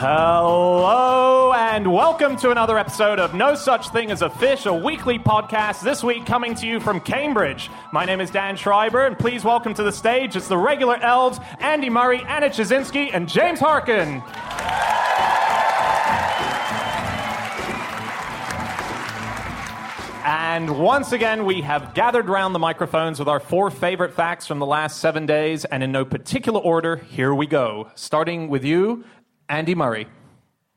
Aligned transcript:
Hello 0.00 1.52
and 1.52 1.92
welcome 1.92 2.36
to 2.36 2.50
another 2.50 2.78
episode 2.78 3.18
of 3.18 3.34
No 3.34 3.54
Such 3.54 3.88
Thing 3.88 4.10
as 4.10 4.22
a 4.22 4.30
Fish, 4.30 4.64
a 4.64 4.72
weekly 4.72 5.18
podcast. 5.18 5.82
This 5.82 6.02
week 6.02 6.24
coming 6.24 6.54
to 6.56 6.66
you 6.66 6.80
from 6.80 7.00
Cambridge. 7.00 7.70
My 7.92 8.04
name 8.04 8.20
is 8.20 8.30
Dan 8.30 8.56
Schreiber, 8.56 9.04
and 9.06 9.18
please 9.18 9.44
welcome 9.44 9.74
to 9.74 9.82
the 9.82 9.92
stage. 9.92 10.36
It's 10.36 10.48
the 10.48 10.56
regular 10.56 10.96
elves 10.96 11.38
Andy 11.60 11.90
Murray, 11.90 12.22
Anna 12.26 12.48
Ptaszynski, 12.48 13.10
and 13.12 13.28
James 13.28 13.60
Harkin. 13.60 14.22
And 20.54 20.78
once 20.78 21.10
again, 21.10 21.46
we 21.46 21.62
have 21.62 21.94
gathered 21.94 22.28
round 22.28 22.54
the 22.54 22.60
microphones 22.60 23.18
with 23.18 23.26
our 23.26 23.40
four 23.40 23.70
favorite 23.70 24.14
facts 24.14 24.46
from 24.46 24.60
the 24.60 24.66
last 24.66 25.00
seven 25.00 25.26
days, 25.26 25.64
and 25.64 25.82
in 25.82 25.90
no 25.90 26.04
particular 26.04 26.60
order, 26.60 26.94
here 26.94 27.34
we 27.34 27.48
go. 27.48 27.90
Starting 27.96 28.48
with 28.48 28.64
you, 28.64 29.04
Andy 29.48 29.74
Murray. 29.74 30.06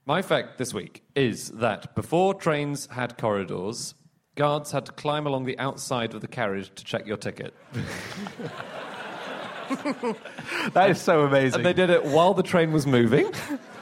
My 0.07 0.23
fact 0.23 0.57
this 0.57 0.73
week 0.73 1.03
is 1.15 1.49
that 1.49 1.93
before 1.93 2.33
trains 2.33 2.87
had 2.87 3.19
corridors, 3.19 3.93
guards 4.33 4.71
had 4.71 4.87
to 4.87 4.91
climb 4.93 5.27
along 5.27 5.45
the 5.45 5.59
outside 5.59 6.15
of 6.15 6.21
the 6.21 6.27
carriage 6.27 6.73
to 6.73 6.83
check 6.83 7.05
your 7.05 7.17
ticket. 7.17 7.53
That 10.73 10.89
is 10.89 11.01
so 11.01 11.25
amazing. 11.25 11.57
And 11.57 11.65
they 11.65 11.73
did 11.73 11.89
it 11.89 12.05
while 12.05 12.33
the 12.33 12.41
train 12.41 12.71
was 12.71 12.87
moving. 12.87 13.29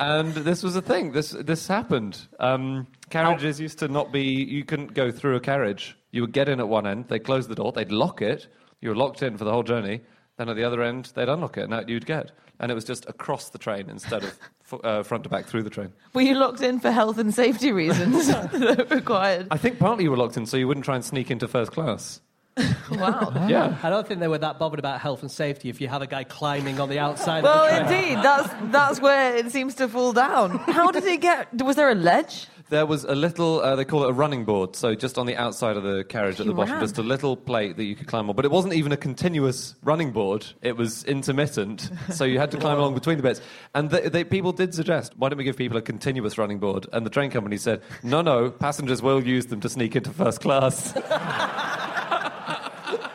And 0.00 0.32
this 0.32 0.62
was 0.62 0.76
a 0.76 0.82
thing. 0.82 1.12
This 1.12 1.30
this 1.30 1.68
happened. 1.68 2.26
Um, 2.40 2.86
carriages 3.10 3.60
used 3.60 3.78
to 3.80 3.88
not 3.88 4.10
be. 4.10 4.22
You 4.22 4.64
couldn't 4.64 4.94
go 4.94 5.10
through 5.10 5.36
a 5.36 5.40
carriage. 5.40 5.96
You 6.10 6.22
would 6.22 6.32
get 6.32 6.48
in 6.48 6.58
at 6.58 6.68
one 6.68 6.86
end. 6.86 7.08
They 7.08 7.18
close 7.18 7.46
the 7.46 7.54
door. 7.54 7.70
They'd 7.70 7.92
lock 7.92 8.22
it. 8.22 8.48
You 8.80 8.88
were 8.88 8.96
locked 8.96 9.22
in 9.22 9.36
for 9.36 9.44
the 9.44 9.52
whole 9.52 9.62
journey. 9.62 10.00
Then 10.38 10.48
at 10.48 10.56
the 10.56 10.64
other 10.64 10.82
end, 10.82 11.12
they'd 11.14 11.28
unlock 11.28 11.58
it, 11.58 11.64
and 11.64 11.74
out 11.74 11.88
you'd 11.90 12.06
get. 12.06 12.32
And 12.60 12.72
it 12.72 12.74
was 12.74 12.84
just 12.84 13.06
across 13.08 13.50
the 13.50 13.58
train 13.58 13.90
instead 13.90 14.24
of 14.24 14.38
f- 14.72 14.80
uh, 14.82 15.02
front 15.02 15.24
to 15.24 15.30
back 15.30 15.44
through 15.44 15.64
the 15.64 15.70
train. 15.70 15.92
Were 16.14 16.22
you 16.22 16.34
locked 16.34 16.62
in 16.62 16.80
for 16.80 16.90
health 16.90 17.18
and 17.18 17.32
safety 17.34 17.70
reasons 17.70 18.26
that 18.28 18.86
required? 18.90 19.48
I 19.50 19.58
think 19.58 19.78
partly 19.78 20.04
you 20.04 20.10
were 20.10 20.16
locked 20.16 20.38
in 20.38 20.46
so 20.46 20.56
you 20.56 20.66
wouldn't 20.66 20.84
try 20.86 20.94
and 20.94 21.04
sneak 21.04 21.30
into 21.30 21.46
first 21.46 21.72
class. 21.72 22.22
Wow. 22.90 23.32
Yeah. 23.48 23.76
I 23.82 23.88
don't 23.90 24.06
think 24.06 24.20
they 24.20 24.28
were 24.28 24.38
that 24.38 24.58
bothered 24.58 24.78
about 24.78 25.00
health 25.00 25.22
and 25.22 25.30
safety 25.30 25.68
if 25.68 25.80
you 25.80 25.88
have 25.88 26.02
a 26.02 26.06
guy 26.06 26.24
climbing 26.24 26.80
on 26.80 26.88
the 26.88 26.98
outside 26.98 27.42
Well, 27.44 27.64
of 27.64 27.70
the 27.70 27.84
train. 27.94 28.02
indeed, 28.04 28.24
that's 28.24 28.48
that's 28.72 29.00
where 29.00 29.36
it 29.36 29.50
seems 29.50 29.74
to 29.76 29.88
fall 29.88 30.12
down. 30.12 30.58
How 30.58 30.90
did 30.90 31.04
it 31.04 31.20
get? 31.20 31.62
Was 31.62 31.76
there 31.76 31.90
a 31.90 31.94
ledge? 31.94 32.46
There 32.68 32.86
was 32.86 33.02
a 33.02 33.16
little, 33.16 33.58
uh, 33.60 33.74
they 33.74 33.84
call 33.84 34.04
it 34.04 34.10
a 34.10 34.12
running 34.12 34.44
board, 34.44 34.76
so 34.76 34.94
just 34.94 35.18
on 35.18 35.26
the 35.26 35.36
outside 35.36 35.76
of 35.76 35.82
the 35.82 36.04
carriage 36.04 36.38
at 36.38 36.46
You 36.46 36.52
the 36.52 36.54
bottom, 36.54 36.74
ran. 36.74 36.80
just 36.80 36.98
a 36.98 37.02
little 37.02 37.36
plate 37.36 37.76
that 37.76 37.82
you 37.82 37.96
could 37.96 38.06
climb 38.06 38.30
on. 38.30 38.36
But 38.36 38.44
it 38.44 38.52
wasn't 38.52 38.74
even 38.74 38.92
a 38.92 38.96
continuous 38.96 39.74
running 39.82 40.12
board, 40.12 40.46
it 40.62 40.76
was 40.76 41.02
intermittent, 41.04 41.90
so 42.12 42.22
you 42.22 42.38
had 42.38 42.52
to 42.52 42.58
climb 42.64 42.78
along 42.78 42.94
between 42.94 43.16
the 43.16 43.24
bits. 43.24 43.40
And 43.74 43.90
they, 43.90 44.08
they, 44.08 44.22
people 44.22 44.52
did 44.52 44.72
suggest, 44.72 45.14
why 45.16 45.28
don't 45.30 45.38
we 45.38 45.42
give 45.42 45.56
people 45.56 45.78
a 45.78 45.82
continuous 45.82 46.38
running 46.38 46.60
board? 46.60 46.86
And 46.92 47.04
the 47.04 47.10
train 47.10 47.32
company 47.32 47.56
said, 47.56 47.82
no, 48.04 48.22
no, 48.22 48.52
passengers 48.52 49.02
will 49.02 49.20
use 49.20 49.46
them 49.46 49.58
to 49.62 49.68
sneak 49.68 49.96
into 49.96 50.10
first 50.10 50.40
class. 50.40 50.92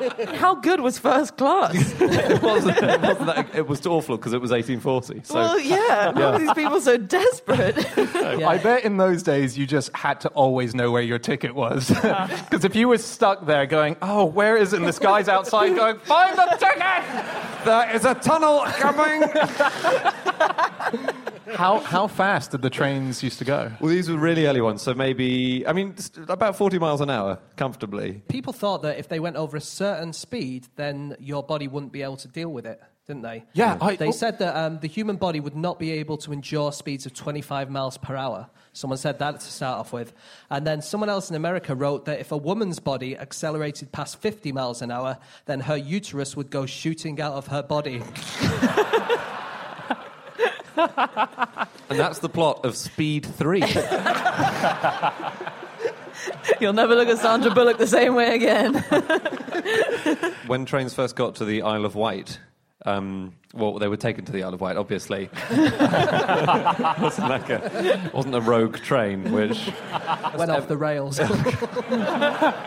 How 0.35 0.55
good 0.55 0.81
was 0.81 0.97
first 0.97 1.37
class? 1.37 1.73
it, 2.01 2.41
wasn't, 2.41 2.77
it, 2.77 3.01
wasn't 3.01 3.27
that, 3.27 3.55
it 3.55 3.67
was 3.67 3.85
awful 3.85 4.17
because 4.17 4.33
it 4.33 4.41
was 4.41 4.51
1840. 4.51 5.21
So 5.23 5.35
well, 5.35 5.59
yeah. 5.59 6.11
Why 6.11 6.21
are 6.23 6.39
these 6.39 6.53
people 6.53 6.81
so 6.81 6.97
desperate? 6.97 7.77
I 7.97 8.57
bet 8.57 8.83
in 8.83 8.97
those 8.97 9.23
days 9.23 9.57
you 9.57 9.65
just 9.65 9.95
had 9.95 10.19
to 10.21 10.29
always 10.29 10.75
know 10.75 10.91
where 10.91 11.01
your 11.01 11.19
ticket 11.19 11.55
was. 11.55 11.91
Uh-huh. 11.91 12.27
Because 12.49 12.65
if 12.65 12.75
you 12.75 12.87
were 12.87 12.97
stuck 12.97 13.45
there 13.45 13.65
going, 13.65 13.95
oh, 14.01 14.25
where 14.25 14.57
is 14.57 14.73
it? 14.73 14.77
And 14.77 14.87
this 14.87 14.99
guy's 14.99 15.27
outside 15.27 15.75
going, 15.75 15.99
find 15.99 16.37
the 16.37 16.45
ticket! 16.59 17.65
there 17.65 17.95
is 17.95 18.05
a 18.05 18.15
tunnel 18.15 18.63
coming! 18.65 19.23
How, 21.55 21.79
how 21.79 22.07
fast 22.07 22.51
did 22.51 22.61
the 22.61 22.69
trains 22.69 23.23
used 23.23 23.39
to 23.39 23.45
go? 23.45 23.71
Well, 23.79 23.89
these 23.89 24.09
were 24.09 24.17
really 24.17 24.45
early 24.45 24.61
ones, 24.61 24.81
so 24.81 24.93
maybe, 24.93 25.65
I 25.65 25.73
mean, 25.73 25.95
about 26.27 26.57
40 26.57 26.79
miles 26.79 27.01
an 27.01 27.09
hour, 27.09 27.39
comfortably. 27.55 28.21
People 28.27 28.51
thought 28.51 28.81
that 28.81 28.99
if 28.99 29.07
they 29.07 29.19
went 29.19 29.37
over 29.37 29.55
a 29.55 29.61
certain 29.61 30.11
speed, 30.11 30.67
then 30.75 31.15
your 31.19 31.43
body 31.43 31.67
wouldn't 31.67 31.93
be 31.93 32.01
able 32.01 32.17
to 32.17 32.27
deal 32.27 32.49
with 32.49 32.65
it, 32.65 32.81
didn't 33.07 33.21
they? 33.21 33.45
Yeah, 33.53 33.77
I- 33.79 33.95
they 33.95 34.09
oh. 34.09 34.11
said 34.11 34.39
that 34.39 34.55
um, 34.55 34.79
the 34.79 34.87
human 34.87 35.15
body 35.15 35.39
would 35.39 35.55
not 35.55 35.79
be 35.79 35.91
able 35.91 36.17
to 36.17 36.33
endure 36.33 36.71
speeds 36.73 37.05
of 37.05 37.13
25 37.13 37.69
miles 37.69 37.97
per 37.97 38.15
hour. 38.15 38.49
Someone 38.73 38.97
said 38.97 39.19
that 39.19 39.39
to 39.39 39.45
start 39.45 39.79
off 39.79 39.93
with. 39.93 40.11
And 40.49 40.67
then 40.67 40.81
someone 40.81 41.09
else 41.09 41.29
in 41.29 41.37
America 41.37 41.73
wrote 41.73 42.03
that 42.05 42.19
if 42.19 42.33
a 42.33 42.37
woman's 42.37 42.79
body 42.79 43.17
accelerated 43.17 43.93
past 43.93 44.19
50 44.19 44.51
miles 44.51 44.81
an 44.81 44.91
hour, 44.91 45.17
then 45.45 45.61
her 45.61 45.77
uterus 45.77 46.35
would 46.35 46.49
go 46.49 46.65
shooting 46.65 47.21
out 47.21 47.33
of 47.33 47.47
her 47.47 47.63
body. 47.63 48.03
And 51.87 51.99
that's 51.99 52.17
the 52.17 52.29
plot 52.29 52.65
of 52.65 52.75
Speed 52.75 53.27
3. 53.27 53.59
You'll 56.59 56.73
never 56.73 56.95
look 56.95 57.07
at 57.07 57.19
Sandra 57.19 57.51
Bullock 57.51 57.77
the 57.77 57.85
same 57.85 58.15
way 58.15 58.33
again. 58.33 58.73
when 60.47 60.65
trains 60.65 60.95
first 60.95 61.15
got 61.15 61.35
to 61.35 61.45
the 61.45 61.61
Isle 61.61 61.85
of 61.85 61.93
Wight, 61.93 62.39
um, 62.85 63.33
well, 63.53 63.79
they 63.79 63.87
were 63.87 63.97
taken 63.97 64.25
to 64.25 64.31
the 64.31 64.43
Isle 64.43 64.53
of 64.53 64.61
Wight, 64.61 64.77
obviously. 64.77 65.29
it 65.49 65.79
wasn't 67.01 67.29
like 67.29 67.49
a, 67.49 68.11
wasn't 68.13 68.35
a 68.35 68.41
rogue 68.41 68.77
train, 68.77 69.31
which. 69.31 69.71
Went 70.37 70.51
off 70.51 70.67
the 70.67 70.77
rails. 70.77 71.19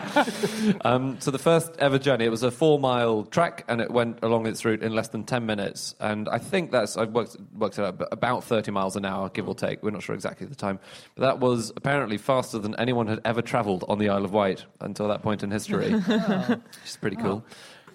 Um, 0.81 1.17
so 1.19 1.31
the 1.31 1.39
first 1.39 1.71
ever 1.77 1.99
journey, 1.99 2.25
it 2.25 2.29
was 2.29 2.43
a 2.43 2.51
four-mile 2.51 3.23
track, 3.25 3.63
and 3.67 3.81
it 3.81 3.91
went 3.91 4.19
along 4.23 4.47
its 4.47 4.65
route 4.65 4.81
in 4.81 4.93
less 4.93 5.09
than 5.09 5.23
ten 5.23 5.45
minutes. 5.45 5.95
And 5.99 6.27
I 6.29 6.37
think 6.37 6.71
that's 6.71 6.97
I 6.97 7.05
worked 7.05 7.37
worked 7.53 7.77
it 7.77 7.85
out 7.85 7.97
but 7.97 8.09
about 8.11 8.43
thirty 8.43 8.71
miles 8.71 8.95
an 8.95 9.05
hour, 9.05 9.29
give 9.29 9.47
or 9.47 9.55
take. 9.55 9.83
We're 9.83 9.91
not 9.91 10.03
sure 10.03 10.15
exactly 10.15 10.47
the 10.47 10.55
time, 10.55 10.79
but 11.15 11.23
that 11.23 11.39
was 11.39 11.71
apparently 11.75 12.17
faster 12.17 12.59
than 12.59 12.75
anyone 12.79 13.07
had 13.07 13.21
ever 13.25 13.41
travelled 13.41 13.85
on 13.87 13.99
the 13.99 14.09
Isle 14.09 14.25
of 14.25 14.33
Wight 14.33 14.65
until 14.81 15.07
that 15.09 15.21
point 15.21 15.43
in 15.43 15.51
history, 15.51 15.91
which 15.99 16.59
is 16.85 16.97
pretty 16.97 17.17
cool. 17.17 17.45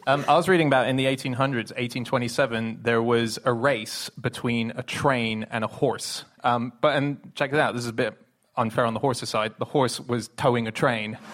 Um, 0.06 0.24
I 0.28 0.34
was 0.34 0.48
reading 0.48 0.66
about 0.66 0.86
in 0.88 0.96
the 0.96 1.06
1800s, 1.06 1.72
1827, 1.72 2.80
there 2.82 3.02
was 3.02 3.38
a 3.44 3.52
race 3.52 4.10
between 4.10 4.72
a 4.76 4.82
train 4.82 5.46
and 5.50 5.64
a 5.64 5.66
horse. 5.66 6.24
Um, 6.42 6.74
but 6.82 6.96
and 6.96 7.32
check 7.34 7.54
it 7.54 7.58
out, 7.58 7.74
this 7.74 7.84
is 7.84 7.88
a 7.88 7.94
bit 7.94 8.14
unfair 8.56 8.84
on 8.84 8.92
the 8.92 9.00
horse's 9.00 9.30
side. 9.30 9.54
The 9.58 9.64
horse 9.64 9.98
was 9.98 10.28
towing 10.36 10.68
a 10.68 10.72
train. 10.72 11.18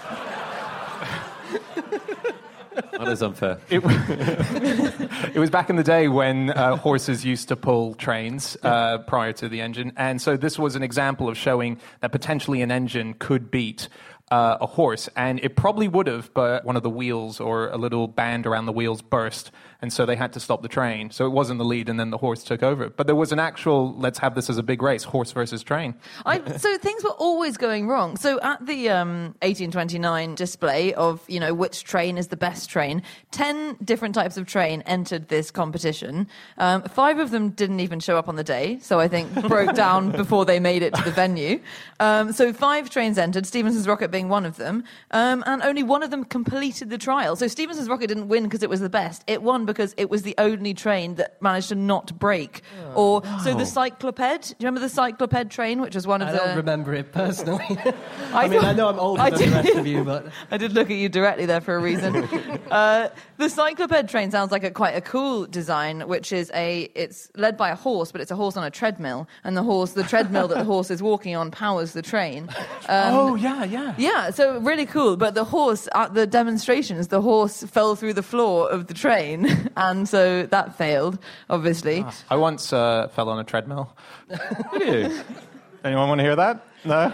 That 3.00 3.08
is 3.08 3.22
unfair. 3.22 3.58
It, 3.70 3.82
it 5.34 5.38
was 5.38 5.48
back 5.48 5.70
in 5.70 5.76
the 5.76 5.82
day 5.82 6.08
when 6.08 6.50
uh, 6.50 6.76
horses 6.76 7.24
used 7.24 7.48
to 7.48 7.56
pull 7.56 7.94
trains 7.94 8.58
uh, 8.62 8.98
prior 8.98 9.32
to 9.34 9.48
the 9.48 9.62
engine. 9.62 9.92
And 9.96 10.20
so 10.20 10.36
this 10.36 10.58
was 10.58 10.76
an 10.76 10.82
example 10.82 11.28
of 11.28 11.38
showing 11.38 11.78
that 12.00 12.12
potentially 12.12 12.60
an 12.60 12.70
engine 12.70 13.14
could 13.14 13.50
beat 13.50 13.88
uh, 14.30 14.58
a 14.60 14.66
horse. 14.66 15.08
And 15.16 15.40
it 15.40 15.56
probably 15.56 15.88
would 15.88 16.06
have, 16.06 16.32
but 16.34 16.64
one 16.64 16.76
of 16.76 16.82
the 16.82 16.90
wheels 16.90 17.40
or 17.40 17.68
a 17.68 17.76
little 17.76 18.08
band 18.08 18.46
around 18.46 18.66
the 18.66 18.72
wheels 18.72 19.02
burst. 19.02 19.50
And 19.82 19.92
so 19.92 20.04
they 20.04 20.16
had 20.16 20.32
to 20.34 20.40
stop 20.40 20.62
the 20.62 20.68
train. 20.68 21.10
So 21.10 21.26
it 21.26 21.30
wasn't 21.30 21.58
the 21.58 21.64
lead, 21.64 21.88
and 21.88 21.98
then 21.98 22.10
the 22.10 22.18
horse 22.18 22.44
took 22.44 22.62
over. 22.62 22.90
But 22.90 23.06
there 23.06 23.16
was 23.16 23.32
an 23.32 23.38
actual, 23.38 23.94
let's 23.96 24.18
have 24.18 24.34
this 24.34 24.50
as 24.50 24.58
a 24.58 24.62
big 24.62 24.82
race, 24.82 25.04
horse 25.04 25.32
versus 25.32 25.62
train. 25.62 25.94
I, 26.26 26.56
so 26.56 26.76
things 26.78 27.02
were 27.02 27.10
always 27.10 27.56
going 27.56 27.88
wrong. 27.88 28.16
So 28.16 28.40
at 28.42 28.64
the 28.66 28.90
um, 28.90 29.34
1829 29.42 30.34
display 30.34 30.92
of 30.94 31.22
you 31.28 31.40
know 31.40 31.54
which 31.54 31.84
train 31.84 32.18
is 32.18 32.28
the 32.28 32.36
best 32.36 32.68
train, 32.68 33.02
ten 33.30 33.76
different 33.82 34.14
types 34.14 34.36
of 34.36 34.46
train 34.46 34.82
entered 34.82 35.28
this 35.28 35.50
competition. 35.50 36.28
Um, 36.58 36.82
five 36.82 37.18
of 37.18 37.30
them 37.30 37.50
didn't 37.50 37.80
even 37.80 38.00
show 38.00 38.16
up 38.16 38.28
on 38.28 38.36
the 38.36 38.44
day, 38.44 38.78
so 38.80 39.00
I 39.00 39.08
think 39.08 39.32
broke 39.48 39.74
down 39.74 40.10
before 40.12 40.44
they 40.44 40.60
made 40.60 40.82
it 40.82 40.94
to 40.94 41.02
the 41.02 41.10
venue. 41.10 41.60
Um, 42.00 42.32
so 42.32 42.52
five 42.52 42.90
trains 42.90 43.18
entered, 43.18 43.46
Stephenson's 43.46 43.86
Rocket 43.86 44.10
being 44.10 44.28
one 44.28 44.44
of 44.44 44.56
them, 44.56 44.84
um, 45.10 45.42
and 45.46 45.62
only 45.62 45.82
one 45.82 46.02
of 46.02 46.10
them 46.10 46.24
completed 46.24 46.90
the 46.90 46.98
trial. 46.98 47.36
So 47.36 47.48
Stephenson's 47.48 47.88
Rocket 47.88 48.08
didn't 48.08 48.28
win 48.28 48.44
because 48.44 48.62
it 48.62 48.70
was 48.70 48.80
the 48.80 48.90
best; 48.90 49.24
it 49.26 49.42
won 49.42 49.66
because 49.72 49.94
it 49.96 50.10
was 50.10 50.22
the 50.22 50.34
only 50.38 50.74
train 50.74 51.14
that 51.16 51.40
managed 51.40 51.68
to 51.70 51.74
not 51.74 52.18
break. 52.18 52.62
or 52.94 53.22
so 53.44 53.54
the 53.54 53.64
Cycloped. 53.66 54.18
Do 54.18 54.54
you 54.58 54.66
remember 54.66 54.80
the 54.80 54.88
Cycloped 54.88 55.50
train, 55.50 55.80
which 55.80 55.94
was 55.94 56.06
one 56.06 56.22
of 56.22 56.28
I 56.28 56.32
the 56.32 56.42
I 56.42 56.46
don't 56.48 56.56
remember 56.56 56.94
it 56.94 57.12
personally. 57.12 57.64
I 58.32 58.44
I 58.44 58.48
mean, 58.48 58.64
I 58.64 58.72
know 58.72 58.88
I'm 58.88 58.98
older 58.98 59.22
I 59.22 59.30
than 59.30 59.38
the 59.38 59.44
did- 59.46 59.54
rest 59.54 59.76
of 59.76 59.86
you, 59.86 60.04
but 60.04 60.26
I 60.50 60.56
did 60.56 60.72
look 60.72 60.90
at 60.90 60.96
you 60.96 61.08
directly 61.08 61.46
there 61.46 61.60
for 61.60 61.76
a 61.76 61.78
reason. 61.78 62.16
uh, 62.70 63.08
the 63.36 63.48
cycloped 63.48 64.08
train 64.08 64.30
sounds 64.30 64.50
like 64.52 64.64
a 64.64 64.70
quite 64.70 64.96
a 64.96 65.00
cool 65.00 65.46
design, 65.46 66.06
which 66.08 66.32
is 66.32 66.50
a 66.54 66.90
it's 66.94 67.30
led 67.36 67.56
by 67.56 67.70
a 67.70 67.76
horse, 67.76 68.12
but 68.12 68.20
it's 68.20 68.30
a 68.30 68.36
horse 68.36 68.56
on 68.56 68.64
a 68.64 68.70
treadmill, 68.70 69.28
and 69.44 69.56
the 69.56 69.62
horse, 69.62 69.92
the 69.92 70.02
treadmill 70.02 70.48
that 70.48 70.58
the 70.58 70.64
horse 70.64 70.90
is 70.90 71.02
walking 71.02 71.36
on, 71.36 71.50
powers 71.50 71.92
the 71.92 72.02
train. 72.02 72.48
Um, 72.88 73.14
oh, 73.14 73.34
yeah, 73.34 73.64
yeah. 73.64 73.94
yeah, 73.98 74.30
so 74.30 74.58
really 74.60 74.86
cool. 74.86 75.16
But 75.16 75.34
the 75.34 75.44
horse 75.44 75.88
at 75.94 76.14
the 76.14 76.26
demonstrations, 76.26 77.08
the 77.08 77.20
horse 77.22 77.62
fell 77.64 77.94
through 77.96 78.14
the 78.14 78.22
floor 78.22 78.70
of 78.70 78.86
the 78.86 78.94
train, 78.94 79.46
and 79.76 80.08
so 80.08 80.46
that 80.46 80.76
failed, 80.76 81.18
obviously. 81.48 82.04
I 82.28 82.36
once 82.36 82.72
uh, 82.72 83.08
fell 83.08 83.28
on 83.28 83.38
a 83.38 83.44
treadmill. 83.44 83.94
Did 84.78 85.10
you? 85.10 85.20
Anyone 85.84 86.08
want 86.08 86.18
to 86.18 86.24
hear 86.24 86.36
that? 86.36 86.66
No? 86.84 87.12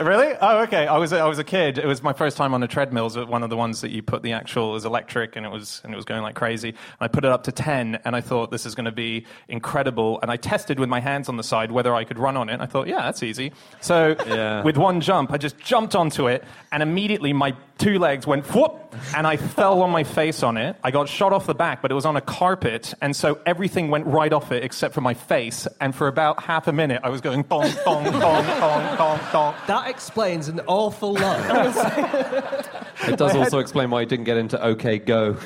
Really? 0.00 0.34
Oh, 0.40 0.62
okay. 0.62 0.86
I 0.86 0.98
was 0.98 1.12
I 1.12 1.26
was 1.26 1.38
a 1.38 1.44
kid. 1.44 1.78
It 1.78 1.86
was 1.86 2.02
my 2.02 2.12
first 2.12 2.36
time 2.36 2.54
on 2.54 2.62
a 2.62 2.68
treadmill. 2.68 3.06
It 3.06 3.16
was 3.16 3.26
one 3.28 3.42
of 3.42 3.50
the 3.50 3.56
ones 3.56 3.80
that 3.80 3.90
you 3.90 4.02
put 4.02 4.22
the 4.22 4.32
actual 4.32 4.76
is 4.76 4.84
electric, 4.84 5.36
and 5.36 5.46
it 5.46 5.50
was 5.50 5.80
and 5.84 5.92
it 5.92 5.96
was 5.96 6.04
going 6.04 6.22
like 6.22 6.34
crazy. 6.34 6.68
And 6.70 6.76
I 7.00 7.08
put 7.08 7.24
it 7.24 7.30
up 7.30 7.44
to 7.44 7.52
ten, 7.52 7.98
and 8.04 8.14
I 8.14 8.20
thought 8.20 8.50
this 8.50 8.66
is 8.66 8.74
going 8.74 8.84
to 8.86 8.92
be 8.92 9.24
incredible. 9.48 10.18
And 10.22 10.30
I 10.30 10.36
tested 10.36 10.78
with 10.78 10.88
my 10.88 11.00
hands 11.00 11.28
on 11.28 11.36
the 11.36 11.42
side 11.42 11.70
whether 11.72 11.94
I 11.94 12.04
could 12.04 12.18
run 12.18 12.36
on 12.36 12.48
it. 12.48 12.54
And 12.54 12.62
I 12.62 12.66
thought, 12.66 12.86
yeah, 12.88 13.02
that's 13.02 13.22
easy. 13.22 13.52
So 13.80 14.16
Yeah. 14.26 14.62
with 14.62 14.76
one 14.76 15.00
jump, 15.00 15.32
I 15.32 15.38
just 15.38 15.58
jumped 15.58 15.94
onto 15.96 16.28
it, 16.28 16.44
and 16.72 16.82
immediately 16.82 17.32
my 17.32 17.54
two 17.78 17.98
legs 17.98 18.26
went 18.26 18.46
whoop, 18.54 18.94
and 19.14 19.26
I 19.26 19.36
fell 19.36 19.82
on 19.82 19.90
my 19.90 20.04
face 20.04 20.42
on 20.42 20.56
it. 20.56 20.76
I 20.82 20.90
got 20.90 21.08
shot 21.08 21.32
off 21.32 21.46
the 21.46 21.54
back, 21.54 21.82
but 21.82 21.90
it 21.90 21.94
was 21.94 22.06
on 22.06 22.16
a 22.16 22.20
carpet, 22.22 22.94
and 23.02 23.14
so 23.14 23.38
everything 23.46 23.90
went 23.90 24.06
right 24.06 24.32
off 24.32 24.50
it 24.52 24.62
except 24.64 24.94
for 24.94 25.00
my 25.02 25.14
face. 25.14 25.66
And 25.80 25.94
for 25.94 26.08
about 26.08 26.42
half 26.42 26.68
a 26.68 26.72
minute, 26.72 27.00
I 27.04 27.10
was 27.10 27.20
going 27.20 27.42
bong 27.42 27.70
bong 27.84 28.04
bong 28.04 28.46
bong 28.46 28.96
bong 28.96 29.20
bong. 29.32 29.54
That 29.66 29.85
explains 29.88 30.48
an 30.48 30.60
awful 30.66 31.14
lot. 31.14 32.68
It 33.06 33.18
does 33.18 33.36
also 33.36 33.58
explain 33.58 33.90
why 33.90 34.00
you 34.00 34.06
didn't 34.06 34.24
get 34.24 34.38
into 34.38 34.60
OK 34.60 34.98
Go. 35.00 35.34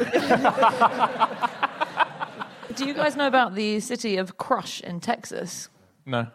Do 2.77 2.87
you 2.87 2.95
guys 2.95 3.17
know 3.17 3.27
about 3.27 3.55
the 3.55 3.81
city 3.81 4.17
of 4.17 4.39
Crush 4.39 4.81
in 4.81 5.01
Texas? 5.01 5.69
No. 6.07 6.29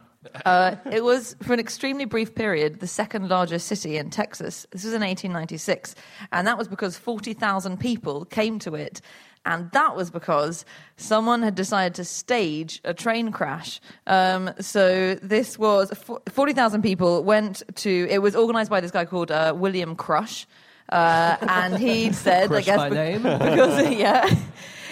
Uh, 0.45 0.75
it 0.91 1.03
was, 1.03 1.35
for 1.41 1.53
an 1.53 1.59
extremely 1.59 2.05
brief 2.05 2.35
period, 2.35 2.79
the 2.79 2.87
second 2.87 3.29
largest 3.29 3.67
city 3.67 3.97
in 3.97 4.09
Texas. 4.09 4.67
This 4.71 4.83
was 4.83 4.93
in 4.93 5.01
1896. 5.01 5.95
And 6.31 6.45
that 6.47 6.57
was 6.57 6.67
because 6.67 6.97
40,000 6.97 7.79
people 7.79 8.25
came 8.25 8.59
to 8.59 8.75
it. 8.75 9.01
And 9.45 9.69
that 9.71 9.95
was 9.95 10.09
because 10.09 10.65
someone 10.97 11.43
had 11.43 11.55
decided 11.55 11.93
to 11.95 12.03
stage 12.03 12.81
a 12.83 12.93
train 12.93 13.31
crash. 13.31 13.79
Um, 14.07 14.49
so 14.59 15.15
this 15.15 15.59
was 15.59 15.91
40,000 16.29 16.81
people 16.81 17.23
went 17.23 17.61
to, 17.75 18.07
it 18.09 18.19
was 18.21 18.35
organized 18.35 18.69
by 18.71 18.81
this 18.81 18.91
guy 18.91 19.05
called 19.05 19.31
uh, 19.31 19.53
William 19.55 19.95
Crush. 19.95 20.47
Uh, 20.89 21.37
and 21.41 21.77
he 21.77 22.11
said, 22.25 22.49
Crush 22.49 22.67
I 22.67 22.89
guess, 22.89 22.89
be- 22.89 22.95
name. 22.95 23.23
because 23.23 23.89
yeah, 23.97 24.29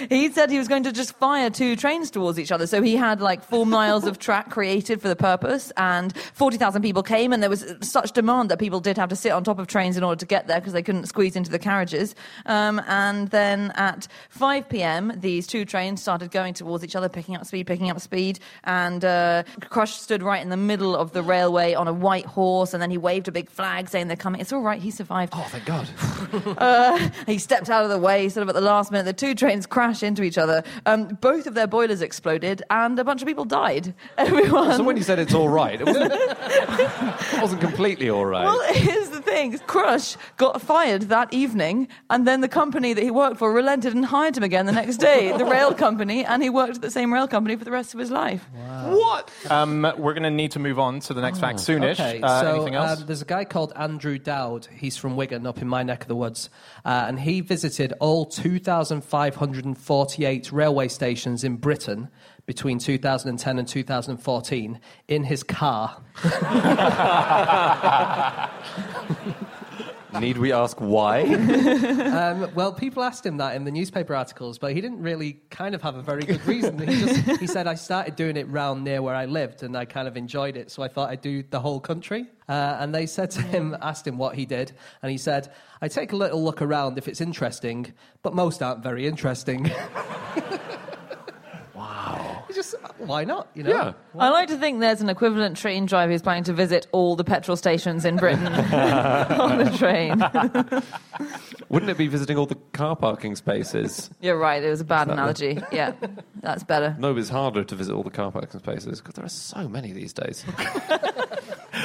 he 0.09 0.31
said 0.31 0.49
he 0.49 0.57
was 0.57 0.67
going 0.67 0.83
to 0.83 0.91
just 0.91 1.15
fire 1.17 1.49
two 1.49 1.75
trains 1.75 2.11
towards 2.11 2.39
each 2.39 2.51
other. 2.51 2.67
So 2.67 2.81
he 2.81 2.95
had 2.95 3.21
like 3.21 3.43
four 3.43 3.65
miles 3.65 4.05
of 4.05 4.19
track 4.19 4.49
created 4.49 5.01
for 5.01 5.07
the 5.07 5.15
purpose, 5.15 5.71
and 5.77 6.15
forty 6.33 6.57
thousand 6.57 6.81
people 6.81 7.03
came, 7.03 7.33
and 7.33 7.41
there 7.41 7.49
was 7.49 7.65
such 7.81 8.11
demand 8.11 8.49
that 8.49 8.59
people 8.59 8.79
did 8.79 8.97
have 8.97 9.09
to 9.09 9.15
sit 9.15 9.31
on 9.31 9.43
top 9.43 9.59
of 9.59 9.67
trains 9.67 9.97
in 9.97 10.03
order 10.03 10.19
to 10.19 10.25
get 10.25 10.47
there 10.47 10.59
because 10.59 10.73
they 10.73 10.83
couldn't 10.83 11.05
squeeze 11.05 11.35
into 11.35 11.51
the 11.51 11.59
carriages. 11.59 12.15
Um, 12.45 12.81
and 12.87 13.29
then 13.29 13.71
at 13.75 14.07
five 14.29 14.67
p.m., 14.69 15.13
these 15.15 15.47
two 15.47 15.65
trains 15.65 16.01
started 16.01 16.31
going 16.31 16.53
towards 16.53 16.83
each 16.83 16.95
other, 16.95 17.09
picking 17.09 17.35
up 17.35 17.45
speed, 17.45 17.67
picking 17.67 17.89
up 17.89 17.99
speed, 17.99 18.39
and 18.63 19.03
uh, 19.05 19.43
Crush 19.69 19.93
stood 19.93 20.23
right 20.23 20.41
in 20.41 20.49
the 20.49 20.57
middle 20.57 20.95
of 20.95 21.11
the 21.13 21.21
railway 21.21 21.73
on 21.73 21.87
a 21.87 21.93
white 21.93 22.25
horse, 22.25 22.73
and 22.73 22.81
then 22.81 22.91
he 22.91 22.97
waved 22.97 23.27
a 23.27 23.31
big 23.31 23.49
flag 23.49 23.89
saying 23.89 24.07
they're 24.07 24.17
coming. 24.17 24.41
It's 24.41 24.53
all 24.53 24.61
right, 24.61 24.81
he 24.81 24.91
survived. 24.91 25.33
Oh, 25.35 25.47
thank 25.49 25.65
God. 25.65 25.87
He 27.27 27.37
stepped 27.37 27.69
out 27.69 27.83
of 27.83 27.89
the 27.89 27.97
way, 27.97 28.29
sort 28.29 28.43
of 28.43 28.49
at 28.49 28.55
the 28.55 28.61
last 28.61 28.91
minute. 28.91 29.05
The 29.05 29.13
two 29.13 29.35
trains 29.35 29.65
crashed 29.65 29.82
into 30.03 30.23
each 30.23 30.37
other. 30.37 30.63
Um, 30.85 31.17
both 31.21 31.47
of 31.47 31.53
their 31.53 31.67
boilers 31.67 32.01
exploded, 32.01 32.63
and 32.69 32.97
a 32.99 33.03
bunch 33.03 33.21
of 33.21 33.27
people 33.27 33.45
died. 33.45 33.93
Everyone. 34.17 34.77
So 34.77 34.83
when 34.83 34.97
you 34.97 35.03
said 35.03 35.19
it's 35.19 35.33
all 35.33 35.49
right, 35.49 35.79
it 35.79 35.85
wasn't, 35.85 36.13
it 36.13 37.41
wasn't 37.41 37.61
completely 37.61 38.09
all 38.09 38.25
right. 38.25 38.45
well, 38.45 38.61
here's 38.73 39.09
the 39.09 39.21
thing: 39.21 39.57
Crush 39.59 40.15
got 40.37 40.61
fired 40.61 41.03
that 41.03 41.33
evening, 41.33 41.87
and 42.09 42.27
then 42.27 42.41
the 42.41 42.47
company 42.47 42.93
that 42.93 43.03
he 43.03 43.11
worked 43.11 43.37
for 43.37 43.51
relented 43.51 43.93
and 43.93 44.05
hired 44.05 44.37
him 44.37 44.43
again 44.43 44.65
the 44.65 44.71
next 44.71 44.97
day, 44.97 45.35
the 45.37 45.45
rail 45.45 45.73
company, 45.85 46.23
and 46.25 46.41
he 46.43 46.49
worked 46.49 46.75
at 46.75 46.81
the 46.81 46.91
same 46.91 47.13
rail 47.13 47.27
company 47.27 47.55
for 47.55 47.65
the 47.65 47.71
rest 47.71 47.93
of 47.93 47.99
his 47.99 48.11
life. 48.11 48.45
what? 48.87 49.31
Um, 49.49 49.81
we're 49.97 50.13
going 50.13 50.23
to 50.23 50.29
need 50.31 50.51
to 50.51 50.59
move 50.59 50.79
on 50.79 50.99
to 51.01 51.13
the 51.13 51.21
next 51.21 51.39
fact 51.39 51.59
soonish. 51.59 51.93
Okay, 51.99 52.21
Uh, 52.21 52.41
so 52.41 52.55
anything 52.55 52.75
else? 52.75 52.99
Um, 53.01 53.07
there's 53.07 53.21
a 53.21 53.25
guy 53.25 53.45
called 53.45 53.73
Andrew 53.75 54.17
Dowd. 54.17 54.67
He's 54.75 54.97
from 54.97 55.15
Wigan, 55.15 55.45
up 55.47 55.61
in 55.61 55.67
my 55.67 55.83
neck 55.83 56.01
of 56.03 56.07
the 56.07 56.15
woods, 56.15 56.49
uh, 56.85 57.05
and 57.07 57.19
he 57.19 57.41
visited 57.41 57.93
all 57.99 58.25
2,548 59.75 60.51
railway 60.51 60.87
stations 60.87 61.43
in 61.43 61.57
Britain 61.57 62.09
between 62.45 62.79
2010 62.79 63.59
and 63.59 63.67
2014 63.67 64.79
in 65.07 65.23
his 65.23 65.43
car. 65.43 66.01
Need 70.19 70.37
we 70.37 70.51
ask 70.51 70.77
why? 70.79 71.23
Um, 72.13 72.53
well, 72.53 72.71
people 72.71 73.03
asked 73.03 73.25
him 73.25 73.37
that 73.37 73.55
in 73.55 73.63
the 73.63 73.71
newspaper 73.71 74.15
articles, 74.15 74.59
but 74.59 74.73
he 74.73 74.81
didn't 74.81 75.01
really 75.01 75.41
kind 75.49 75.73
of 75.73 75.81
have 75.81 75.95
a 75.95 76.01
very 76.01 76.23
good 76.23 76.45
reason. 76.45 76.77
He 76.77 77.01
just 77.01 77.39
he 77.39 77.47
said 77.47 77.65
I 77.65 77.73
started 77.73 78.15
doing 78.15 78.37
it 78.37 78.47
round 78.49 78.83
near 78.83 79.01
where 79.01 79.15
I 79.15 79.25
lived, 79.25 79.63
and 79.63 79.75
I 79.75 79.85
kind 79.85 80.07
of 80.07 80.15
enjoyed 80.15 80.55
it, 80.55 80.69
so 80.69 80.83
I 80.83 80.87
thought 80.87 81.09
I'd 81.09 81.21
do 81.21 81.43
the 81.49 81.59
whole 81.59 81.79
country. 81.79 82.27
Uh, 82.47 82.77
and 82.79 82.93
they 82.93 83.05
said 83.07 83.31
to 83.31 83.41
him, 83.41 83.75
asked 83.81 84.05
him 84.05 84.17
what 84.17 84.35
he 84.35 84.45
did, 84.45 84.73
and 85.01 85.11
he 85.11 85.17
said, 85.17 85.51
"I 85.81 85.87
take 85.87 86.11
a 86.11 86.15
little 86.15 86.43
look 86.43 86.61
around 86.61 86.97
if 86.97 87.07
it's 87.07 87.21
interesting, 87.21 87.93
but 88.21 88.35
most 88.35 88.61
aren't 88.61 88.83
very 88.83 89.07
interesting." 89.07 89.71
wow. 92.53 92.61
Just 92.61 92.75
why 92.97 93.23
not? 93.23 93.47
You 93.53 93.63
know. 93.63 93.69
Yeah. 93.69 93.93
I 94.17 94.29
like 94.29 94.47
to 94.49 94.57
think 94.57 94.79
there's 94.79 95.01
an 95.01 95.09
equivalent 95.09 95.57
train 95.57 95.85
driver 95.85 96.11
who's 96.11 96.21
planning 96.21 96.43
to 96.45 96.53
visit 96.53 96.87
all 96.91 97.15
the 97.15 97.23
petrol 97.23 97.57
stations 97.57 98.05
in 98.05 98.17
Britain 98.17 98.47
on 98.47 99.57
the 99.57 99.75
train. 99.77 100.19
Wouldn't 101.69 101.89
it 101.89 101.97
be 101.97 102.07
visiting 102.07 102.37
all 102.37 102.45
the 102.45 102.57
car 102.73 102.95
parking 102.95 103.35
spaces? 103.35 104.09
You're 104.21 104.37
right. 104.37 104.63
It 104.63 104.69
was 104.69 104.81
a 104.81 104.85
bad 104.85 105.09
analogy. 105.09 105.59
Yeah, 105.71 105.93
that's 106.41 106.63
better. 106.63 106.95
No, 106.99 107.15
it's 107.17 107.29
harder 107.29 107.63
to 107.63 107.75
visit 107.75 107.93
all 107.93 108.03
the 108.03 108.11
car 108.11 108.31
parking 108.31 108.59
spaces 108.59 109.01
because 109.01 109.15
there 109.15 109.25
are 109.25 109.29
so 109.29 109.67
many 109.67 109.91
these 109.91 110.13
days. 110.13 110.45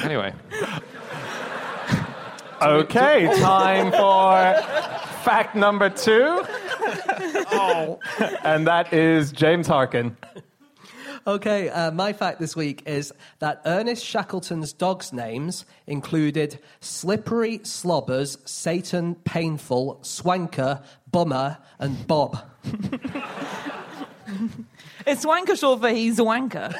anyway, 0.03 0.33
Okay, 2.61 3.25
time 3.39 3.89
for 3.91 4.61
fact 5.23 5.55
number 5.55 5.89
two. 5.89 6.43
Oh. 7.51 7.99
And 8.43 8.67
that 8.67 8.91
is 8.91 9.31
James 9.31 9.65
Harkin. 9.65 10.17
Okay, 11.27 11.69
uh, 11.69 11.91
my 11.91 12.13
fact 12.13 12.39
this 12.39 12.55
week 12.55 12.83
is 12.85 13.13
that 13.39 13.61
Ernest 13.65 14.03
Shackleton's 14.05 14.73
dogs' 14.73 15.13
names 15.13 15.65
included 15.87 16.59
Slippery, 16.79 17.59
Slobbers, 17.63 18.37
Satan, 18.45 19.15
Painful, 19.15 19.99
Swanker, 20.01 20.81
Bummer, 21.11 21.57
and 21.79 22.07
Bob. 22.07 22.39
It's 25.07 25.25
Swanker 25.25 25.57
short 25.57 25.81
for 25.81 25.89
he's 25.89 26.19
a 26.19 26.23
wanker. 26.23 26.71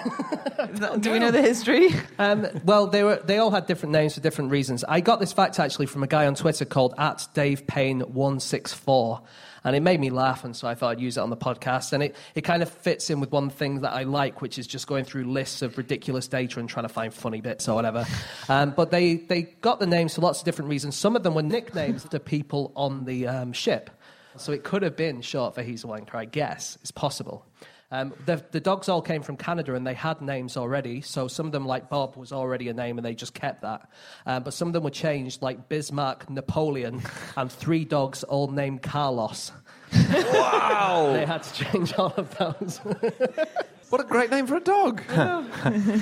That- 0.80 1.02
Do 1.02 1.12
we 1.12 1.18
know 1.20 1.32
the 1.32 1.42
history? 1.42 1.90
Um, 2.20 2.46
well, 2.66 2.86
they, 2.86 3.02
were, 3.02 3.16
they 3.24 3.38
all 3.38 3.50
had 3.50 3.66
different 3.66 3.94
names 3.94 4.14
for 4.14 4.20
different 4.20 4.52
reasons. 4.52 4.84
I 4.84 5.00
got 5.00 5.22
this 5.22 5.32
fact 5.32 5.58
actually 5.58 5.86
from 5.86 6.04
a 6.04 6.08
guy 6.08 6.28
on 6.28 6.36
Twitter 6.36 6.66
called 6.66 6.94
at 6.98 7.26
Dave 7.34 7.66
Payne164. 7.66 9.22
And 9.70 9.76
it 9.76 9.82
made 9.82 10.00
me 10.00 10.10
laugh, 10.10 10.44
and 10.44 10.56
so 10.56 10.68
I 10.68 10.74
thought 10.74 10.90
I'd 10.90 11.00
use 11.00 11.16
it 11.16 11.20
on 11.20 11.30
the 11.30 11.38
podcast. 11.38 11.94
And 11.94 12.02
it, 12.02 12.16
it 12.34 12.42
kind 12.42 12.64
of 12.64 12.70
fits 12.72 13.12
in 13.12 13.20
with 13.20 13.32
one 13.32 13.52
thing 13.52 13.82
that 13.82 13.94
I 13.94 14.02
like, 14.02 14.42
which 14.42 14.58
is 14.58 14.66
just 14.66 14.88
going 14.88 15.06
through 15.06 15.26
lists 15.26 15.62
of 15.62 15.78
ridiculous 15.78 16.28
data 16.28 16.60
and 16.60 16.68
trying 16.68 16.86
to 16.88 16.90
find 16.90 17.14
funny 17.14 17.40
bits 17.40 17.70
or 17.70 17.76
whatever. 17.76 18.06
Um, 18.48 18.72
but 18.72 18.90
they, 18.90 19.18
they 19.18 19.44
got 19.44 19.80
the 19.80 19.86
names 19.86 20.16
for 20.16 20.22
lots 20.22 20.40
of 20.40 20.46
different 20.46 20.72
reasons. 20.72 20.98
Some 20.98 21.16
of 21.16 21.22
them 21.22 21.36
were 21.36 21.44
nicknames 21.44 22.04
to 22.06 22.20
people 22.20 22.72
on 22.76 23.06
the 23.06 23.28
um, 23.28 23.54
ship. 23.54 23.92
So 24.38 24.52
it 24.54 24.64
could 24.64 24.82
have 24.82 24.96
been 24.96 25.22
short 25.22 25.54
for 25.54 25.62
He's 25.62 25.84
a 25.84 25.88
Wanker, 25.88 26.16
I 26.16 26.26
guess. 26.26 26.80
It's 26.82 26.90
possible. 26.90 27.46
Um, 27.92 28.14
the, 28.26 28.44
the 28.52 28.60
dogs 28.60 28.88
all 28.88 29.02
came 29.02 29.24
from 29.24 29.36
Canada 29.36 29.74
and 29.74 29.86
they 29.86 29.96
had 29.96 30.22
names 30.22 30.58
already. 30.58 31.02
So 31.02 31.28
some 31.28 31.48
of 31.48 31.52
them, 31.52 31.66
like 31.66 31.90
Bob, 31.90 32.16
was 32.16 32.32
already 32.32 32.70
a 32.70 32.74
name 32.74 32.98
and 32.98 33.06
they 33.06 33.16
just 33.16 33.34
kept 33.34 33.64
that. 33.64 33.90
Um, 34.26 34.44
but 34.44 34.54
some 34.54 34.68
of 34.68 34.74
them 34.74 34.84
were 34.84 34.92
changed, 34.92 35.42
like 35.42 35.70
Bismarck, 35.70 36.30
Napoleon, 36.30 37.02
and 37.38 37.52
three 37.52 37.86
dogs 37.86 38.24
all 38.24 38.48
named 38.48 38.82
Carlos. 38.82 39.52
wow! 39.94 41.14
They 41.14 41.26
had 41.26 41.44
to 41.44 41.66
change 41.66 41.94
all 41.94 42.14
of 42.16 42.38
those. 42.38 42.80
what 43.90 44.02
a 44.02 44.04
great 44.04 44.30
name 44.32 44.48
for 44.48 44.56
a 44.56 44.60
dog. 44.60 45.02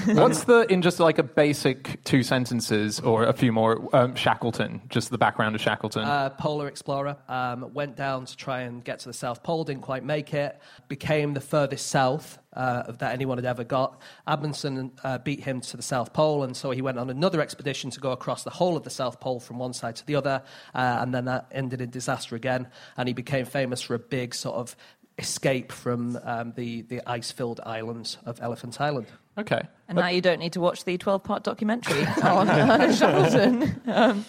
What's 0.08 0.44
the, 0.44 0.65
in 0.70 0.82
just 0.82 1.00
like 1.00 1.17
a 1.17 1.24
basic 1.24 2.03
two 2.03 2.24
sentences 2.24 3.00
or 3.00 3.25
a 3.25 3.34
few 3.34 3.51
more, 3.51 3.96
um, 3.96 4.15
Shackleton, 4.15 4.82
just 4.89 5.10
the 5.10 5.17
background 5.17 5.56
of 5.56 5.62
Shackleton? 5.62 6.03
uh, 6.03 6.29
polar 6.32 6.67
explorer 6.67 7.17
um, 7.27 7.74
went 7.74 7.96
down 7.96 8.25
to 8.25 8.36
try 8.36 8.62
and 8.62 8.84
get 8.84 9.00
to 9.00 9.10
the 9.10 9.13
South 9.13 9.44
Pole, 9.44 9.63
didn't 9.63 9.84
quite 9.84 10.03
make 10.03 10.34
it, 10.34 10.60
became 10.88 11.34
the 11.34 11.41
furthest 11.41 11.88
south 11.88 12.39
uh, 12.53 12.91
that 12.94 13.13
anyone 13.13 13.38
had 13.38 13.46
ever 13.46 13.63
got. 13.63 14.01
Amundsen 14.25 14.91
uh, 15.03 15.20
beat 15.20 15.44
him 15.44 15.62
to 15.62 15.77
the 15.77 15.84
South 15.84 16.12
Pole, 16.13 16.44
and 16.44 16.58
so 16.58 16.72
he 16.72 16.82
went 16.82 16.98
on 16.98 17.10
another 17.10 17.39
expedition 17.39 17.91
to 17.91 18.00
go 18.00 18.12
across 18.12 18.44
the 18.44 18.50
whole 18.50 18.75
of 18.75 18.84
the 18.84 18.89
South 18.89 19.20
Pole 19.20 19.39
from 19.39 19.60
one 19.60 19.74
side 19.74 19.96
to 19.98 20.06
the 20.06 20.15
other, 20.15 20.41
uh, 20.74 20.98
and 21.01 21.13
then 21.13 21.25
that 21.25 21.48
ended 21.51 21.82
in 21.82 21.89
disaster 21.89 22.36
again, 22.36 22.67
and 22.98 23.08
he 23.08 23.13
became 23.13 23.46
famous 23.46 23.82
for 23.82 23.94
a 23.94 24.00
big 24.00 24.34
sort 24.34 24.56
of 24.56 24.75
escape 25.17 25.71
from 25.71 26.17
um, 26.24 26.53
the, 26.55 26.83
the 26.83 27.01
ice-filled 27.09 27.59
islands 27.65 28.17
of 28.25 28.39
Elephant 28.41 28.79
Island. 28.79 29.07
okay. 29.38 29.62
And 29.89 29.98
now 29.98 30.08
you 30.10 30.22
don't 30.22 30.39
need 30.39 30.53
to 30.53 30.60
watch 30.60 30.84
the 30.84 30.98
12 30.98 31.24
part 31.24 31.44
documentary 31.44 32.06
on 32.24 32.50
uh, 32.50 32.94
Shackleton. 32.94 33.82
Um, 33.88 34.25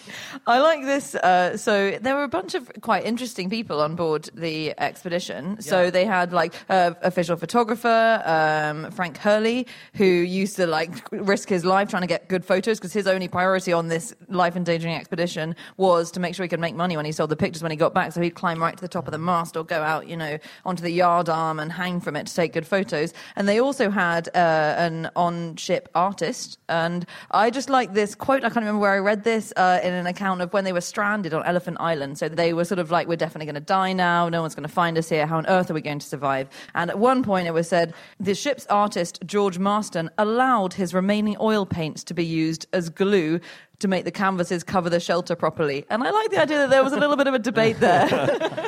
I 0.47 0.59
like 0.59 0.83
this. 0.83 1.15
Uh, 1.15 1.57
so, 1.57 1.97
there 2.01 2.15
were 2.15 2.23
a 2.23 2.29
bunch 2.29 2.55
of 2.55 2.71
quite 2.79 3.05
interesting 3.05 3.49
people 3.49 3.81
on 3.81 3.95
board 3.95 4.29
the 4.33 4.73
expedition. 4.79 5.61
So, 5.61 5.91
they 5.91 6.05
had 6.05 6.31
like 6.31 6.53
uh, 6.69 6.93
official 7.01 7.35
photographer, 7.35 8.21
um, 8.25 8.89
Frank 8.91 9.17
Hurley, 9.17 9.67
who 9.95 10.05
used 10.05 10.55
to 10.55 10.65
like 10.65 10.91
risk 11.11 11.49
his 11.49 11.65
life 11.65 11.89
trying 11.89 12.03
to 12.03 12.07
get 12.07 12.29
good 12.29 12.45
photos 12.45 12.79
because 12.79 12.93
his 12.93 13.05
only 13.05 13.27
priority 13.27 13.73
on 13.73 13.89
this 13.89 14.15
life 14.29 14.55
endangering 14.55 14.95
expedition 14.95 15.55
was 15.75 16.09
to 16.11 16.21
make 16.21 16.35
sure 16.35 16.43
he 16.45 16.49
could 16.49 16.61
make 16.61 16.75
money 16.75 16.95
when 16.95 17.05
he 17.05 17.11
sold 17.11 17.29
the 17.29 17.35
pictures 17.35 17.61
when 17.61 17.71
he 17.71 17.77
got 17.77 17.93
back. 17.93 18.13
So, 18.13 18.21
he'd 18.21 18.35
climb 18.35 18.61
right 18.61 18.77
to 18.77 18.81
the 18.81 18.87
top 18.87 19.07
of 19.07 19.11
the 19.11 19.17
mast 19.17 19.57
or 19.57 19.65
go 19.65 19.81
out, 19.81 20.07
you 20.07 20.15
know, 20.15 20.37
onto 20.63 20.83
the 20.83 20.91
yard 20.91 21.27
arm 21.27 21.59
and 21.59 21.69
hang 21.69 21.99
from 21.99 22.15
it 22.15 22.27
to 22.27 22.33
take 22.33 22.53
good 22.53 22.65
photos. 22.65 23.13
And 23.35 23.49
they 23.49 23.59
also 23.59 23.89
had 23.89 24.29
uh, 24.33 24.75
an 24.77 25.09
on 25.17 25.48
ship 25.57 25.89
artist. 25.95 26.59
And 26.67 27.05
I 27.31 27.49
just 27.49 27.69
like 27.69 27.93
this 27.93 28.15
quote. 28.15 28.43
I 28.43 28.49
can't 28.49 28.57
remember 28.57 28.79
where 28.79 28.93
I 28.93 28.99
read 28.99 29.23
this 29.23 29.53
uh, 29.55 29.79
in 29.83 29.93
an 29.93 30.07
account 30.07 30.41
of 30.41 30.53
when 30.53 30.63
they 30.63 30.73
were 30.73 30.81
stranded 30.81 31.33
on 31.33 31.45
Elephant 31.45 31.77
Island. 31.79 32.17
So 32.17 32.29
they 32.29 32.53
were 32.53 32.65
sort 32.65 32.79
of 32.79 32.91
like, 32.91 33.07
we're 33.07 33.15
definitely 33.15 33.45
going 33.45 33.55
to 33.55 33.61
die 33.61 33.93
now. 33.93 34.29
No 34.29 34.41
one's 34.41 34.55
going 34.55 34.67
to 34.67 34.73
find 34.73 34.97
us 34.97 35.09
here. 35.09 35.25
How 35.25 35.37
on 35.37 35.47
earth 35.47 35.69
are 35.71 35.73
we 35.73 35.81
going 35.81 35.99
to 35.99 36.07
survive? 36.07 36.49
And 36.75 36.89
at 36.89 36.99
one 36.99 37.23
point 37.23 37.47
it 37.47 37.53
was 37.53 37.67
said 37.67 37.93
the 38.19 38.35
ship's 38.35 38.65
artist, 38.67 39.19
George 39.25 39.59
Marston, 39.59 40.09
allowed 40.17 40.73
his 40.73 40.93
remaining 40.93 41.37
oil 41.39 41.65
paints 41.65 42.03
to 42.05 42.13
be 42.13 42.25
used 42.25 42.67
as 42.73 42.89
glue 42.89 43.39
to 43.79 43.87
make 43.87 44.03
the 44.05 44.11
canvases 44.11 44.63
cover 44.63 44.89
the 44.89 44.99
shelter 44.99 45.35
properly. 45.35 45.85
And 45.89 46.03
I 46.03 46.09
like 46.11 46.29
the 46.31 46.41
idea 46.41 46.57
that 46.59 46.69
there 46.69 46.83
was 46.83 46.91
a 46.93 46.97
little 46.97 47.15
bit 47.15 47.27
of 47.27 47.33
a 47.33 47.39
debate 47.39 47.79
there. 47.79 48.07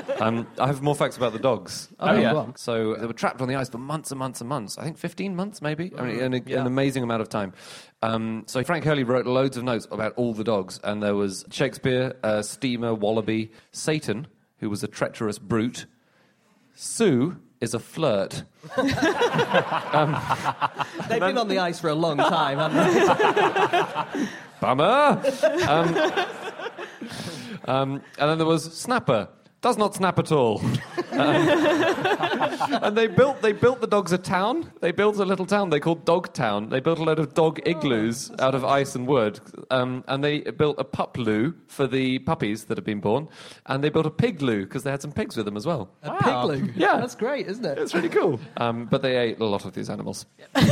Um, 0.21 0.45
I 0.59 0.67
have 0.67 0.83
more 0.83 0.93
facts 0.93 1.17
about 1.17 1.33
the 1.33 1.39
dogs. 1.39 1.89
Oh, 1.99 2.09
Um, 2.09 2.21
yeah. 2.21 2.31
Go. 2.33 2.53
So 2.55 2.93
they 2.93 3.07
were 3.07 3.13
trapped 3.13 3.41
on 3.41 3.47
the 3.47 3.55
ice 3.55 3.69
for 3.69 3.79
months 3.79 4.11
and 4.11 4.19
months 4.19 4.39
and 4.39 4.47
months. 4.47 4.77
I 4.77 4.83
think 4.83 4.99
15 4.99 5.35
months, 5.35 5.63
maybe. 5.63 5.91
I 5.97 6.03
mean, 6.03 6.19
an, 6.21 6.43
Yeah. 6.45 6.59
an 6.61 6.67
amazing 6.67 7.01
amount 7.01 7.23
of 7.23 7.29
time. 7.29 7.53
Um, 8.03 8.43
so 8.45 8.63
Frank 8.63 8.85
Hurley 8.85 9.03
wrote 9.03 9.25
loads 9.25 9.57
of 9.57 9.63
notes 9.63 9.87
about 9.89 10.13
all 10.17 10.35
the 10.35 10.43
dogs, 10.43 10.79
and 10.83 11.01
there 11.01 11.15
was 11.15 11.43
Shakespeare, 11.49 12.13
uh, 12.23 12.43
Steamer, 12.43 12.93
Wallaby, 12.93 13.51
Satan, 13.71 14.27
who 14.59 14.69
was 14.69 14.83
a 14.83 14.87
treacherous 14.87 15.39
brute. 15.39 15.87
Sue 16.75 17.37
is 17.59 17.73
a 17.73 17.79
flirt. 17.79 18.43
They've 18.77 18.85
been 21.19 21.37
on 21.39 21.47
the 21.47 21.57
ice 21.59 21.79
for 21.79 21.89
a 21.89 21.95
long 21.95 22.17
time, 22.17 22.59
haven't 22.59 24.11
they? 24.13 24.27
Bummer. 24.61 25.21
um, 25.67 25.97
um, 27.65 28.01
and 28.17 28.29
then 28.29 28.37
there 28.37 28.47
was 28.47 28.63
Snapper. 28.77 29.27
Does 29.61 29.77
not 29.77 29.93
snap 29.95 30.19
at 30.19 30.31
all. 30.31 30.61
Um, 31.11 31.27
and 32.83 32.97
they 32.97 33.07
built 33.07 33.41
they 33.41 33.51
built 33.51 33.81
the 33.81 33.85
dogs 33.85 34.13
a 34.13 34.17
town. 34.17 34.71
They 34.79 34.91
built 34.91 35.17
a 35.17 35.25
little 35.25 35.45
town 35.45 35.69
they 35.69 35.79
called 35.79 36.05
Dog 36.05 36.33
Town. 36.33 36.69
They 36.69 36.79
built 36.79 36.99
a 36.99 37.03
load 37.03 37.19
of 37.19 37.33
dog 37.33 37.59
igloos 37.65 38.31
out 38.39 38.55
of 38.55 38.63
ice 38.63 38.95
and 38.95 39.05
wood. 39.05 39.39
Um, 39.69 40.03
and 40.07 40.23
they 40.23 40.39
built 40.39 40.77
a 40.79 40.85
pup 40.85 41.17
loo 41.17 41.53
for 41.67 41.85
the 41.85 42.19
puppies 42.19 42.63
that 42.65 42.77
had 42.77 42.85
been 42.85 43.01
born. 43.01 43.27
And 43.65 43.83
they 43.83 43.89
built 43.89 44.05
a 44.05 44.09
pig 44.09 44.41
loo 44.41 44.63
because 44.63 44.83
they 44.83 44.89
had 44.89 45.01
some 45.01 45.11
pigs 45.11 45.35
with 45.35 45.45
them 45.45 45.57
as 45.57 45.65
well. 45.65 45.89
A 46.01 46.17
pig 46.23 46.43
loo. 46.45 46.73
Yeah. 46.75 46.97
That's 46.97 47.15
great, 47.15 47.47
isn't 47.47 47.65
it? 47.65 47.77
It's 47.77 47.93
really 47.93 48.09
cool. 48.09 48.39
Um, 48.57 48.85
but 48.85 49.01
they 49.01 49.17
ate 49.17 49.39
a 49.39 49.45
lot 49.45 49.65
of 49.65 49.73
these 49.73 49.89
animals. 49.89 50.25
and 50.55 50.65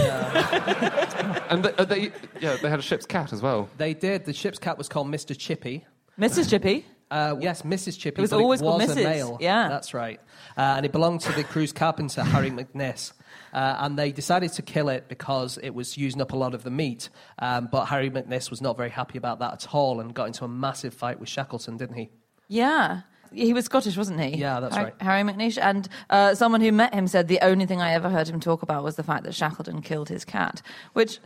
they, 1.64 1.74
uh, 1.74 1.86
they, 1.86 2.12
yeah, 2.40 2.56
they 2.62 2.70
had 2.70 2.80
a 2.80 2.84
ship's 2.84 3.06
cat 3.06 3.34
as 3.34 3.42
well. 3.42 3.68
They 3.78 3.94
did. 3.94 4.26
The 4.26 4.34
ship's 4.34 4.60
cat 4.60 4.78
was 4.78 4.88
called 4.88 5.08
Mr. 5.08 5.38
Chippy. 5.38 5.86
Mrs. 6.20 6.50
Chippy. 6.50 6.86
Uh, 7.12 7.36
yes, 7.40 7.64
Mrs. 7.64 7.98
Chippy. 7.98 8.20
It 8.20 8.22
was 8.22 8.30
but 8.30 8.40
always 8.40 8.62
it 8.62 8.64
called 8.66 8.82
was 8.82 8.92
a 8.92 8.96
Mrs., 8.96 9.04
male. 9.04 9.38
yeah. 9.40 9.68
that's 9.68 9.94
right. 9.94 10.20
Uh, 10.58 10.76
and 10.78 10.86
it 10.86 10.92
belonged 10.92 11.22
to 11.22 11.32
the 11.34 11.44
crew's 11.44 11.72
carpenter 11.74 12.24
Harry 12.24 12.52
McNeish. 12.52 13.14
Uh, 13.54 13.78
and 13.80 13.98
they 13.98 14.12
decided 14.12 14.52
to 14.54 14.62
kill 14.62 14.90
it 14.90 15.08
because 15.08 15.58
it 15.64 15.72
was 15.72 15.98
using 15.98 16.22
up 16.22 16.34
a 16.34 16.36
lot 16.36 16.54
of 16.54 16.64
the 16.64 16.70
meat. 16.70 17.10
Um, 17.40 17.68
but 17.72 17.86
Harry 17.86 18.12
McNeish 18.12 18.50
was 18.52 18.62
not 18.62 18.78
very 18.78 18.90
happy 18.92 19.18
about 19.18 19.40
that 19.40 19.54
at 19.54 19.74
all 19.74 20.00
and 20.00 20.14
got 20.14 20.28
into 20.28 20.46
a 20.46 20.48
massive 20.48 20.94
fight 20.94 21.20
with 21.20 21.30
Shackleton, 21.30 21.78
didn't 21.78 21.96
he? 21.96 22.10
Yeah. 22.48 23.02
He 23.34 23.54
was 23.54 23.66
Scottish, 23.66 23.96
wasn't 23.98 24.20
he? 24.22 24.38
Yeah, 24.38 24.60
that's 24.60 24.76
Har- 24.76 24.86
right. 24.86 24.96
Harry 25.02 25.22
McNeish. 25.24 25.58
And 25.62 25.88
uh, 26.10 26.36
someone 26.36 26.62
who 26.62 26.72
met 26.72 26.94
him 26.94 27.08
said 27.08 27.28
the 27.28 27.40
only 27.42 27.66
thing 27.66 27.82
I 27.82 27.94
ever 27.94 28.10
heard 28.10 28.28
him 28.28 28.40
talk 28.40 28.62
about 28.64 28.84
was 28.84 28.96
the 28.96 29.04
fact 29.04 29.24
that 29.24 29.34
Shackleton 29.36 29.82
killed 29.82 30.10
his 30.10 30.26
cat, 30.26 30.62
which, 30.94 31.20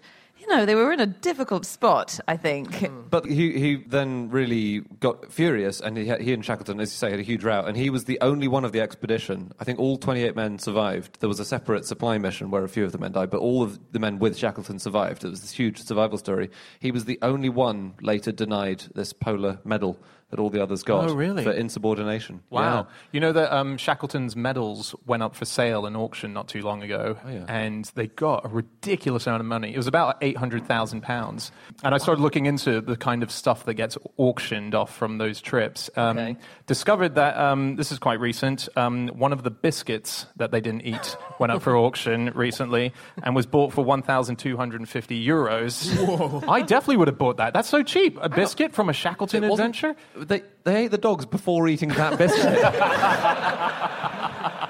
you 0.44 0.56
know, 0.56 0.66
they 0.66 0.76
were 0.76 0.92
in 0.92 1.00
a 1.00 1.08
difficult 1.08 1.66
spot, 1.66 2.20
I 2.28 2.36
think. 2.36 2.72
Mm. 2.72 3.10
But 3.10 3.26
he, 3.26 3.58
he 3.58 3.76
then 3.76 4.30
really 4.30 4.82
got 5.00 5.32
furious, 5.32 5.80
and 5.80 5.98
he, 5.98 6.06
he 6.20 6.34
and 6.34 6.44
Shackleton, 6.44 6.80
as 6.80 6.92
you 6.92 6.98
say, 6.98 7.12
had 7.12 7.20
a 7.20 7.24
huge 7.24 7.44
row. 7.44 7.62
And 7.62 7.78
he 7.78 7.90
was 7.90 8.06
the 8.06 8.20
only 8.22 8.48
one 8.48 8.66
of 8.66 8.74
the 8.74 8.82
expedition. 8.82 9.54
I 9.60 9.64
think 9.64 9.80
all 9.80 9.98
28 9.98 10.36
men 10.36 10.60
survived. 10.60 11.20
There 11.22 11.30
was 11.30 11.40
a 11.40 11.46
separate 11.46 11.86
supply 11.86 12.18
mission 12.18 12.52
where 12.52 12.64
a 12.64 12.70
few 12.70 12.84
of 12.84 12.92
the 12.92 12.98
men 12.98 13.14
died, 13.14 13.30
but 13.30 13.40
all 13.40 13.64
of 13.64 13.80
the 13.94 14.00
men 14.00 14.20
with 14.20 14.38
Shackleton 14.38 14.80
survived. 14.80 15.24
It 15.24 15.30
was 15.30 15.42
this 15.42 15.52
huge 15.52 15.82
survival 15.82 16.18
story. 16.18 16.50
He 16.80 16.92
was 16.92 17.06
the 17.06 17.20
only 17.22 17.50
one 17.50 17.94
later 18.02 18.32
denied 18.32 18.84
this 18.94 19.14
polar 19.14 19.60
medal 19.64 19.98
that 20.34 20.40
all 20.42 20.50
the 20.50 20.62
others 20.64 20.82
got 20.82 21.08
Oh, 21.10 21.14
really? 21.14 21.44
for 21.44 21.52
insubordination. 21.52 22.42
Wow. 22.50 22.88
You 23.12 23.20
know 23.20 23.32
that 23.34 23.54
um, 23.56 23.78
Shackleton's 23.78 24.36
medals 24.36 24.96
went 25.06 25.22
up 25.22 25.36
for 25.36 25.46
sale 25.46 25.86
in 25.86 25.96
auction 25.96 26.34
not 26.34 26.48
too 26.48 26.64
long 26.64 26.82
ago, 26.82 27.18
Oh, 27.24 27.30
yeah. 27.30 27.46
and 27.48 27.86
they 27.94 28.08
got 28.08 28.46
a 28.46 28.48
ridiculous 28.48 29.28
amount 29.28 29.42
of 29.42 29.46
money. 29.46 29.74
It 29.74 29.78
was 29.78 29.86
about 29.88 30.18
eight 30.22 30.38
hundred 30.38 30.66
thousand 30.66 31.02
pounds. 31.02 31.52
And 31.84 31.94
I 31.94 32.00
started 32.00 32.22
looking 32.22 32.48
into 32.48 32.82
the 32.82 32.96
kind 32.98 33.22
of 33.22 33.30
stuff 33.32 33.66
that 33.66 33.76
gets 33.76 33.96
auctioned 34.18 34.74
off 34.74 34.96
from 34.96 35.20
those 35.20 35.40
trips. 35.42 35.90
Um, 35.96 36.18
Okay. 36.18 36.38
Discovered 36.66 37.16
that 37.16 37.38
um, 37.38 37.76
this 37.76 37.92
is 37.92 38.00
quite 38.00 38.20
recent. 38.20 38.70
Um, 38.76 39.10
one 39.10 39.34
of 39.34 39.44
the 39.44 39.52
biscuits 39.52 40.26
that 40.38 40.52
they 40.52 40.62
didn't 40.62 40.82
eat 40.86 41.18
went 41.40 41.52
up 41.52 41.62
for 41.62 41.76
auction 41.86 42.32
recently 42.34 42.94
and 43.22 43.36
was 43.36 43.46
bought 43.46 43.74
for 43.74 43.84
one 43.84 44.02
thousand 44.02 44.38
two 44.38 44.58
hundred 44.58 44.80
and 44.82 44.90
fifty 44.90 45.24
euros. 45.26 45.94
Whoa. 46.08 46.42
I 46.50 46.62
definitely 46.62 46.98
would 46.98 47.08
have 47.10 47.18
bought 47.18 47.38
that. 47.38 47.54
That's 47.54 47.70
so 47.70 47.84
cheap. 47.84 48.18
A 48.22 48.30
biscuit 48.30 48.74
from 48.74 48.90
a 48.90 48.94
Shackleton 48.94 49.44
adventure. 49.44 49.96
They, 50.28 50.44
they 50.64 50.86
ate 50.86 50.92
the 50.92 50.98
dogs 50.98 51.26
before 51.26 51.68
eating 51.68 51.90
that 51.90 52.18
biscuit. 52.18 52.60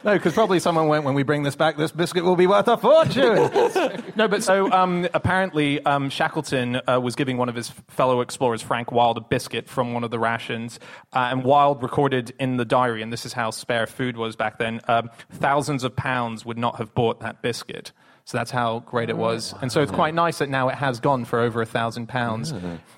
No, 0.07 0.13
because 0.13 0.33
probably 0.33 0.61
someone 0.61 0.87
went, 0.87 1.03
when 1.03 1.15
we 1.15 1.23
bring 1.23 1.43
this 1.43 1.57
back, 1.57 1.75
this 1.75 1.91
biscuit 1.91 2.23
will 2.23 2.37
be 2.37 2.47
worth 2.47 2.69
a 2.69 2.77
fortune. 2.77 4.13
no, 4.15 4.29
but 4.29 4.41
so 4.41 4.71
um, 4.71 5.05
apparently 5.13 5.83
um, 5.83 6.09
Shackleton 6.09 6.79
uh, 6.87 7.01
was 7.01 7.17
giving 7.17 7.35
one 7.35 7.49
of 7.49 7.55
his 7.55 7.71
fellow 7.89 8.21
explorers, 8.21 8.61
Frank 8.61 8.93
Wild, 8.93 9.17
a 9.17 9.21
biscuit 9.21 9.67
from 9.67 9.93
one 9.93 10.05
of 10.05 10.09
the 10.09 10.17
rations. 10.17 10.79
Uh, 11.11 11.27
and 11.31 11.43
Wild 11.43 11.83
recorded 11.83 12.33
in 12.39 12.55
the 12.55 12.63
diary, 12.63 13.01
and 13.01 13.11
this 13.11 13.25
is 13.25 13.33
how 13.33 13.51
spare 13.51 13.85
food 13.85 14.15
was 14.15 14.37
back 14.37 14.59
then, 14.59 14.79
um, 14.87 15.09
thousands 15.29 15.83
of 15.83 15.93
pounds 15.93 16.45
would 16.45 16.57
not 16.57 16.77
have 16.77 16.93
bought 16.93 17.19
that 17.19 17.41
biscuit. 17.41 17.91
So 18.23 18.37
that's 18.37 18.51
how 18.51 18.79
great 18.79 19.09
it 19.09 19.17
was. 19.17 19.53
And 19.61 19.73
so 19.73 19.81
it's 19.81 19.91
quite 19.91 20.13
nice 20.13 20.37
that 20.37 20.47
now 20.47 20.69
it 20.69 20.75
has 20.75 21.01
gone 21.01 21.25
for 21.25 21.39
over 21.39 21.61
a 21.61 21.65
thousand 21.65 22.07
pounds. 22.07 22.53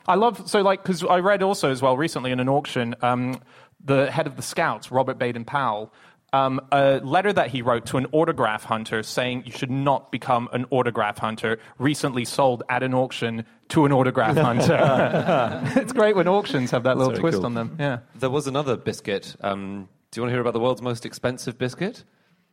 I 0.08 0.14
love, 0.14 0.48
so 0.48 0.62
like, 0.62 0.84
because 0.84 1.04
I 1.04 1.22
read 1.22 1.42
also 1.42 1.72
as 1.72 1.82
well 1.82 1.98
recently 1.98 2.30
in 2.30 2.40
an 2.40 2.50
auction, 2.50 2.94
um, 3.02 3.40
the 3.84 4.12
head 4.12 4.28
of 4.28 4.36
the 4.36 4.42
Scouts, 4.44 4.92
Robert 4.92 5.18
Baden 5.18 5.46
Powell, 5.46 5.92
um, 6.34 6.62
a 6.72 7.00
letter 7.00 7.34
that 7.34 7.50
he 7.50 7.62
wrote 7.62 7.86
to 7.88 7.98
an 7.98 8.08
autograph 8.12 8.64
hunter 8.64 9.04
saying 9.04 9.44
you 9.46 9.52
should 9.52 9.72
not 9.72 10.12
become 10.12 10.50
an 10.54 10.66
autograph 10.70 11.18
hunter, 11.18 11.60
recently 11.78 12.26
sold 12.26 12.64
at 12.70 12.84
an 12.84 12.94
auction 12.94 13.46
to 13.70 13.86
an 13.86 13.92
autograph 13.92 14.36
hunter. 14.74 15.62
it's 15.80 15.94
great 15.94 16.16
when 16.16 16.28
auctions 16.28 16.72
have 16.72 16.84
that 16.84 16.98
little 16.98 17.14
twist 17.16 17.38
cool. 17.38 17.46
on 17.46 17.54
them. 17.54 17.76
Yeah. 17.80 18.00
there 18.16 18.30
was 18.30 18.48
another 18.48 18.78
biscuit. 18.78 19.36
Um, 19.42 19.90
do 20.12 20.20
you 20.20 20.24
want 20.24 20.30
to 20.30 20.34
hear 20.34 20.42
about 20.42 20.54
the 20.54 20.60
world's 20.60 20.82
most 20.82 21.06
expensive 21.06 21.58
biscuit? 21.58 22.04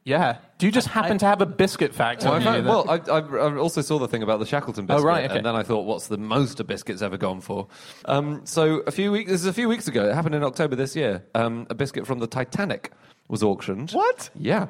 Yeah. 0.04 0.38
Do 0.58 0.66
you 0.66 0.72
just 0.72 0.86
happen 0.86 1.18
to 1.18 1.26
have 1.26 1.40
a 1.40 1.46
biscuit 1.46 1.92
fact 1.92 2.22
Well, 2.22 2.34
I, 2.34 2.36
on 2.36 2.62
you? 2.62 2.68
well 2.68 2.88
I, 2.88 2.94
I, 3.10 3.18
I 3.18 3.56
also 3.56 3.80
saw 3.80 3.98
the 3.98 4.06
thing 4.06 4.22
about 4.22 4.38
the 4.38 4.46
Shackleton 4.46 4.86
biscuit, 4.86 5.02
Oh, 5.04 5.06
right, 5.06 5.24
okay. 5.24 5.36
and 5.38 5.44
then 5.44 5.56
I 5.56 5.64
thought, 5.64 5.84
what's 5.84 6.06
the 6.06 6.16
most 6.16 6.60
a 6.60 6.64
biscuit's 6.64 7.02
ever 7.02 7.16
gone 7.16 7.40
for? 7.40 7.66
Um, 8.04 8.42
so 8.44 8.84
a 8.86 8.92
few 8.92 9.10
weeks, 9.10 9.32
this 9.32 9.40
is 9.40 9.46
a 9.48 9.52
few 9.52 9.68
weeks 9.68 9.88
ago. 9.88 10.08
It 10.08 10.14
happened 10.14 10.36
in 10.36 10.44
October 10.44 10.76
this 10.76 10.94
year. 10.94 11.24
Um, 11.34 11.66
a 11.70 11.74
biscuit 11.74 12.06
from 12.06 12.20
the 12.20 12.28
Titanic 12.28 12.92
was 13.28 13.42
auctioned. 13.42 13.92
What? 13.92 14.30
Yeah, 14.34 14.66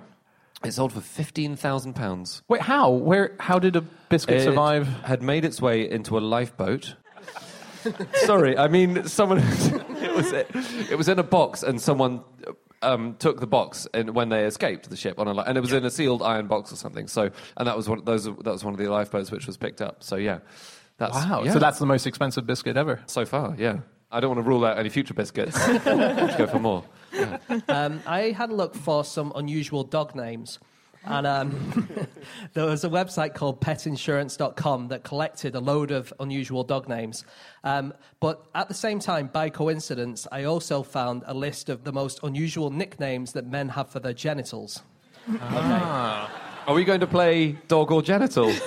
it 0.64 0.72
sold 0.72 0.92
for 0.92 1.00
fifteen 1.00 1.56
thousand 1.56 1.94
pounds. 1.94 2.42
Wait, 2.48 2.62
how? 2.62 2.90
Where? 2.90 3.34
How 3.40 3.58
did 3.58 3.76
a 3.76 3.80
biscuit 3.82 4.38
It 4.38 4.44
survive? 4.44 4.86
Had 5.04 5.22
made 5.22 5.44
its 5.44 5.60
way 5.60 5.88
into 5.90 6.16
a 6.18 6.20
lifeboat. 6.20 6.94
Sorry, 8.24 8.56
I 8.58 8.68
mean 8.68 9.06
someone. 9.06 9.38
it 9.42 10.14
was 10.14 10.32
it 10.32 10.96
was 10.98 11.08
in 11.08 11.18
a 11.18 11.22
box, 11.22 11.62
and 11.62 11.80
someone 11.80 12.22
um, 12.82 13.16
took 13.18 13.40
the 13.40 13.46
box 13.46 13.86
and 13.94 14.14
when 14.14 14.28
they 14.28 14.44
escaped 14.44 14.90
the 14.90 14.96
ship 14.96 15.18
on 15.18 15.28
a 15.28 15.32
li- 15.34 15.44
and 15.46 15.56
it 15.56 15.60
was 15.60 15.72
in 15.72 15.84
a 15.84 15.90
sealed 15.90 16.22
iron 16.22 16.46
box 16.46 16.72
or 16.72 16.76
something. 16.76 17.06
So 17.06 17.30
and 17.56 17.66
that 17.68 17.76
was 17.76 17.88
one 17.88 18.04
those 18.04 18.24
that 18.24 18.44
was 18.44 18.64
one 18.64 18.74
of 18.74 18.78
the 18.80 18.88
lifeboats 18.88 19.30
which 19.30 19.46
was 19.46 19.56
picked 19.56 19.80
up. 19.80 20.02
So 20.02 20.16
yeah, 20.16 20.40
that's 20.98 21.14
Wow. 21.14 21.42
yeah. 21.44 21.52
So 21.52 21.58
that's 21.58 21.78
the 21.78 21.86
most 21.86 22.06
expensive 22.06 22.46
biscuit 22.46 22.76
ever. 22.76 23.00
so 23.06 23.24
far. 23.24 23.54
Yeah, 23.56 23.78
I 24.10 24.20
don't 24.20 24.34
want 24.34 24.44
to 24.44 24.48
rule 24.48 24.64
out 24.64 24.78
any 24.78 24.88
future 24.88 25.14
biscuits. 25.14 25.56
Let's 25.68 26.36
go 26.36 26.46
for 26.46 26.58
more. 26.58 26.84
Um, 27.68 28.00
I 28.06 28.30
had 28.30 28.50
a 28.50 28.54
look 28.54 28.74
for 28.74 29.04
some 29.04 29.32
unusual 29.34 29.84
dog 29.84 30.14
names. 30.14 30.58
And 31.04 31.26
um, 31.26 31.88
there 32.54 32.66
was 32.66 32.82
a 32.84 32.88
website 32.88 33.34
called 33.34 33.60
petinsurance.com 33.60 34.88
that 34.88 35.04
collected 35.04 35.54
a 35.54 35.60
load 35.60 35.92
of 35.92 36.12
unusual 36.18 36.64
dog 36.64 36.88
names. 36.88 37.24
Um, 37.62 37.94
but 38.18 38.44
at 38.56 38.66
the 38.68 38.74
same 38.74 38.98
time, 38.98 39.28
by 39.32 39.48
coincidence, 39.50 40.26
I 40.32 40.44
also 40.44 40.82
found 40.82 41.22
a 41.26 41.34
list 41.34 41.68
of 41.68 41.84
the 41.84 41.92
most 41.92 42.18
unusual 42.24 42.70
nicknames 42.70 43.32
that 43.32 43.46
men 43.46 43.68
have 43.70 43.88
for 43.88 44.00
their 44.00 44.14
genitals. 44.14 44.82
Ah, 45.40 46.64
Are 46.66 46.74
we 46.74 46.82
going 46.84 47.00
to 47.00 47.06
play 47.06 47.52
dog 47.68 47.92
or 47.92 48.02
genital? 48.02 48.52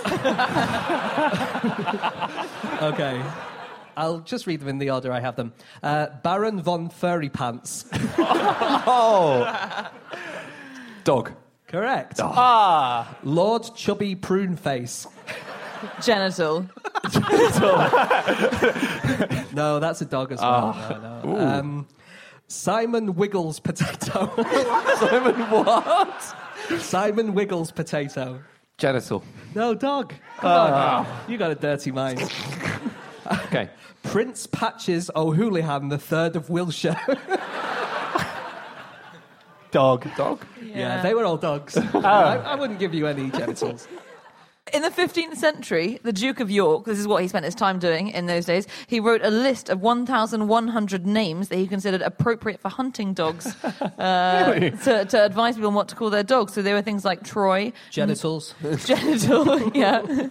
Okay. 2.82 3.22
I'll 4.00 4.20
just 4.22 4.48
read 4.48 4.62
them 4.62 4.70
in 4.70 4.78
the 4.78 4.92
order 4.92 5.12
I 5.12 5.20
have 5.20 5.36
them. 5.36 5.52
Uh, 5.84 6.08
Baron 6.24 6.62
von 6.62 6.90
Furry 6.90 7.28
Pants. 7.28 7.86
oh! 8.18 9.92
dog. 11.04 11.34
Correct. 11.68 12.22
Ah. 12.22 13.18
Lord 13.24 13.70
Chubby 13.76 14.16
Prune 14.16 14.56
Face. 14.56 15.06
Genital. 16.02 16.66
Genital. 17.10 17.78
No, 19.54 19.80
that's 19.80 20.02
a 20.02 20.06
dog 20.06 20.32
as 20.32 20.40
well. 20.40 20.74
No, 20.90 21.22
no. 21.24 21.38
Um, 21.38 21.88
Simon 22.48 23.16
Wiggles 23.16 23.60
Potato. 23.60 24.32
Simon, 24.96 25.36
what? 25.52 26.36
Simon 26.80 27.34
Wiggles 27.34 27.72
Potato. 27.72 28.40
Genital. 28.78 29.24
No, 29.54 29.76
dog. 29.76 30.14
Come 30.38 30.52
on. 30.52 31.06
You 31.28 31.38
got 31.38 31.52
a 31.52 31.56
dirty 31.56 31.92
mind. 31.92 32.22
Okay. 33.46 33.70
Prince 34.04 34.48
Patches 34.48 35.12
O'Houlihan, 35.16 35.90
the 35.90 35.98
third 35.98 36.36
of 36.36 36.50
Wilshire. 36.50 37.00
Dog. 39.72 40.08
Dog. 40.18 40.44
yeah. 40.64 41.02
they 41.04 41.14
were 41.14 41.26
all 41.26 41.38
dogs. 41.38 41.78
I, 41.94 42.38
I 42.38 42.56
wouldn't 42.56 42.80
give 42.80 42.94
you 42.96 43.06
any 43.06 43.30
genitals. 43.30 43.88
In 44.74 44.82
the 44.82 44.90
15th 44.90 45.36
century, 45.36 46.00
the 46.04 46.12
Duke 46.14 46.40
of 46.40 46.50
York, 46.50 46.86
this 46.86 46.98
is 47.00 47.08
what 47.08 47.22
he 47.22 47.28
spent 47.28 47.46
his 47.46 47.54
time 47.56 47.78
doing 47.80 48.10
in 48.10 48.26
those 48.26 48.46
days, 48.46 48.68
he 48.88 49.00
wrote 49.00 49.22
a 49.24 49.30
list 49.30 49.70
of 49.70 49.80
1,100 49.82 51.06
names 51.08 51.50
that 51.50 51.58
he 51.58 51.66
considered 51.68 52.02
appropriate 52.02 52.60
for 52.60 52.70
hunting 52.70 53.14
dogs 53.14 53.48
uh, 53.64 54.54
Really? 54.56 54.72
to, 54.72 55.06
to 55.06 55.26
advise 55.26 55.56
people 55.56 55.70
on 55.70 55.74
what 55.76 55.88
to 55.90 55.96
call 55.96 56.10
their 56.12 56.24
dogs. 56.24 56.54
So 56.54 56.62
there 56.64 56.76
were 56.76 56.82
things 56.84 57.04
like 57.06 57.24
Troy, 57.24 57.72
Genitals. 57.92 58.54
genital, 58.86 59.72
yeah, 59.76 60.30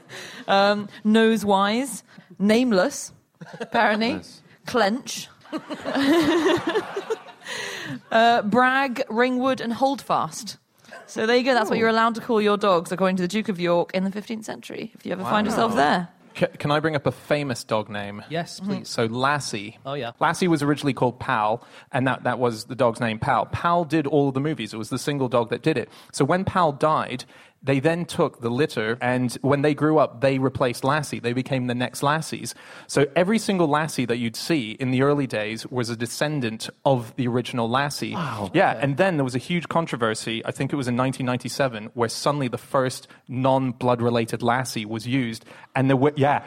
um, 0.49 0.89
nose-wise, 1.05 2.03
nameless, 2.39 3.13
apparently, 3.61 4.14
Nice. 4.14 4.42
clench, 4.66 5.28
uh, 8.11 8.42
brag, 8.42 9.02
ringwood, 9.09 9.61
and 9.61 9.73
holdfast. 9.73 10.57
So 11.07 11.26
there 11.26 11.37
you 11.37 11.45
go. 11.45 11.54
That's 11.54 11.71
what 11.71 11.78
you're 11.78 11.88
allowed 11.88 12.14
to 12.16 12.21
call 12.21 12.40
your 12.42 12.57
dogs, 12.57 12.92
according 12.92 13.16
to 13.16 13.23
the 13.23 13.28
Duke 13.28 13.49
of 13.49 13.59
York 13.59 13.92
in 13.95 14.04
the 14.04 14.11
15th 14.11 14.45
century. 14.45 14.92
If 14.95 15.07
you 15.07 15.12
ever 15.12 15.23
find 15.23 15.47
yourself 15.47 15.75
there. 15.75 16.09
Ca- 16.35 16.49
Can 16.59 16.71
I 16.71 16.80
bring 16.80 16.95
up 16.95 17.07
a 17.07 17.12
famous 17.12 17.64
dog 17.64 17.88
name? 17.88 18.23
Yes, 18.28 18.61
please. 18.61 18.88
So 18.88 19.07
Lassie. 19.07 19.78
Oh, 19.87 19.95
yeah. 19.95 20.12
Lassie 20.21 20.49
was 20.49 20.62
originally 20.62 20.92
called 20.92 21.18
Pal, 21.18 21.64
and 21.92 22.07
that, 22.07 22.25
that 22.25 22.38
was 22.38 22.66
the 22.66 22.75
dog's 22.76 23.00
name, 23.00 23.18
Pal. 23.18 23.47
Pal 23.47 23.85
did 23.85 24.07
all 24.07 24.28
of 24.28 24.35
the 24.35 24.40
movies. 24.40 24.75
It 24.75 24.76
was 24.76 24.90
the 24.90 24.99
single 24.99 25.28
dog 25.28 25.49
that 25.50 25.62
did 25.62 25.78
it. 25.78 25.88
So 26.12 26.25
when 26.26 26.45
Pal 26.45 26.73
died, 26.73 27.25
they 27.62 27.81
then 27.81 28.05
took 28.05 28.41
the 28.41 28.50
litter, 28.50 28.99
and 29.00 29.33
when 29.43 29.62
they 29.62 29.75
grew 29.75 29.99
up, 29.99 30.21
they 30.21 30.38
replaced 30.38 30.85
Lassie. 30.85 31.19
They 31.19 31.33
became 31.33 31.67
the 31.67 31.75
next 31.75 32.03
Lassies. 32.03 32.55
So 32.87 33.07
every 33.17 33.38
single 33.38 33.69
Lassie 33.69 34.05
that 34.07 34.19
you'd 34.19 34.37
see 34.37 34.73
in 34.73 34.91
the 34.91 35.03
early 35.03 35.27
days 35.27 35.67
was 35.67 35.91
a 35.91 35.97
descendant 35.97 36.71
of 36.85 37.15
the 37.17 37.27
original 37.27 37.69
Lassie. 37.69 38.15
Wow. 38.15 38.50
Yeah, 38.55 38.79
and 38.81 38.97
then 38.97 39.17
there 39.17 39.25
was 39.25 39.35
a 39.35 39.38
huge 39.38 39.69
controversy, 39.69 40.45
I 40.45 40.53
think 40.53 40.73
it 40.73 40.77
was 40.77 40.88
in 40.88 40.97
1997, 40.97 41.91
where 41.95 42.09
suddenly 42.09 42.49
the 42.49 42.59
first 42.59 43.09
non 43.27 43.73
blood 43.73 44.00
related 44.00 44.43
Lassie 44.43 44.87
was 44.87 45.07
used. 45.07 45.45
And 45.75 45.88
there 45.88 45.97
were, 45.97 46.12
yeah 46.17 46.45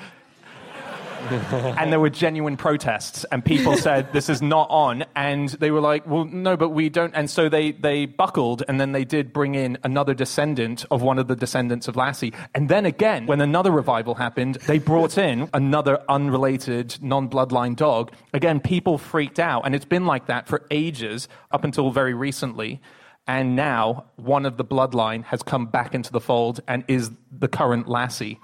and 1.29 1.91
there 1.91 1.99
were 1.99 2.09
genuine 2.09 2.57
protests 2.57 3.25
and 3.31 3.43
people 3.43 3.77
said 3.87 4.11
this 4.13 4.29
is 4.29 4.41
not 4.41 4.67
on. 4.69 5.05
And 5.15 5.49
they 5.49 5.71
were 5.71 5.81
like 5.81 6.05
well 6.07 6.25
no 6.25 6.57
but 6.57 6.69
we 6.69 6.89
don't. 6.89 7.13
And 7.15 7.29
so 7.29 7.49
they 7.49 7.71
they 7.71 8.05
buckled 8.05 8.63
and 8.67 8.79
then 8.79 8.91
they 8.91 9.05
did 9.05 9.33
bring 9.33 9.55
in 9.55 9.77
another 9.83 10.13
descendant 10.13 10.85
of 10.91 11.01
one 11.01 11.19
of 11.19 11.27
the 11.27 11.35
descendants 11.35 11.87
of 11.87 11.95
lassie. 11.95 12.33
And 12.53 12.69
then 12.69 12.85
again 12.85 13.25
when 13.25 13.41
another 13.41 13.71
revival 13.71 14.15
happened 14.15 14.55
they 14.67 14.79
brought 14.79 15.17
in 15.17 15.49
another 15.53 16.03
unrelated 16.09 16.97
non-bloodline 17.01 17.75
dog. 17.75 18.11
Again 18.33 18.59
people 18.59 18.97
freaked 18.97 19.39
out 19.39 19.63
and 19.65 19.75
it's 19.75 19.85
been 19.85 20.05
like 20.05 20.27
that 20.27 20.47
for 20.47 20.65
ages 20.71 21.27
up 21.51 21.63
until 21.63 21.91
very 21.91 22.13
recently. 22.13 22.81
And 23.27 23.55
now 23.55 24.05
one 24.15 24.45
of 24.45 24.57
the 24.57 24.65
bloodline 24.65 25.23
has 25.25 25.43
come 25.43 25.67
back 25.67 25.93
into 25.93 26.11
the 26.11 26.19
fold 26.19 26.59
and 26.67 26.83
is 26.87 27.11
the 27.31 27.47
current 27.47 27.87
lassie 27.87 28.39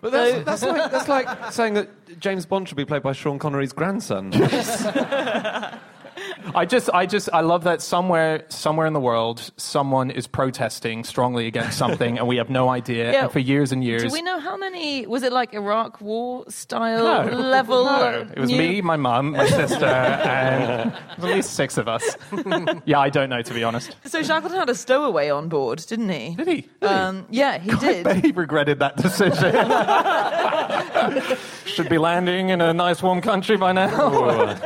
But 0.00 0.12
that's, 0.12 0.44
that's, 0.44 0.62
like, 0.62 0.90
that's 0.90 1.08
like 1.08 1.52
saying 1.52 1.74
that 1.74 2.18
James 2.18 2.46
Bond 2.46 2.68
should 2.68 2.76
be 2.76 2.84
played 2.84 3.02
by 3.02 3.12
Sean 3.12 3.38
Connery's 3.38 3.72
grandson. 3.72 4.32
I 6.54 6.64
just, 6.64 6.90
I 6.92 7.06
just, 7.06 7.28
I 7.32 7.40
love 7.40 7.64
that 7.64 7.80
somewhere, 7.82 8.44
somewhere 8.48 8.86
in 8.86 8.92
the 8.92 9.00
world, 9.00 9.50
someone 9.56 10.10
is 10.10 10.26
protesting 10.26 11.04
strongly 11.04 11.46
against 11.46 11.76
something, 11.78 12.18
and 12.18 12.26
we 12.26 12.36
have 12.36 12.50
no 12.50 12.68
idea. 12.68 13.12
Yeah. 13.12 13.22
And 13.24 13.32
for 13.32 13.38
years 13.38 13.72
and 13.72 13.82
years, 13.84 14.02
Do 14.02 14.10
we 14.10 14.22
know 14.22 14.38
how 14.40 14.56
many? 14.56 15.06
Was 15.06 15.22
it 15.22 15.32
like 15.32 15.54
Iraq 15.54 16.00
War 16.00 16.44
style 16.48 17.04
level? 17.32 17.84
No, 17.84 18.26
it 18.34 18.38
was 18.38 18.50
new- 18.50 18.58
me, 18.58 18.80
my 18.80 18.96
mum, 18.96 19.32
my 19.32 19.46
sister, 19.46 19.84
and 19.86 20.92
at 20.92 21.20
least 21.22 21.54
six 21.54 21.76
of 21.78 21.88
us. 21.88 22.16
yeah, 22.84 22.98
I 22.98 23.08
don't 23.10 23.28
know 23.30 23.42
to 23.42 23.54
be 23.54 23.62
honest. 23.64 23.96
So 24.04 24.22
Shackleton 24.22 24.58
had 24.58 24.68
a 24.70 24.74
stowaway 24.74 25.30
on 25.30 25.48
board, 25.48 25.84
didn't 25.88 26.08
he? 26.08 26.34
Did 26.34 26.48
he? 26.48 26.60
Did 26.80 26.90
Um, 26.90 27.26
yeah, 27.30 27.58
he 27.58 27.70
he? 27.70 27.76
did. 27.78 28.06
I 28.06 28.14
bet 28.14 28.24
he 28.24 28.32
regretted 28.32 28.78
that 28.80 28.96
decision. 28.96 29.52
Should 31.66 31.88
be 31.88 31.98
landing 31.98 32.48
in 32.50 32.60
a 32.60 32.72
nice 32.74 33.02
warm 33.02 33.20
country 33.20 33.56
by 33.56 33.72
now. 33.72 34.56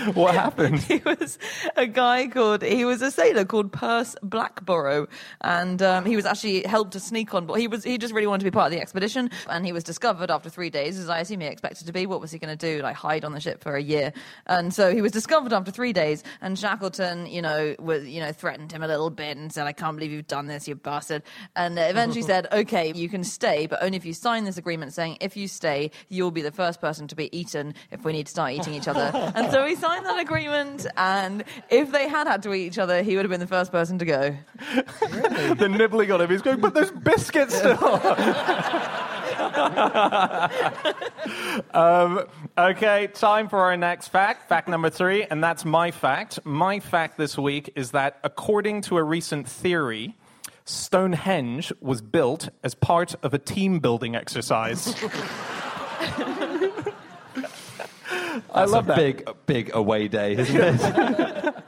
what 0.14 0.34
happened? 0.34 0.78
he 0.82 1.00
was 1.04 1.38
a 1.76 1.86
guy 1.86 2.26
called 2.28 2.62
he 2.62 2.84
was 2.84 3.02
a 3.02 3.10
sailor 3.10 3.44
called 3.44 3.72
Perce 3.72 4.16
Blackborow, 4.22 5.08
and 5.40 5.82
um, 5.82 6.04
he 6.04 6.16
was 6.16 6.26
actually 6.26 6.62
helped 6.62 6.92
to 6.92 7.00
sneak 7.00 7.34
on 7.34 7.46
board. 7.46 7.60
He 7.60 7.68
was 7.68 7.84
he 7.84 7.98
just 7.98 8.14
really 8.14 8.26
wanted 8.26 8.40
to 8.40 8.44
be 8.44 8.50
part 8.50 8.66
of 8.66 8.72
the 8.72 8.80
expedition, 8.80 9.30
and 9.48 9.66
he 9.66 9.72
was 9.72 9.84
discovered 9.84 10.30
after 10.30 10.48
three 10.48 10.70
days, 10.70 10.98
as 10.98 11.08
I 11.08 11.20
assume 11.20 11.40
he 11.40 11.46
expected 11.46 11.86
to 11.86 11.92
be. 11.92 12.06
What 12.06 12.20
was 12.20 12.30
he 12.30 12.38
going 12.38 12.56
to 12.56 12.76
do? 12.76 12.82
Like 12.82 12.96
hide 12.96 13.24
on 13.24 13.32
the 13.32 13.40
ship 13.40 13.62
for 13.62 13.76
a 13.76 13.82
year? 13.82 14.12
And 14.46 14.72
so 14.72 14.92
he 14.92 15.02
was 15.02 15.12
discovered 15.12 15.52
after 15.52 15.70
three 15.70 15.92
days, 15.92 16.22
and 16.40 16.58
Shackleton, 16.58 17.26
you 17.26 17.42
know, 17.42 17.74
was 17.78 18.06
you 18.06 18.20
know 18.20 18.32
threatened 18.32 18.72
him 18.72 18.82
a 18.82 18.88
little 18.88 19.10
bit 19.10 19.36
and 19.36 19.52
said, 19.52 19.66
"I 19.66 19.72
can't 19.72 19.96
believe 19.96 20.12
you've 20.12 20.26
done 20.26 20.46
this, 20.46 20.66
you 20.66 20.74
bastard," 20.76 21.22
and 21.56 21.78
eventually 21.78 22.22
said, 22.32 22.46
"Okay, 22.52 22.92
you 22.94 23.08
can 23.08 23.24
stay, 23.24 23.66
but 23.66 23.82
only 23.82 23.96
if 23.96 24.04
you 24.04 24.14
sign 24.14 24.44
this 24.44 24.56
agreement 24.56 24.94
saying 24.94 25.18
if 25.20 25.36
you 25.36 25.46
stay, 25.46 25.90
you'll 26.08 26.30
be 26.30 26.42
the 26.42 26.52
first 26.52 26.80
person 26.80 27.06
to 27.08 27.16
be 27.16 27.36
eaten 27.36 27.74
if 27.90 28.04
we 28.04 28.12
need 28.12 28.26
to 28.26 28.32
start 28.32 28.52
eating 28.52 28.72
each 28.74 28.88
other." 28.88 29.10
and 29.34 29.50
so 29.50 29.66
he 29.66 29.74
signed 29.74 29.89
that 29.98 30.20
agreement, 30.20 30.86
and 30.96 31.42
if 31.68 31.90
they 31.90 32.08
had 32.08 32.28
had 32.28 32.44
to 32.44 32.54
eat 32.54 32.66
each 32.66 32.78
other, 32.78 33.02
he 33.02 33.16
would 33.16 33.24
have 33.24 33.30
been 33.30 33.40
the 33.40 33.46
first 33.46 33.72
person 33.72 33.98
to 33.98 34.04
go. 34.04 34.36
the 35.56 35.68
nibbling 35.68 36.12
on 36.12 36.20
him. 36.20 36.30
He's 36.30 36.42
going, 36.42 36.60
but 36.60 36.74
there's 36.74 36.92
biscuits 36.92 37.56
still. 37.56 37.84
um, 41.72 42.24
okay, 42.56 43.08
time 43.08 43.48
for 43.48 43.58
our 43.58 43.76
next 43.76 44.08
fact. 44.08 44.48
Fact 44.48 44.68
number 44.68 44.90
three, 44.90 45.24
and 45.24 45.42
that's 45.42 45.64
my 45.64 45.90
fact. 45.90 46.38
My 46.44 46.78
fact 46.78 47.18
this 47.18 47.36
week 47.36 47.72
is 47.74 47.90
that 47.90 48.20
according 48.22 48.82
to 48.82 48.96
a 48.96 49.02
recent 49.02 49.48
theory, 49.48 50.16
Stonehenge 50.64 51.72
was 51.80 52.00
built 52.00 52.48
as 52.62 52.74
part 52.74 53.16
of 53.22 53.34
a 53.34 53.38
team 53.38 53.80
building 53.80 54.14
exercise. 54.14 54.94
I 58.52 58.64
love 58.64 58.86
that. 58.86 58.96
Big, 58.96 59.28
big 59.46 59.70
away 59.74 60.08
day, 60.08 60.36
isn't 60.36 60.56
it? 60.56 61.54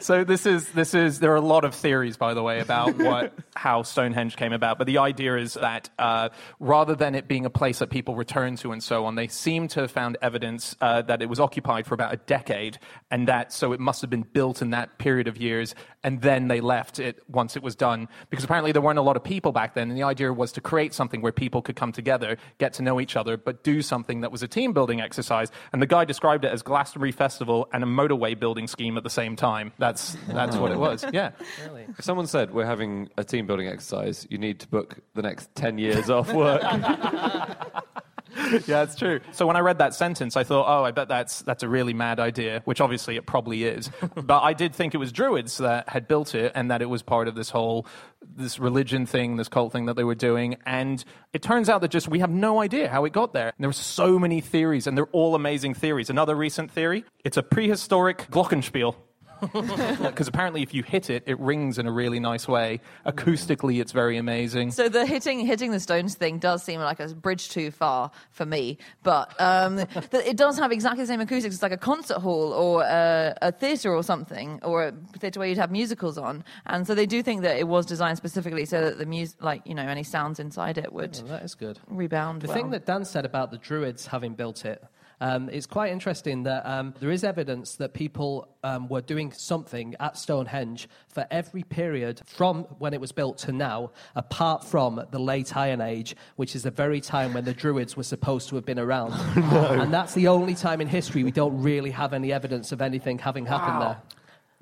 So 0.00 0.24
this 0.24 0.46
is 0.46 0.68
this 0.70 0.94
is 0.94 1.20
there 1.20 1.32
are 1.32 1.36
a 1.36 1.40
lot 1.40 1.64
of 1.64 1.74
theories, 1.74 2.16
by 2.16 2.34
the 2.34 2.42
way, 2.42 2.60
about 2.60 2.96
what 2.96 3.34
how 3.54 3.82
Stonehenge 3.82 4.36
came 4.36 4.52
about. 4.52 4.78
But 4.78 4.86
the 4.86 4.98
idea 4.98 5.36
is 5.36 5.54
that 5.54 5.90
uh, 5.98 6.30
rather 6.58 6.94
than 6.94 7.14
it 7.14 7.28
being 7.28 7.44
a 7.44 7.50
place 7.50 7.80
that 7.80 7.90
people 7.90 8.14
return 8.14 8.56
to 8.56 8.72
and 8.72 8.82
so 8.82 9.04
on, 9.04 9.14
they 9.14 9.28
seem 9.28 9.68
to 9.68 9.80
have 9.80 9.90
found 9.90 10.16
evidence 10.22 10.74
uh, 10.80 11.02
that 11.02 11.22
it 11.22 11.28
was 11.28 11.40
occupied 11.40 11.86
for 11.86 11.94
about 11.94 12.12
a 12.14 12.16
decade, 12.16 12.78
and 13.10 13.28
that 13.28 13.52
so 13.52 13.72
it 13.72 13.80
must 13.80 14.00
have 14.00 14.10
been 14.10 14.22
built 14.22 14.62
in 14.62 14.70
that 14.70 14.98
period 14.98 15.28
of 15.28 15.36
years, 15.36 15.74
and 16.02 16.22
then 16.22 16.48
they 16.48 16.60
left 16.60 16.98
it 16.98 17.20
once 17.28 17.56
it 17.56 17.62
was 17.62 17.74
done 17.74 18.08
because 18.30 18.44
apparently 18.44 18.72
there 18.72 18.82
weren't 18.82 18.98
a 18.98 19.02
lot 19.02 19.16
of 19.16 19.24
people 19.24 19.52
back 19.52 19.74
then, 19.74 19.90
and 19.90 19.98
the 19.98 20.02
idea 20.02 20.32
was 20.32 20.52
to 20.52 20.60
create 20.60 20.94
something 20.94 21.20
where 21.20 21.32
people 21.32 21.62
could 21.62 21.76
come 21.76 21.92
together, 21.92 22.36
get 22.58 22.72
to 22.74 22.82
know 22.82 23.00
each 23.00 23.16
other, 23.16 23.36
but 23.36 23.62
do 23.62 23.82
something 23.82 24.20
that 24.22 24.32
was 24.32 24.42
a 24.42 24.48
team 24.48 24.72
building 24.72 25.00
exercise. 25.00 25.50
And 25.72 25.79
the 25.80 25.86
guy 25.86 26.04
described 26.04 26.44
it 26.44 26.52
as 26.52 26.62
Glastonbury 26.62 27.12
Festival 27.12 27.68
and 27.72 27.82
a 27.82 27.86
motorway 27.86 28.38
building 28.38 28.66
scheme 28.66 28.96
at 28.96 29.02
the 29.02 29.10
same 29.10 29.36
time. 29.36 29.72
That's 29.78 30.16
that's 30.28 30.56
what 30.56 30.72
it 30.72 30.76
mm. 30.76 30.80
was. 30.80 31.04
Yeah. 31.12 31.32
if 31.98 32.04
someone 32.04 32.26
said 32.26 32.52
we're 32.52 32.66
having 32.66 33.08
a 33.16 33.24
team 33.24 33.46
building 33.46 33.68
exercise, 33.68 34.26
you 34.30 34.38
need 34.38 34.60
to 34.60 34.68
book 34.68 34.98
the 35.14 35.22
next 35.22 35.54
10 35.54 35.78
years 35.78 36.10
off 36.10 36.32
work. 36.32 36.62
yeah, 38.66 38.82
it's 38.82 38.94
true. 38.94 39.20
So 39.32 39.46
when 39.46 39.56
I 39.56 39.60
read 39.60 39.78
that 39.78 39.94
sentence, 39.94 40.36
I 40.36 40.44
thought, 40.44 40.66
oh, 40.68 40.84
I 40.84 40.90
bet 40.90 41.08
that's 41.08 41.42
that's 41.42 41.62
a 41.62 41.68
really 41.68 41.94
mad 41.94 42.20
idea, 42.20 42.62
which 42.64 42.80
obviously 42.80 43.16
it 43.16 43.26
probably 43.26 43.64
is. 43.64 43.90
but 44.14 44.40
I 44.40 44.52
did 44.52 44.74
think 44.74 44.94
it 44.94 44.98
was 44.98 45.12
Druids 45.12 45.58
that 45.58 45.88
had 45.88 46.08
built 46.08 46.34
it, 46.34 46.52
and 46.54 46.70
that 46.70 46.82
it 46.82 46.86
was 46.86 47.02
part 47.02 47.28
of 47.28 47.34
this 47.34 47.50
whole 47.50 47.86
this 48.22 48.58
religion 48.58 49.06
thing, 49.06 49.36
this 49.36 49.48
cult 49.48 49.72
thing 49.72 49.86
that 49.86 49.94
they 49.94 50.04
were 50.04 50.14
doing. 50.14 50.56
And 50.66 51.02
it 51.32 51.42
turns 51.42 51.68
out 51.68 51.80
that 51.80 51.90
just 51.90 52.08
we 52.08 52.20
have 52.20 52.30
no 52.30 52.60
idea 52.60 52.88
how 52.88 53.04
it 53.04 53.12
got 53.12 53.32
there. 53.32 53.48
And 53.48 53.56
there 53.58 53.70
are 53.70 53.72
so 53.72 54.18
many 54.18 54.40
theories, 54.40 54.86
and 54.86 54.96
they're 54.96 55.06
all 55.06 55.34
amazing 55.34 55.74
theories. 55.74 56.10
Another 56.10 56.34
recent 56.34 56.70
theory: 56.70 57.04
it's 57.24 57.36
a 57.36 57.42
prehistoric 57.42 58.28
glockenspiel. 58.30 58.94
Because 60.10 60.28
apparently, 60.28 60.62
if 60.62 60.74
you 60.74 60.82
hit 60.82 61.10
it, 61.10 61.22
it 61.26 61.38
rings 61.40 61.78
in 61.78 61.86
a 61.86 61.92
really 61.92 62.20
nice 62.20 62.46
way. 62.48 62.80
Acoustically, 63.06 63.80
it's 63.80 63.92
very 63.92 64.16
amazing. 64.16 64.70
So 64.70 64.88
the 64.88 65.06
hitting 65.06 65.40
hitting 65.46 65.70
the 65.70 65.80
stones 65.80 66.14
thing 66.14 66.38
does 66.38 66.62
seem 66.62 66.80
like 66.80 67.00
a 67.00 67.08
bridge 67.08 67.48
too 67.48 67.70
far 67.70 68.10
for 68.30 68.44
me, 68.46 68.78
but 69.02 69.34
um, 69.40 69.76
th- 70.10 70.26
it 70.26 70.36
does 70.36 70.58
have 70.58 70.72
exactly 70.72 71.04
the 71.04 71.08
same 71.08 71.20
acoustics. 71.20 71.54
It's 71.54 71.62
like 71.62 71.72
a 71.72 71.76
concert 71.76 72.18
hall 72.18 72.52
or 72.52 72.82
a, 72.82 73.34
a 73.42 73.52
theatre 73.52 73.94
or 73.94 74.02
something, 74.02 74.60
or 74.62 74.84
a 74.88 74.92
theatre 75.18 75.40
where 75.40 75.48
you'd 75.48 75.58
have 75.58 75.70
musicals 75.70 76.18
on. 76.18 76.44
And 76.66 76.86
so 76.86 76.94
they 76.94 77.06
do 77.06 77.22
think 77.22 77.42
that 77.42 77.56
it 77.58 77.68
was 77.68 77.86
designed 77.86 78.16
specifically 78.18 78.64
so 78.64 78.80
that 78.84 78.98
the 78.98 79.06
music, 79.06 79.42
like 79.42 79.62
you 79.66 79.74
know, 79.74 79.82
any 79.86 80.02
sounds 80.04 80.40
inside 80.40 80.78
it 80.78 80.92
would 80.92 81.16
Well, 81.22 81.32
that 81.32 81.42
is 81.44 81.54
good. 81.54 81.78
rebound. 81.88 82.42
The 82.42 82.48
well. 82.48 82.56
thing 82.56 82.70
that 82.70 82.86
Dan 82.86 83.04
said 83.04 83.24
about 83.24 83.50
the 83.50 83.58
Druids 83.58 84.06
having 84.06 84.34
built 84.34 84.64
it, 84.64 84.82
um, 85.20 85.50
it's 85.50 85.66
quite 85.66 85.92
interesting 85.92 86.44
that 86.44 86.64
um, 86.66 86.94
there 87.00 87.10
is 87.10 87.24
evidence 87.24 87.76
that 87.76 87.92
people 87.92 88.48
um, 88.64 88.88
were 88.88 89.02
doing 89.02 89.32
something 89.32 89.94
at 90.00 90.16
Stonehenge 90.16 90.88
for 91.08 91.26
every 91.30 91.62
period 91.62 92.22
from 92.26 92.64
when 92.78 92.94
it 92.94 93.00
was 93.00 93.12
built 93.12 93.38
to 93.38 93.52
now, 93.52 93.92
apart 94.16 94.64
from 94.64 95.04
the 95.10 95.18
late 95.18 95.56
Iron 95.56 95.80
Age, 95.80 96.16
which 96.36 96.56
is 96.56 96.62
the 96.62 96.70
very 96.70 97.00
time 97.00 97.34
when 97.34 97.44
the 97.44 97.52
Druids 97.52 97.96
were 97.96 98.02
supposed 98.02 98.48
to 98.48 98.54
have 98.56 98.64
been 98.64 98.78
around. 98.78 99.12
And 99.80 99.92
that's 99.92 100.14
the 100.14 100.28
only 100.28 100.54
time 100.54 100.80
in 100.80 100.88
history 100.88 101.24
we 101.24 101.30
don't 101.30 101.60
really 101.62 101.90
have 101.90 102.12
any 102.12 102.32
evidence 102.32 102.72
of 102.72 102.80
anything 102.80 103.18
having 103.18 103.46
happened 103.46 103.82
there. 103.82 104.02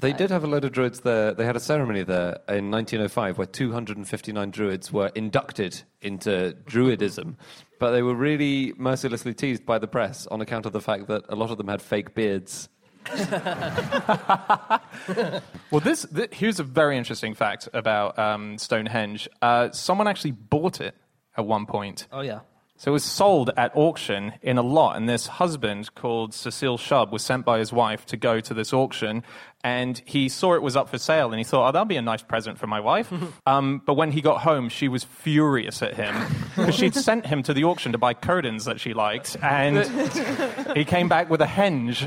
They 0.01 0.13
did 0.13 0.31
have 0.31 0.45
a 0.45 0.47
load 0.47 0.65
of 0.65 0.71
druids 0.71 1.01
there. 1.01 1.35
They 1.35 1.45
had 1.45 1.57
a 1.57 1.61
ceremony 1.61 2.05
there 2.05 2.39
in 2.49 2.71
1905 2.71 3.37
where 3.37 3.47
259 3.49 4.51
druids 4.53 4.93
were 4.93 5.11
inducted 5.17 5.83
into 6.01 6.57
druidism, 6.67 7.35
but 7.81 7.91
they 7.91 8.03
were 8.03 8.15
really 8.15 8.73
mercilessly 8.77 9.35
teased 9.35 9.67
by 9.67 9.79
the 9.79 9.89
press 9.89 10.29
on 10.29 10.41
account 10.41 10.67
of 10.67 10.73
the 10.73 10.81
fact 10.81 11.09
that 11.09 11.25
a 11.29 11.35
lot 11.35 11.51
of 11.51 11.59
them 11.59 11.67
had 11.67 11.83
fake 11.83 12.15
beards. 12.15 12.69
Well, 15.71 15.81
this, 15.81 16.07
th- 16.15 16.31
here's 16.33 16.61
a 16.61 16.65
very 16.65 16.97
interesting 16.97 17.35
fact 17.35 17.69
about 17.75 18.19
um, 18.19 18.57
Stonehenge. 18.59 19.29
Uh, 19.43 19.71
someone 19.71 20.09
actually 20.09 20.31
bought 20.33 20.81
it 20.81 20.95
at 21.37 21.45
one 21.45 21.67
point. 21.67 22.07
Oh, 22.11 22.21
yeah. 22.21 22.41
So 22.79 22.93
it 22.93 22.95
was 22.95 23.05
sold 23.05 23.51
at 23.57 23.77
auction 23.77 24.35
in 24.41 24.57
a 24.57 24.63
lot, 24.63 24.97
and 24.97 25.09
this 25.09 25.27
husband 25.27 25.93
called 25.97 26.33
Cecil 26.33 26.79
Chubb 26.79 27.11
was 27.11 27.25
sent 27.25 27.45
by 27.45 27.59
his 27.59 27.73
wife 27.73 28.07
to 28.07 28.17
go 28.17 28.39
to 28.39 28.55
this 28.55 28.73
auction, 28.73 29.25
and 29.65 30.01
he 30.05 30.29
saw 30.29 30.55
it 30.55 30.63
was 30.63 30.77
up 30.77 30.89
for 30.89 30.97
sale, 30.97 31.33
and 31.33 31.39
he 31.39 31.45
thought, 31.45 31.69
"Oh, 31.69 31.73
that'll 31.73 31.87
be 31.87 31.97
a 31.97 32.03
nice 32.03 32.23
present 32.23 32.57
for 32.57 32.69
my 32.69 32.79
wife." 32.79 33.13
um, 33.47 33.83
but 33.85 33.95
when 33.95 34.13
he 34.13 34.21
got 34.21 34.43
home, 34.43 34.69
she 34.69 34.87
was 34.87 35.03
furious 35.03 35.83
at 35.83 35.95
him 35.95 36.15
because 36.55 36.77
she'd 36.77 36.95
sent 37.09 37.27
him 37.27 37.43
to 37.43 37.53
the 37.53 37.65
auction 37.65 37.91
to 37.91 37.99
buy 37.99 38.15
curtains 38.15 38.65
that 38.67 38.79
she 38.79 38.95
liked, 38.95 39.37
and 39.43 39.85
he 40.77 40.85
came 40.85 41.09
back 41.09 41.29
with 41.29 41.41
a 41.41 41.47
henge. 41.47 42.07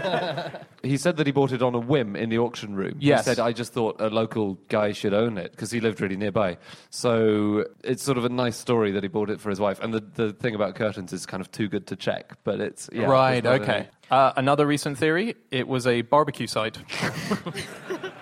He 0.83 0.97
said 0.97 1.17
that 1.17 1.27
he 1.27 1.31
bought 1.31 1.51
it 1.51 1.61
on 1.61 1.75
a 1.75 1.79
whim 1.79 2.15
in 2.15 2.29
the 2.29 2.39
auction 2.39 2.75
room. 2.75 2.95
Yes. 2.99 3.25
He 3.25 3.25
said, 3.25 3.39
I 3.39 3.51
just 3.51 3.73
thought 3.73 3.99
a 3.99 4.07
local 4.07 4.55
guy 4.67 4.91
should 4.91 5.13
own 5.13 5.37
it 5.37 5.51
because 5.51 5.71
he 5.71 5.79
lived 5.79 6.01
really 6.01 6.17
nearby. 6.17 6.57
So 6.89 7.65
it's 7.83 8.03
sort 8.03 8.17
of 8.17 8.25
a 8.25 8.29
nice 8.29 8.57
story 8.57 8.91
that 8.91 9.03
he 9.03 9.09
bought 9.09 9.29
it 9.29 9.39
for 9.39 9.49
his 9.49 9.59
wife. 9.59 9.79
And 9.79 9.93
the, 9.93 9.99
the 9.99 10.33
thing 10.33 10.55
about 10.55 10.75
curtains 10.75 11.13
is 11.13 11.25
kind 11.25 11.41
of 11.41 11.51
too 11.51 11.67
good 11.67 11.87
to 11.87 11.95
check, 11.95 12.37
but 12.43 12.59
it's. 12.59 12.89
Yeah, 12.91 13.05
right. 13.05 13.45
Okay. 13.45 13.89
Uh, 14.09 14.33
another 14.35 14.65
recent 14.67 14.97
theory: 14.97 15.35
it 15.51 15.67
was 15.67 15.87
a 15.87 16.01
barbecue 16.01 16.47
site. 16.47 16.77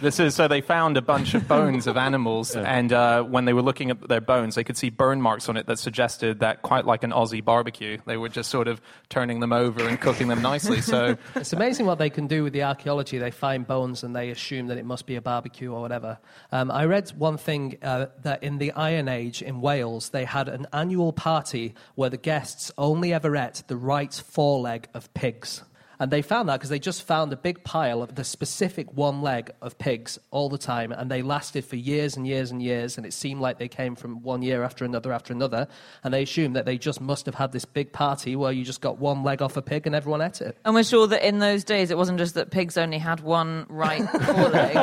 This 0.00 0.20
is 0.20 0.34
so 0.34 0.46
they 0.46 0.60
found 0.60 0.96
a 0.96 1.02
bunch 1.02 1.34
of 1.34 1.48
bones 1.48 1.86
of 1.86 1.96
animals, 1.96 2.54
and 2.56 2.92
uh, 2.92 3.22
when 3.22 3.44
they 3.46 3.52
were 3.52 3.62
looking 3.62 3.90
at 3.90 4.08
their 4.08 4.20
bones, 4.20 4.54
they 4.54 4.64
could 4.64 4.76
see 4.76 4.90
burn 4.90 5.20
marks 5.20 5.48
on 5.48 5.56
it 5.56 5.66
that 5.66 5.78
suggested 5.78 6.40
that 6.40 6.62
quite 6.62 6.84
like 6.84 7.02
an 7.02 7.10
Aussie 7.10 7.44
barbecue, 7.44 7.98
they 8.06 8.16
were 8.16 8.28
just 8.28 8.50
sort 8.50 8.68
of 8.68 8.80
turning 9.08 9.40
them 9.40 9.52
over 9.52 9.88
and 9.88 10.00
cooking 10.00 10.28
them 10.28 10.42
nicely. 10.42 10.80
So 10.88 11.18
It's 11.34 11.52
amazing 11.52 11.84
what 11.84 11.98
they 11.98 12.08
can 12.08 12.28
do 12.28 12.44
with 12.44 12.54
the 12.54 12.62
archaeology. 12.62 13.18
They 13.18 13.30
find 13.30 13.66
bones 13.66 14.04
and 14.04 14.16
they 14.16 14.30
assume 14.30 14.68
that 14.68 14.78
it 14.78 14.86
must 14.86 15.04
be 15.04 15.16
a 15.16 15.20
barbecue 15.20 15.70
or 15.70 15.82
whatever. 15.82 16.18
Um, 16.50 16.70
I 16.70 16.86
read 16.86 17.10
one 17.10 17.36
thing 17.36 17.76
uh, 17.82 18.06
that 18.22 18.42
in 18.42 18.56
the 18.56 18.72
Iron 18.72 19.06
Age 19.08 19.42
in 19.42 19.60
Wales, 19.60 20.08
they 20.10 20.24
had 20.24 20.48
an 20.48 20.66
annual 20.72 21.12
party 21.12 21.74
where 21.94 22.08
the 22.08 22.16
guests 22.16 22.72
only 22.78 23.12
ever 23.12 23.36
ate 23.36 23.64
the 23.66 23.76
right 23.76 24.14
foreleg 24.14 24.88
of 24.94 25.12
pigs. 25.12 25.62
And 26.00 26.10
they 26.10 26.22
found 26.22 26.48
that 26.48 26.58
because 26.58 26.70
they 26.70 26.78
just 26.78 27.02
found 27.02 27.32
a 27.32 27.36
big 27.36 27.64
pile 27.64 28.02
of 28.02 28.14
the 28.14 28.24
specific 28.24 28.92
one 28.92 29.20
leg 29.22 29.50
of 29.60 29.78
pigs 29.78 30.18
all 30.30 30.48
the 30.48 30.58
time, 30.58 30.92
and 30.92 31.10
they 31.10 31.22
lasted 31.22 31.64
for 31.64 31.76
years 31.76 32.16
and 32.16 32.26
years 32.26 32.50
and 32.50 32.62
years. 32.62 32.96
And 32.96 33.06
it 33.06 33.12
seemed 33.12 33.40
like 33.40 33.58
they 33.58 33.68
came 33.68 33.96
from 33.96 34.22
one 34.22 34.42
year 34.42 34.62
after 34.62 34.84
another 34.84 35.12
after 35.12 35.32
another. 35.32 35.66
And 36.04 36.14
they 36.14 36.22
assumed 36.22 36.56
that 36.56 36.66
they 36.66 36.78
just 36.78 37.00
must 37.00 37.26
have 37.26 37.34
had 37.34 37.52
this 37.52 37.64
big 37.64 37.92
party 37.92 38.36
where 38.36 38.52
you 38.52 38.64
just 38.64 38.80
got 38.80 38.98
one 38.98 39.22
leg 39.24 39.42
off 39.42 39.56
a 39.56 39.62
pig 39.62 39.86
and 39.86 39.94
everyone 39.94 40.20
ate 40.20 40.40
it. 40.40 40.56
And 40.64 40.74
we're 40.74 40.84
sure 40.84 41.06
that 41.08 41.26
in 41.26 41.38
those 41.38 41.64
days 41.64 41.90
it 41.90 41.96
wasn't 41.96 42.18
just 42.18 42.34
that 42.34 42.50
pigs 42.50 42.76
only 42.76 42.98
had 42.98 43.20
one 43.20 43.66
right 43.68 44.08
foreleg, 44.24 44.74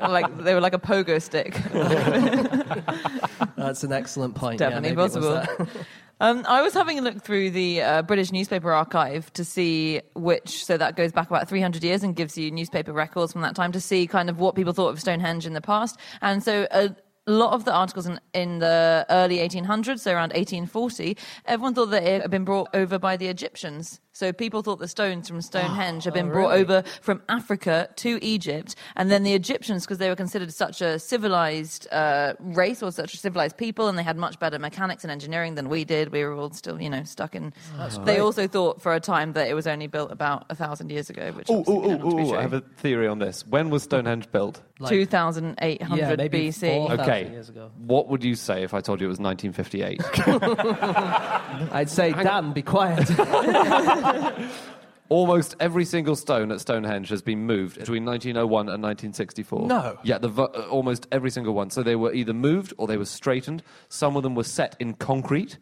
like 0.00 0.38
they 0.38 0.54
were 0.54 0.60
like 0.60 0.74
a 0.74 0.78
pogo 0.78 1.20
stick. 1.20 1.54
That's 3.56 3.84
an 3.84 3.92
excellent 3.92 4.34
point. 4.34 4.60
Yeah, 4.60 4.70
Definitely 4.70 4.96
was 4.96 5.14
possible. 5.14 5.68
Um, 6.20 6.44
I 6.48 6.62
was 6.62 6.74
having 6.74 6.98
a 6.98 7.02
look 7.02 7.22
through 7.22 7.50
the 7.50 7.80
uh, 7.80 8.02
British 8.02 8.32
newspaper 8.32 8.72
archive 8.72 9.32
to 9.34 9.44
see 9.44 10.00
which, 10.14 10.64
so 10.64 10.76
that 10.76 10.96
goes 10.96 11.12
back 11.12 11.30
about 11.30 11.48
300 11.48 11.84
years 11.84 12.02
and 12.02 12.16
gives 12.16 12.36
you 12.36 12.50
newspaper 12.50 12.92
records 12.92 13.32
from 13.32 13.42
that 13.42 13.54
time 13.54 13.70
to 13.72 13.80
see 13.80 14.06
kind 14.06 14.28
of 14.28 14.40
what 14.40 14.56
people 14.56 14.72
thought 14.72 14.88
of 14.88 15.00
Stonehenge 15.00 15.46
in 15.46 15.52
the 15.52 15.60
past. 15.60 15.96
And 16.20 16.42
so 16.42 16.66
a 16.72 16.94
lot 17.28 17.52
of 17.52 17.64
the 17.64 17.72
articles 17.72 18.06
in, 18.06 18.18
in 18.34 18.58
the 18.58 19.06
early 19.10 19.38
1800s, 19.38 20.00
so 20.00 20.12
around 20.12 20.32
1840, 20.32 21.16
everyone 21.44 21.74
thought 21.74 21.90
that 21.90 22.02
it 22.02 22.22
had 22.22 22.30
been 22.30 22.44
brought 22.44 22.68
over 22.74 22.98
by 22.98 23.16
the 23.16 23.28
Egyptians. 23.28 24.00
So 24.18 24.32
people 24.32 24.62
thought 24.62 24.80
the 24.80 24.88
stones 24.88 25.28
from 25.28 25.40
Stonehenge 25.40 26.02
had 26.02 26.12
been 26.12 26.28
brought 26.28 26.50
over 26.52 26.82
from 27.02 27.22
Africa 27.28 27.88
to 27.98 28.18
Egypt, 28.20 28.74
and 28.96 29.12
then 29.12 29.22
the 29.22 29.32
Egyptians, 29.32 29.84
because 29.84 29.98
they 29.98 30.08
were 30.08 30.16
considered 30.16 30.52
such 30.52 30.80
a 30.80 30.98
civilized 30.98 31.86
uh, 31.92 32.34
race 32.40 32.82
or 32.82 32.90
such 32.90 33.14
a 33.14 33.16
civilized 33.16 33.56
people, 33.56 33.86
and 33.86 33.96
they 33.96 34.02
had 34.02 34.16
much 34.16 34.40
better 34.40 34.58
mechanics 34.58 35.04
and 35.04 35.12
engineering 35.12 35.54
than 35.54 35.68
we 35.68 35.84
did. 35.84 36.10
We 36.10 36.24
were 36.24 36.32
all 36.34 36.50
still, 36.50 36.82
you 36.82 36.90
know, 36.90 37.04
stuck 37.04 37.36
in. 37.36 37.52
They 38.04 38.18
also 38.18 38.48
thought 38.48 38.82
for 38.82 38.92
a 38.92 38.98
time 38.98 39.34
that 39.34 39.46
it 39.46 39.54
was 39.54 39.68
only 39.68 39.86
built 39.86 40.10
about 40.10 40.46
a 40.50 40.56
thousand 40.56 40.90
years 40.90 41.08
ago, 41.10 41.30
which 41.30 41.46
Oh, 41.48 41.60
obviously 41.60 41.74
oh, 41.76 41.80
we 41.80 41.86
know 41.86 41.96
not 41.98 42.10
to 42.10 42.16
be 42.16 42.22
oh, 42.24 42.34
oh. 42.34 42.38
I 42.38 42.42
have 42.42 42.54
a 42.54 42.60
theory 42.60 43.06
on 43.06 43.20
this. 43.20 43.46
When 43.46 43.70
was 43.70 43.84
Stonehenge 43.84 44.32
built? 44.32 44.60
Like- 44.80 44.90
2,800 44.90 46.20
Yeah, 46.20 46.28
BC. 46.28 46.76
4,000 46.88 47.00
Okay. 47.00 47.30
years 47.30 47.48
ago. 47.48 47.70
What 47.78 48.08
would 48.08 48.24
you 48.24 48.34
say 48.34 48.64
if 48.64 48.74
I 48.74 48.80
told 48.80 49.00
you 49.00 49.06
it 49.06 49.10
was 49.10 49.20
1958? 49.20 50.00
I'd 51.72 51.90
say, 51.90 52.12
Dan, 52.12 52.52
be 52.52 52.62
quiet. 52.62 53.08
Almost 55.10 55.56
every 55.58 55.86
single 55.86 56.16
stone 56.16 56.52
at 56.52 56.60
Stonehenge 56.60 57.08
has 57.08 57.22
been 57.22 57.46
moved 57.46 57.78
between 57.78 58.04
1901 58.04 58.68
and 58.68 58.82
1964. 58.82 59.66
No. 59.66 59.98
Yeah, 60.02 60.18
the, 60.18 60.28
vo- 60.28 60.52
uh, 60.54 60.66
almost 60.70 61.06
every 61.10 61.30
single 61.30 61.54
one. 61.54 61.70
So 61.70 61.82
they 61.82 61.96
were 61.96 62.12
either 62.12 62.34
moved 62.34 62.74
or 62.76 62.86
they 62.86 62.98
were 62.98 63.06
straightened. 63.06 63.62
Some 63.88 64.16
of 64.16 64.22
them 64.22 64.34
were 64.34 64.44
set 64.44 64.76
in 64.78 64.92
concrete. 64.94 65.56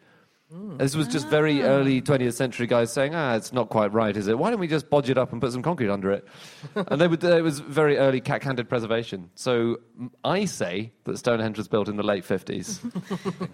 This 0.77 0.95
was 0.95 1.09
just 1.09 1.27
very 1.27 1.61
early 1.63 2.01
20th 2.01 2.31
century 2.33 2.67
guys 2.67 2.91
saying, 2.91 3.13
ah, 3.13 3.35
it's 3.35 3.51
not 3.51 3.67
quite 3.69 3.91
right, 3.91 4.15
is 4.15 4.27
it? 4.29 4.37
Why 4.39 4.49
don't 4.49 4.59
we 4.61 4.67
just 4.67 4.89
bodge 4.89 5.09
it 5.09 5.17
up 5.17 5.33
and 5.33 5.41
put 5.41 5.51
some 5.51 5.61
concrete 5.61 5.89
under 5.89 6.09
it? 6.11 6.25
and 6.75 7.01
they 7.01 7.07
would, 7.09 7.21
it 7.21 7.43
was 7.43 7.59
very 7.59 7.97
early 7.97 8.21
cat-handed 8.21 8.69
preservation. 8.69 9.29
So 9.35 9.77
mm, 9.99 10.09
I 10.23 10.45
say 10.45 10.93
that 11.03 11.17
Stonehenge 11.17 11.57
was 11.57 11.67
built 11.67 11.89
in 11.89 11.97
the 11.97 12.03
late 12.03 12.23
50s. 12.23 12.79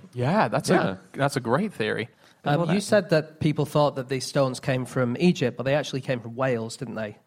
yeah, 0.13 0.47
that's 0.47 0.69
Yeah. 0.69 0.97
a 1.13 1.17
that's 1.17 1.35
a 1.35 1.39
great 1.39 1.73
theory. 1.73 2.09
Um, 2.45 2.69
you 2.71 2.81
said 2.81 3.09
that 3.11 3.39
people 3.39 3.65
thought 3.65 3.95
that 3.95 4.09
these 4.09 4.25
stones 4.25 4.59
came 4.59 4.85
from 4.85 5.15
Egypt, 5.19 5.55
but 5.57 5.63
they 5.63 5.75
actually 5.75 6.01
came 6.01 6.19
from 6.19 6.35
Wales, 6.35 6.75
didn't 6.77 6.95
they? 6.95 7.17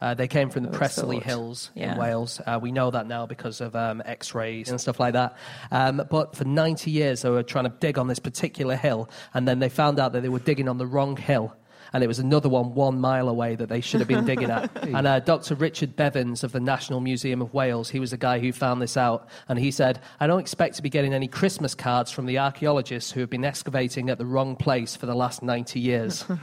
Uh, 0.00 0.14
they 0.14 0.26
came 0.26 0.50
from 0.50 0.64
the 0.64 0.68
Preseli 0.70 1.14
thought. 1.18 1.22
Hills 1.22 1.70
Yeah. 1.76 1.92
in 1.92 1.98
Wales. 1.98 2.40
Uh, 2.44 2.58
we 2.60 2.72
know 2.72 2.90
that 2.90 3.06
now 3.06 3.24
because 3.26 3.60
of 3.60 3.76
um, 3.76 4.02
X-rays 4.04 4.68
and 4.68 4.80
stuff 4.80 4.98
like 4.98 5.12
that. 5.12 5.36
Um, 5.70 6.02
but 6.10 6.34
for 6.34 6.44
90 6.44 6.90
years, 6.90 7.22
they 7.22 7.30
were 7.30 7.44
trying 7.44 7.64
to 7.66 7.74
dig 7.78 7.98
on 7.98 8.08
this 8.08 8.18
particular 8.18 8.74
hill, 8.74 9.08
and 9.32 9.46
then 9.46 9.60
they 9.60 9.68
found 9.68 10.00
out 10.00 10.12
that 10.14 10.22
they 10.22 10.28
were 10.28 10.40
digging 10.40 10.68
on 10.68 10.78
the 10.78 10.86
wrong 10.86 11.16
hill. 11.16 11.54
And 11.92 12.02
it 12.02 12.06
was 12.06 12.18
another 12.18 12.48
one 12.48 12.74
one 12.74 13.00
mile 13.00 13.28
away 13.28 13.54
that 13.56 13.68
they 13.68 13.80
should 13.80 14.00
have 14.00 14.08
been 14.08 14.24
digging 14.24 14.50
at. 14.50 14.70
And 14.92 15.06
uh, 15.06 15.20
Dr. 15.20 15.54
Richard 15.54 15.96
Bevins 15.96 16.44
of 16.44 16.52
the 16.52 16.60
National 16.60 17.00
Museum 17.00 17.40
of 17.40 17.54
Wales, 17.54 17.88
he 17.90 17.98
was 17.98 18.10
the 18.10 18.16
guy 18.16 18.40
who 18.40 18.52
found 18.52 18.82
this 18.82 18.96
out. 18.96 19.28
And 19.48 19.58
he 19.58 19.70
said, 19.70 20.00
I 20.20 20.26
don't 20.26 20.40
expect 20.40 20.76
to 20.76 20.82
be 20.82 20.90
getting 20.90 21.14
any 21.14 21.28
Christmas 21.28 21.74
cards 21.74 22.10
from 22.10 22.26
the 22.26 22.38
archaeologists 22.38 23.12
who 23.12 23.20
have 23.20 23.30
been 23.30 23.44
excavating 23.44 24.10
at 24.10 24.18
the 24.18 24.26
wrong 24.26 24.56
place 24.56 24.96
for 24.96 25.06
the 25.06 25.14
last 25.14 25.42
90 25.42 25.80
years. 25.80 26.24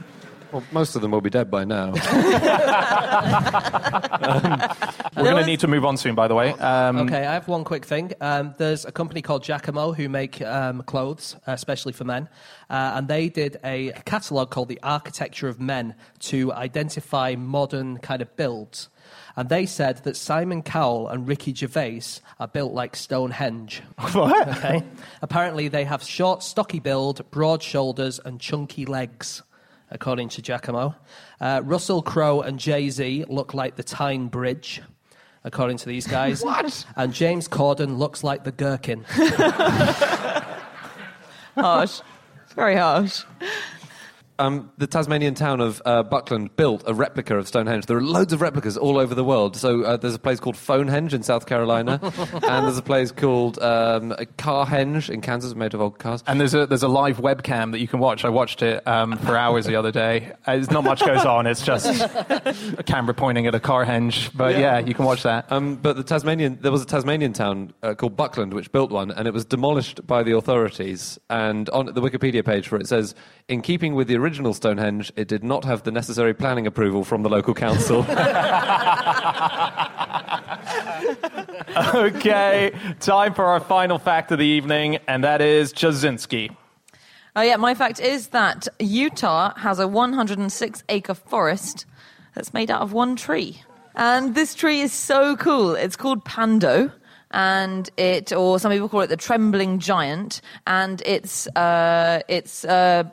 well, 0.52 0.62
most 0.72 0.96
of 0.96 1.02
them 1.02 1.10
will 1.10 1.20
be 1.20 1.30
dead 1.30 1.50
by 1.50 1.64
now. 1.64 1.92
We're 5.16 5.24
going 5.24 5.36
to 5.36 5.46
need 5.46 5.60
to 5.60 5.68
move 5.68 5.84
on 5.84 5.96
soon, 5.96 6.14
by 6.14 6.28
the 6.28 6.34
way. 6.34 6.52
Um, 6.52 6.98
Okay, 6.98 7.26
I 7.26 7.34
have 7.34 7.48
one 7.48 7.64
quick 7.64 7.84
thing. 7.84 8.12
Um, 8.20 8.54
there's 8.58 8.84
a 8.84 8.92
company 8.92 9.22
called 9.22 9.42
Jacamo 9.44 9.94
who 9.94 10.08
make 10.08 10.40
um, 10.42 10.82
clothes, 10.82 11.36
uh, 11.46 11.52
especially 11.52 11.92
for 11.92 12.04
men, 12.04 12.28
uh, 12.68 12.92
and 12.96 13.08
they 13.08 13.28
did 13.28 13.58
a 13.64 13.92
catalogue 14.04 14.50
called 14.50 14.68
The 14.68 14.80
Architecture 14.82 15.48
of 15.48 15.60
Men 15.60 15.94
to 16.20 16.52
identify 16.52 17.34
modern 17.36 17.98
kind 17.98 18.22
of 18.22 18.34
builds. 18.36 18.88
And 19.36 19.48
they 19.48 19.66
said 19.66 19.98
that 20.04 20.16
Simon 20.16 20.62
Cowell 20.62 21.08
and 21.08 21.26
Ricky 21.26 21.54
Gervais 21.54 22.02
are 22.38 22.48
built 22.48 22.72
like 22.72 22.96
Stonehenge. 22.96 23.82
What? 24.12 24.48
Okay. 24.48 24.82
Apparently, 25.22 25.68
they 25.68 25.84
have 25.84 26.02
short, 26.02 26.42
stocky 26.42 26.80
build, 26.80 27.28
broad 27.30 27.62
shoulders, 27.62 28.20
and 28.24 28.40
chunky 28.40 28.86
legs. 28.86 29.42
According 29.90 30.28
to 30.30 30.42
Jacamo. 30.42 30.94
Uh, 31.40 31.62
Russell 31.64 32.02
Crowe 32.02 32.40
and 32.42 32.58
Jay 32.58 32.90
Z 32.90 33.24
look 33.28 33.54
like 33.54 33.76
the 33.76 33.82
Tyne 33.82 34.28
Bridge, 34.28 34.82
according 35.42 35.78
to 35.78 35.86
these 35.86 36.06
guys. 36.06 36.44
what? 36.44 36.86
And 36.96 37.12
James 37.12 37.48
Corden 37.48 37.98
looks 37.98 38.22
like 38.22 38.44
the 38.44 38.52
Gherkin. 38.52 39.04
Harsh. 41.56 42.00
Very 42.54 42.76
harsh. 42.76 43.24
Um, 44.40 44.72
the 44.78 44.86
Tasmanian 44.86 45.34
town 45.34 45.60
of 45.60 45.82
uh, 45.84 46.02
Buckland 46.02 46.56
built 46.56 46.82
a 46.86 46.94
replica 46.94 47.36
of 47.36 47.46
Stonehenge. 47.46 47.84
There 47.84 47.98
are 47.98 48.02
loads 48.02 48.32
of 48.32 48.40
replicas 48.40 48.78
all 48.78 48.96
over 48.96 49.14
the 49.14 49.22
world. 49.22 49.54
So 49.54 49.82
uh, 49.82 49.98
there's 49.98 50.14
a 50.14 50.18
place 50.18 50.40
called 50.40 50.56
Phonehenge 50.56 51.12
in 51.12 51.22
South 51.22 51.44
Carolina, 51.44 52.00
and 52.32 52.64
there's 52.64 52.78
a 52.78 52.82
place 52.82 53.12
called 53.12 53.58
um, 53.62 54.14
Carhenge 54.38 55.10
in 55.10 55.20
Kansas, 55.20 55.54
made 55.54 55.74
of 55.74 55.82
old 55.82 55.98
cars. 55.98 56.24
And 56.26 56.40
there's 56.40 56.54
a 56.54 56.66
there's 56.66 56.82
a 56.82 56.88
live 56.88 57.18
webcam 57.18 57.72
that 57.72 57.80
you 57.80 57.86
can 57.86 58.00
watch. 58.00 58.24
I 58.24 58.30
watched 58.30 58.62
it 58.62 58.86
um, 58.88 59.18
for 59.18 59.36
hours 59.36 59.66
the 59.66 59.76
other 59.76 59.92
day. 59.92 60.32
Uh, 60.46 60.54
There's 60.54 60.70
not 60.70 60.84
much 60.84 61.04
goes 61.04 61.26
on. 61.26 61.46
It's 61.46 61.62
just 61.62 62.00
a 62.00 62.82
camera 62.86 63.12
pointing 63.12 63.46
at 63.46 63.54
a 63.54 63.60
Carhenge. 63.60 64.30
But 64.34 64.58
yeah, 64.58 64.78
you 64.78 64.94
can 64.94 65.04
watch 65.04 65.22
that. 65.24 65.52
Um, 65.52 65.76
but 65.76 65.96
the 65.96 66.02
Tasmanian, 66.02 66.58
there 66.62 66.72
was 66.72 66.80
a 66.80 66.86
Tasmanian 66.86 67.34
town 67.34 67.74
uh, 67.82 67.92
called 67.94 68.16
Buckland 68.16 68.54
which 68.54 68.72
built 68.72 68.90
one, 68.90 69.10
and 69.10 69.28
it 69.28 69.34
was 69.34 69.44
demolished 69.44 70.06
by 70.06 70.22
the 70.22 70.34
authorities. 70.34 71.18
And 71.28 71.68
on 71.70 71.86
the 71.86 72.00
Wikipedia 72.00 72.42
page 72.42 72.68
for 72.68 72.78
it 72.78 72.88
says, 72.88 73.14
in 73.48 73.60
keeping 73.60 73.94
with 73.94 74.08
the 74.08 74.16
original 74.16 74.29
Stonehenge, 74.54 75.12
it 75.16 75.28
did 75.28 75.44
not 75.44 75.64
have 75.64 75.82
the 75.82 75.90
necessary 75.90 76.34
planning 76.34 76.66
approval 76.66 77.04
from 77.04 77.22
the 77.22 77.28
local 77.28 77.54
council. 77.54 77.98
okay, 81.94 82.72
time 83.00 83.34
for 83.34 83.44
our 83.44 83.60
final 83.60 83.98
fact 83.98 84.32
of 84.32 84.38
the 84.38 84.46
evening, 84.46 84.98
and 85.08 85.24
that 85.24 85.40
is 85.40 85.72
Ptaszynski. 85.72 86.54
Oh, 87.36 87.42
yeah, 87.42 87.56
my 87.56 87.74
fact 87.74 88.00
is 88.00 88.28
that 88.28 88.66
Utah 88.78 89.54
has 89.56 89.78
a 89.78 89.86
106 89.86 90.82
acre 90.88 91.14
forest 91.14 91.86
that's 92.34 92.52
made 92.52 92.70
out 92.70 92.82
of 92.82 92.92
one 92.92 93.16
tree. 93.16 93.62
And 93.94 94.34
this 94.34 94.54
tree 94.54 94.80
is 94.80 94.92
so 94.92 95.36
cool. 95.36 95.74
It's 95.74 95.96
called 95.96 96.24
Pando. 96.24 96.92
And 97.32 97.88
it, 97.96 98.32
or 98.32 98.58
some 98.58 98.72
people 98.72 98.88
call 98.88 99.02
it 99.02 99.06
the 99.06 99.16
trembling 99.16 99.78
giant, 99.78 100.40
and 100.66 101.00
it's 101.06 101.46
uh, 101.54 102.22
it's 102.26 102.64
uh, 102.64 103.04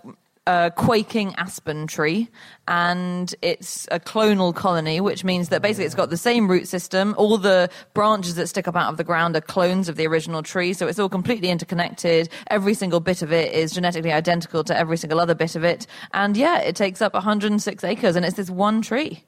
a 0.47 0.71
quaking 0.75 1.35
aspen 1.35 1.87
tree, 1.87 2.29
and 2.69 3.35
it's 3.41 3.87
a 3.91 3.99
clonal 3.99 4.55
colony, 4.55 5.01
which 5.01 5.23
means 5.25 5.49
that 5.49 5.61
basically 5.61 5.85
it's 5.85 5.93
got 5.93 6.09
the 6.09 6.17
same 6.17 6.49
root 6.49 6.67
system. 6.67 7.13
All 7.17 7.37
the 7.37 7.69
branches 7.93 8.35
that 8.35 8.47
stick 8.47 8.67
up 8.67 8.75
out 8.75 8.89
of 8.89 8.97
the 8.97 9.03
ground 9.03 9.35
are 9.35 9.41
clones 9.41 9.89
of 9.89 9.97
the 9.97 10.07
original 10.07 10.41
tree, 10.41 10.71
so 10.71 10.87
it's 10.87 10.99
all 10.99 11.09
completely 11.09 11.49
interconnected. 11.49 12.29
Every 12.49 12.73
single 12.73 13.01
bit 13.01 13.21
of 13.21 13.31
it 13.33 13.53
is 13.53 13.73
genetically 13.73 14.13
identical 14.13 14.63
to 14.63 14.75
every 14.75 14.95
single 14.95 15.19
other 15.19 15.35
bit 15.35 15.55
of 15.57 15.65
it, 15.65 15.85
and 16.13 16.37
yeah, 16.37 16.59
it 16.59 16.75
takes 16.77 17.01
up 17.01 17.13
106 17.13 17.83
acres, 17.83 18.15
and 18.15 18.25
it's 18.25 18.37
this 18.37 18.49
one 18.49 18.81
tree. 18.81 19.25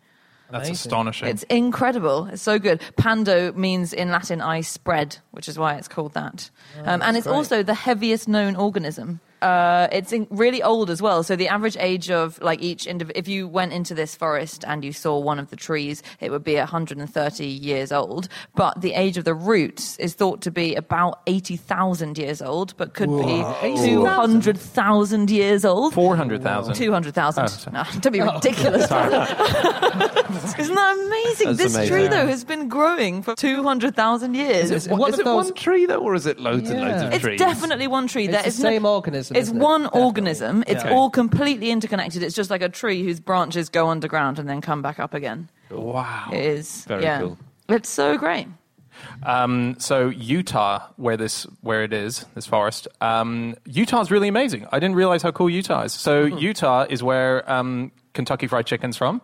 That's 0.52 0.68
Amazing. 0.70 0.74
astonishing. 0.74 1.28
It's 1.28 1.44
incredible. 1.44 2.26
It's 2.26 2.42
so 2.42 2.58
good. 2.58 2.82
Pando 2.98 3.52
means 3.54 3.94
in 3.94 4.10
Latin 4.10 4.42
I 4.42 4.62
spread, 4.62 5.18
which 5.30 5.48
is 5.48 5.60
why 5.60 5.76
it's 5.76 5.88
called 5.88 6.14
that. 6.14 6.50
um, 6.86 7.04
and 7.04 7.16
it's 7.18 7.28
great. 7.28 7.36
also 7.36 7.62
the 7.62 7.76
heaviest 7.76 8.28
known 8.28 8.56
organism. 8.56 9.20
Uh, 9.42 9.88
it's 9.92 10.12
in, 10.12 10.28
really 10.30 10.62
old 10.62 10.90
as 10.90 11.02
well. 11.02 11.24
So 11.24 11.36
the 11.36 11.48
average 11.48 11.78
age 11.80 12.10
of 12.12 12.42
like 12.42 12.62
each 12.62 12.86
indiv- 12.86 13.12
if 13.16 13.28
you 13.28 13.48
went 13.48 13.72
into 13.74 13.94
this 13.96 14.16
forest 14.16 14.64
and 14.68 14.84
you 14.84 14.92
saw 14.92 15.18
one 15.18 15.40
of 15.40 15.50
the 15.50 15.56
trees, 15.56 16.04
it 16.20 16.30
would 16.32 16.44
be 16.44 16.56
130 16.56 17.46
years 17.46 17.92
old. 17.92 18.28
But 18.56 18.82
the 18.82 18.94
age 18.94 19.18
of 19.18 19.24
the 19.26 19.34
roots 19.34 19.98
is 19.98 20.14
thought 20.14 20.42
to 20.42 20.52
be 20.52 20.76
about 20.76 21.22
80,000 21.28 22.18
years 22.18 22.42
old, 22.42 22.76
but 22.78 22.94
could 22.94 23.10
be 23.10 23.44
200,000 23.62 25.30
years 25.30 25.66
old. 25.66 25.94
400,000. 25.94 26.74
200,000. 26.74 27.44
Oh, 27.44 27.72
no, 27.72 27.84
don't 28.00 28.12
be 28.14 28.22
ridiculous. 28.22 28.84
Isn't 30.60 30.76
that 30.76 30.98
amazing? 31.08 31.48
That's 31.48 31.58
this 31.58 31.76
amazing. 31.76 31.88
tree, 31.96 32.08
though, 32.08 32.28
has 32.28 32.44
been 32.44 32.68
growing 32.68 33.22
for 33.24 33.36
200,000 33.36 34.34
years. 34.36 34.72
Is 34.72 34.86
it- 34.88 34.92
What- 34.92 35.00
one 35.00 35.14
is 35.14 35.20
it 35.20 35.26
those- 35.26 35.46
one 35.46 35.54
tree, 35.54 35.86
though, 35.86 36.00
or 36.00 36.16
is 36.16 36.26
it 36.26 36.40
loads 36.40 36.70
and 36.70 36.82
loads 36.82 37.02
of 37.04 37.10
Yeah. 37.10 37.16
It's 37.16 37.24
trees? 37.24 37.40
definitely 37.40 37.88
one 37.88 38.08
tree. 38.08 38.26
It's 38.26 38.34
There 38.34 38.42
the 38.44 38.48
is 38.48 38.60
no- 38.60 38.70
same 38.70 38.86
organism, 39.30 39.36
It's 39.38 39.48
isn't 39.50 39.58
it? 39.58 39.64
one 39.64 39.82
Definitely. 39.84 40.02
organism. 40.06 40.64
It's 40.68 40.84
Yeah. 40.84 40.92
all 40.92 41.10
completely 41.10 41.72
interconnected. 41.72 42.24
It's 42.24 42.36
just 42.36 42.50
like 42.50 42.62
a 42.62 42.70
tree 42.70 43.04
whose 43.04 43.20
branches 43.20 43.70
go 43.70 43.90
underground 43.90 44.40
and 44.40 44.50
then 44.50 44.62
come 44.62 44.82
back 44.82 45.00
up 45.00 45.14
again. 45.14 45.50
Wow. 45.70 46.30
It 46.32 46.40
is. 46.40 46.86
Very 46.86 47.04
yeah. 47.04 47.20
cool. 47.22 47.38
It's 47.68 47.90
so 47.90 48.18
great. 48.18 48.48
Um, 49.24 49.76
so 49.80 50.10
Utah, 50.10 50.82
where 50.98 51.16
this 51.16 51.44
where 51.62 51.84
it 51.84 51.94
is, 51.94 52.26
this 52.36 52.46
forest, 52.46 52.88
um, 53.00 53.56
Utah's 53.66 54.12
really 54.12 54.28
amazing. 54.28 54.68
I 54.74 54.80
didn't 54.80 54.96
realize 54.96 55.22
how 55.22 55.32
cool 55.32 55.50
Utah 55.50 55.84
is. 55.84 55.94
So 55.94 56.26
Utah 56.26 56.86
is 56.90 57.02
where 57.02 57.50
um, 57.50 57.92
Kentucky 58.14 58.48
Fried 58.48 58.66
Chicken's 58.66 58.98
from. 58.98 59.22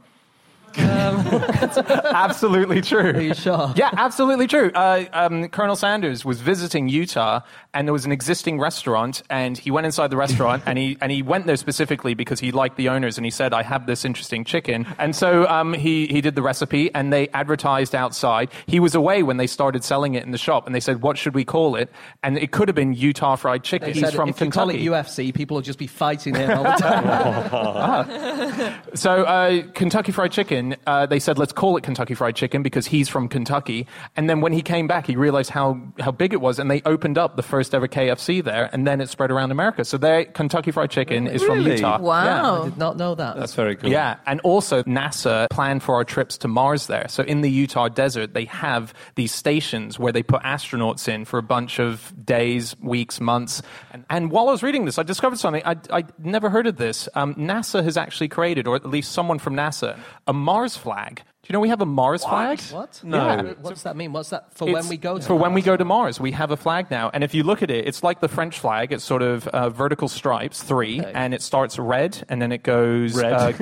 absolutely 0.77 2.81
true. 2.81 3.11
Are 3.11 3.21
you 3.21 3.33
sure? 3.33 3.73
Yeah, 3.75 3.89
absolutely 3.93 4.47
true. 4.47 4.71
Uh, 4.73 5.05
um, 5.13 5.47
Colonel 5.49 5.75
Sanders 5.75 6.25
was 6.25 6.41
visiting 6.41 6.89
Utah, 6.89 7.41
and 7.75 7.87
there 7.87 7.93
was 7.93 8.05
an 8.05 8.13
existing 8.13 8.57
restaurant, 8.57 9.21
and 9.29 9.57
he 9.57 9.69
went 9.69 9.85
inside 9.85 10.09
the 10.09 10.17
restaurant, 10.17 10.63
and 10.65 10.77
he 10.77 10.97
and 11.01 11.11
he 11.11 11.21
went 11.21 11.45
there 11.45 11.57
specifically 11.57 12.13
because 12.13 12.39
he 12.39 12.51
liked 12.51 12.77
the 12.77 12.89
owners, 12.89 13.17
and 13.17 13.25
he 13.25 13.31
said, 13.31 13.53
"I 13.53 13.63
have 13.63 13.85
this 13.85 14.05
interesting 14.05 14.45
chicken," 14.45 14.87
and 14.97 15.15
so 15.15 15.45
um, 15.47 15.73
he 15.73 16.07
he 16.07 16.21
did 16.21 16.35
the 16.35 16.41
recipe, 16.41 16.93
and 16.95 17.11
they 17.11 17.27
advertised 17.29 17.93
outside. 17.93 18.49
He 18.65 18.79
was 18.79 18.95
away 18.95 19.23
when 19.23 19.37
they 19.37 19.47
started 19.47 19.83
selling 19.83 20.15
it 20.15 20.23
in 20.23 20.31
the 20.31 20.37
shop, 20.37 20.65
and 20.65 20.73
they 20.73 20.79
said, 20.79 21.01
"What 21.01 21.17
should 21.17 21.35
we 21.35 21.43
call 21.43 21.75
it?" 21.75 21.91
And 22.23 22.37
it 22.37 22.51
could 22.51 22.69
have 22.69 22.75
been 22.75 22.93
Utah 22.93 23.35
Fried 23.35 23.63
Chicken. 23.63 23.93
He's 23.93 23.99
said 23.99 24.13
from 24.13 24.29
if 24.29 24.39
you 24.39 24.49
call 24.49 24.69
it 24.69 24.79
UFC, 24.79 25.33
people 25.33 25.55
will 25.55 25.61
just 25.61 25.79
be 25.79 25.87
fighting 25.87 26.33
him 26.33 26.57
all 26.57 26.63
the 26.63 26.71
time. 26.71 28.81
So 28.95 29.23
uh, 29.23 29.63
Kentucky 29.73 30.13
Fried 30.13 30.31
Chicken, 30.31 30.77
uh, 30.87 31.05
they 31.05 31.19
said 31.19 31.37
let's 31.37 31.51
call 31.51 31.75
it 31.75 31.83
Kentucky 31.83 32.13
Fried 32.13 32.35
Chicken 32.35 32.63
because 32.63 32.87
he's 32.87 33.09
from 33.09 33.27
Kentucky. 33.27 33.87
And 34.15 34.29
then 34.29 34.39
when 34.39 34.53
he 34.53 34.61
came 34.61 34.87
back, 34.87 35.07
he 35.07 35.15
realized 35.15 35.49
how 35.49 35.81
how 35.99 36.11
big 36.11 36.31
it 36.31 36.39
was, 36.39 36.59
and 36.59 36.71
they 36.71 36.81
opened 36.85 37.17
up 37.17 37.35
the 37.35 37.43
first 37.43 37.64
ever 37.73 37.87
KFC 37.87 38.43
there, 38.43 38.69
and 38.71 38.85
then 38.85 39.01
it 39.01 39.09
spread 39.09 39.31
around 39.31 39.51
America. 39.51 39.85
So 39.85 39.97
their 39.97 40.25
Kentucky 40.25 40.71
Fried 40.71 40.91
Chicken 40.91 41.27
is 41.27 41.43
from 41.43 41.59
Really? 41.59 41.75
Utah. 41.75 41.99
Wow. 41.99 42.61
I 42.61 42.65
did 42.65 42.77
not 42.77 42.97
know 42.97 43.15
that. 43.15 43.37
That's 43.37 43.53
very 43.53 43.75
cool. 43.75 43.89
Yeah, 43.89 44.17
and 44.25 44.39
also 44.41 44.83
NASA 44.83 45.47
planned 45.49 45.83
for 45.83 45.95
our 45.95 46.03
trips 46.03 46.37
to 46.39 46.47
Mars 46.47 46.87
there. 46.87 47.07
So 47.09 47.23
in 47.23 47.41
the 47.41 47.49
Utah 47.49 47.87
desert, 47.87 48.33
they 48.33 48.45
have 48.45 48.93
these 49.15 49.33
stations 49.33 49.97
where 49.97 50.11
they 50.11 50.23
put 50.23 50.41
astronauts 50.43 51.07
in 51.07 51.25
for 51.25 51.37
a 51.37 51.43
bunch 51.43 51.79
of 51.79 52.13
days, 52.25 52.75
weeks, 52.81 53.19
months. 53.19 53.61
And, 53.91 54.05
and 54.09 54.31
while 54.31 54.49
I 54.49 54.51
was 54.51 54.63
reading 54.63 54.85
this, 54.85 54.97
I 54.97 55.03
discovered 55.03 55.39
something. 55.39 55.63
I, 55.65 55.75
I 55.91 56.03
never 56.19 56.49
heard 56.49 56.67
of 56.67 56.77
this. 56.77 57.07
Um, 57.15 57.35
NASA 57.35 57.83
has 57.83 57.97
actually 57.97 58.27
created, 58.27 58.67
or 58.67 58.75
at 58.75 58.85
least 58.85 59.11
someone 59.11 59.39
from 59.39 59.55
NASA, 59.55 59.97
a 60.27 60.33
Mars 60.33 60.77
flag. 60.77 61.23
Do 61.45 61.51
you 61.51 61.53
know 61.53 61.59
we 61.59 61.69
have 61.69 61.81
a 61.81 61.85
Mars 61.85 62.25
flag? 62.25 62.59
What? 62.71 62.99
No. 63.03 63.17
Yeah. 63.27 63.53
What 63.61 63.75
does 63.75 63.83
that 63.83 63.95
mean? 63.95 64.11
What's 64.13 64.31
that 64.31 64.51
for 64.55 64.67
It's 64.67 64.73
when 64.73 64.87
we 64.89 64.97
go 64.97 65.19
to 65.19 65.23
for 65.23 65.35
when 65.35 65.53
we 65.53 65.61
go 65.61 65.77
to 65.77 65.85
Mars, 65.85 66.19
we 66.19 66.31
have 66.31 66.49
a 66.49 66.57
flag 66.57 66.89
now, 66.89 67.11
and 67.13 67.23
if 67.23 67.35
you 67.35 67.43
look 67.43 67.61
at 67.61 67.69
it, 67.69 67.87
it's 67.87 68.01
like 68.01 68.19
the 68.19 68.27
French 68.27 68.57
flag. 68.57 68.91
It's 68.91 69.03
sort 69.03 69.21
of 69.21 69.47
uh, 69.49 69.69
vertical 69.69 70.07
stripes, 70.07 70.63
three, 70.63 71.01
Okay. 71.01 71.11
and 71.13 71.35
it 71.35 71.43
starts 71.43 71.77
red, 71.77 72.25
and 72.29 72.41
then 72.41 72.51
it 72.51 72.63
goes 72.63 73.15
Red. 73.15 73.61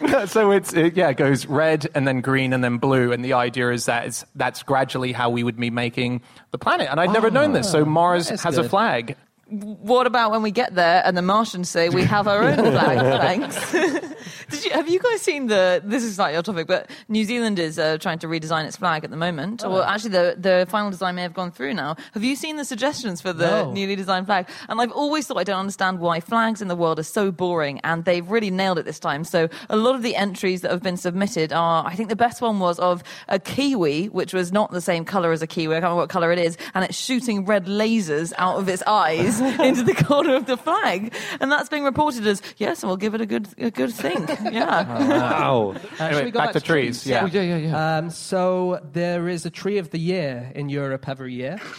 so 0.27 0.51
it's 0.51 0.73
it, 0.73 0.97
yeah, 0.97 1.11
it 1.11 1.19
goes 1.19 1.45
red 1.45 1.87
and 1.95 2.09
then 2.09 2.23
green 2.23 2.55
and 2.55 2.65
then 2.65 2.79
blue, 2.79 3.13
and 3.13 3.23
the 3.23 3.35
idea 3.35 3.71
is 3.71 3.85
that 3.85 4.07
it's, 4.07 4.25
that's 4.35 4.63
gradually 4.63 5.13
how 5.13 5.29
we 5.29 5.43
would 5.43 5.59
be 5.59 5.69
making 5.69 6.23
the 6.53 6.59
planet. 6.59 6.89
And 6.91 6.99
I'd 6.99 7.13
never 7.13 7.31
known 7.31 7.53
this. 7.53 7.71
So 7.71 7.85
Mars 7.85 8.29
that 8.29 8.35
is 8.35 8.43
has 8.45 8.57
a 8.57 8.67
flag. 8.67 9.15
What 9.51 10.07
about 10.07 10.31
when 10.31 10.43
we 10.43 10.53
get 10.53 10.75
there 10.77 11.03
and 11.05 11.17
the 11.17 11.23
Martians 11.23 11.69
say 11.69 11.89
we 11.89 12.05
have 12.05 12.29
our 12.29 12.43
own 12.43 12.57
flag? 12.73 12.99
Thanks. 13.21 13.73
Did 14.51 14.65
you, 14.65 14.71
have 14.73 14.89
you 14.89 14.99
guys 15.01 15.21
seen 15.23 15.47
the? 15.49 15.81
This 15.85 16.03
is 16.05 16.17
slightly 16.17 16.37
off 16.37 16.45
topic, 16.45 16.67
but 16.67 16.91
New 17.09 17.25
Zealand 17.25 17.59
is 17.59 17.79
uh, 17.79 17.99
trying 17.99 18.19
to 18.21 18.27
redesign 18.29 18.65
its 18.67 18.77
flag 18.77 19.03
at 19.05 19.11
the 19.11 19.17
moment. 19.17 19.63
Well, 19.63 19.83
actually, 19.83 20.11
the 20.11 20.37
the 20.39 20.67
final 20.69 20.91
design 20.91 21.15
may 21.15 21.23
have 21.23 21.35
gone 21.35 21.51
through 21.51 21.75
now. 21.75 21.97
Have 22.15 22.23
you 22.23 22.37
seen 22.37 22.57
the 22.57 22.65
suggestions 22.65 23.21
for 23.21 23.33
the 23.33 23.65
No. 23.65 23.73
newly 23.73 23.97
designed 23.97 24.27
flag? 24.27 24.49
And 24.69 24.81
I've 24.81 24.93
always 24.93 25.27
thought 25.27 25.39
I 25.39 25.45
don't 25.45 25.59
understand 25.59 25.99
why 26.01 26.21
flags 26.21 26.61
in 26.63 26.69
the 26.69 26.77
world 26.77 26.99
are 26.99 27.05
so 27.05 27.31
boring, 27.33 27.81
and 27.83 28.05
they've 28.05 28.29
really 28.29 28.51
nailed 28.51 28.79
it 28.79 28.85
this 28.85 28.99
time. 29.01 29.25
So 29.25 29.49
a 29.69 29.77
lot 29.77 29.95
of 29.95 30.03
the 30.03 30.15
entries 30.17 30.61
that 30.63 30.71
have 30.71 30.83
been 30.83 30.97
submitted 30.97 31.53
are, 31.53 31.85
I 31.87 31.95
think 31.95 32.09
the 32.09 32.17
best 32.17 32.41
one 32.41 32.59
was 32.61 32.79
of 32.79 33.03
a 33.29 33.39
kiwi, 33.39 34.07
which 34.11 34.33
was 34.35 34.53
not 34.53 34.71
the 34.73 34.81
same 34.81 35.05
color 35.05 35.33
as 35.33 35.43
a 35.43 35.47
kiwi. 35.47 35.75
I 35.75 35.79
can't 35.79 35.85
remember 35.85 36.03
what 36.03 36.09
color 36.11 36.31
it 36.33 36.39
is, 36.39 36.57
and 36.75 36.85
it's 36.85 36.97
shooting 36.99 37.47
red 37.47 37.67
lasers 37.67 38.33
out 38.39 38.57
of 38.59 38.69
its 38.69 38.83
eyes 38.87 39.40
into 39.61 39.83
the 39.83 39.95
corner 39.95 40.35
of 40.37 40.47
the 40.47 40.57
flag, 40.57 41.15
and 41.41 41.51
that's 41.51 41.69
being 41.69 41.85
reported 41.85 42.27
as 42.27 42.43
yes, 42.57 42.85
we'll 42.85 42.97
give 42.97 43.15
it 43.15 43.21
a 43.21 43.27
good 43.27 43.49
a 43.59 43.71
good 43.71 43.93
think. 43.93 44.29
Yeah. 44.51 44.83
Wow. 45.09 45.75
Uh, 45.99 46.05
Anyway, 46.05 46.25
we 46.25 46.31
go 46.33 46.41
back 46.41 46.53
to 46.55 46.61
trees, 46.61 47.07
yeah. 47.07 47.23
Oh, 47.23 47.27
yeah, 47.27 47.43
yeah, 47.43 47.57
yeah. 47.57 47.97
Um, 47.99 48.11
so 48.11 48.81
there 48.93 49.29
is 49.29 49.47
a 49.47 49.51
tree 49.51 49.79
of 49.79 49.91
the 49.91 49.99
year 49.99 50.51
in 50.55 50.69
Europe 50.69 51.09
every 51.09 51.35
year. 51.35 51.59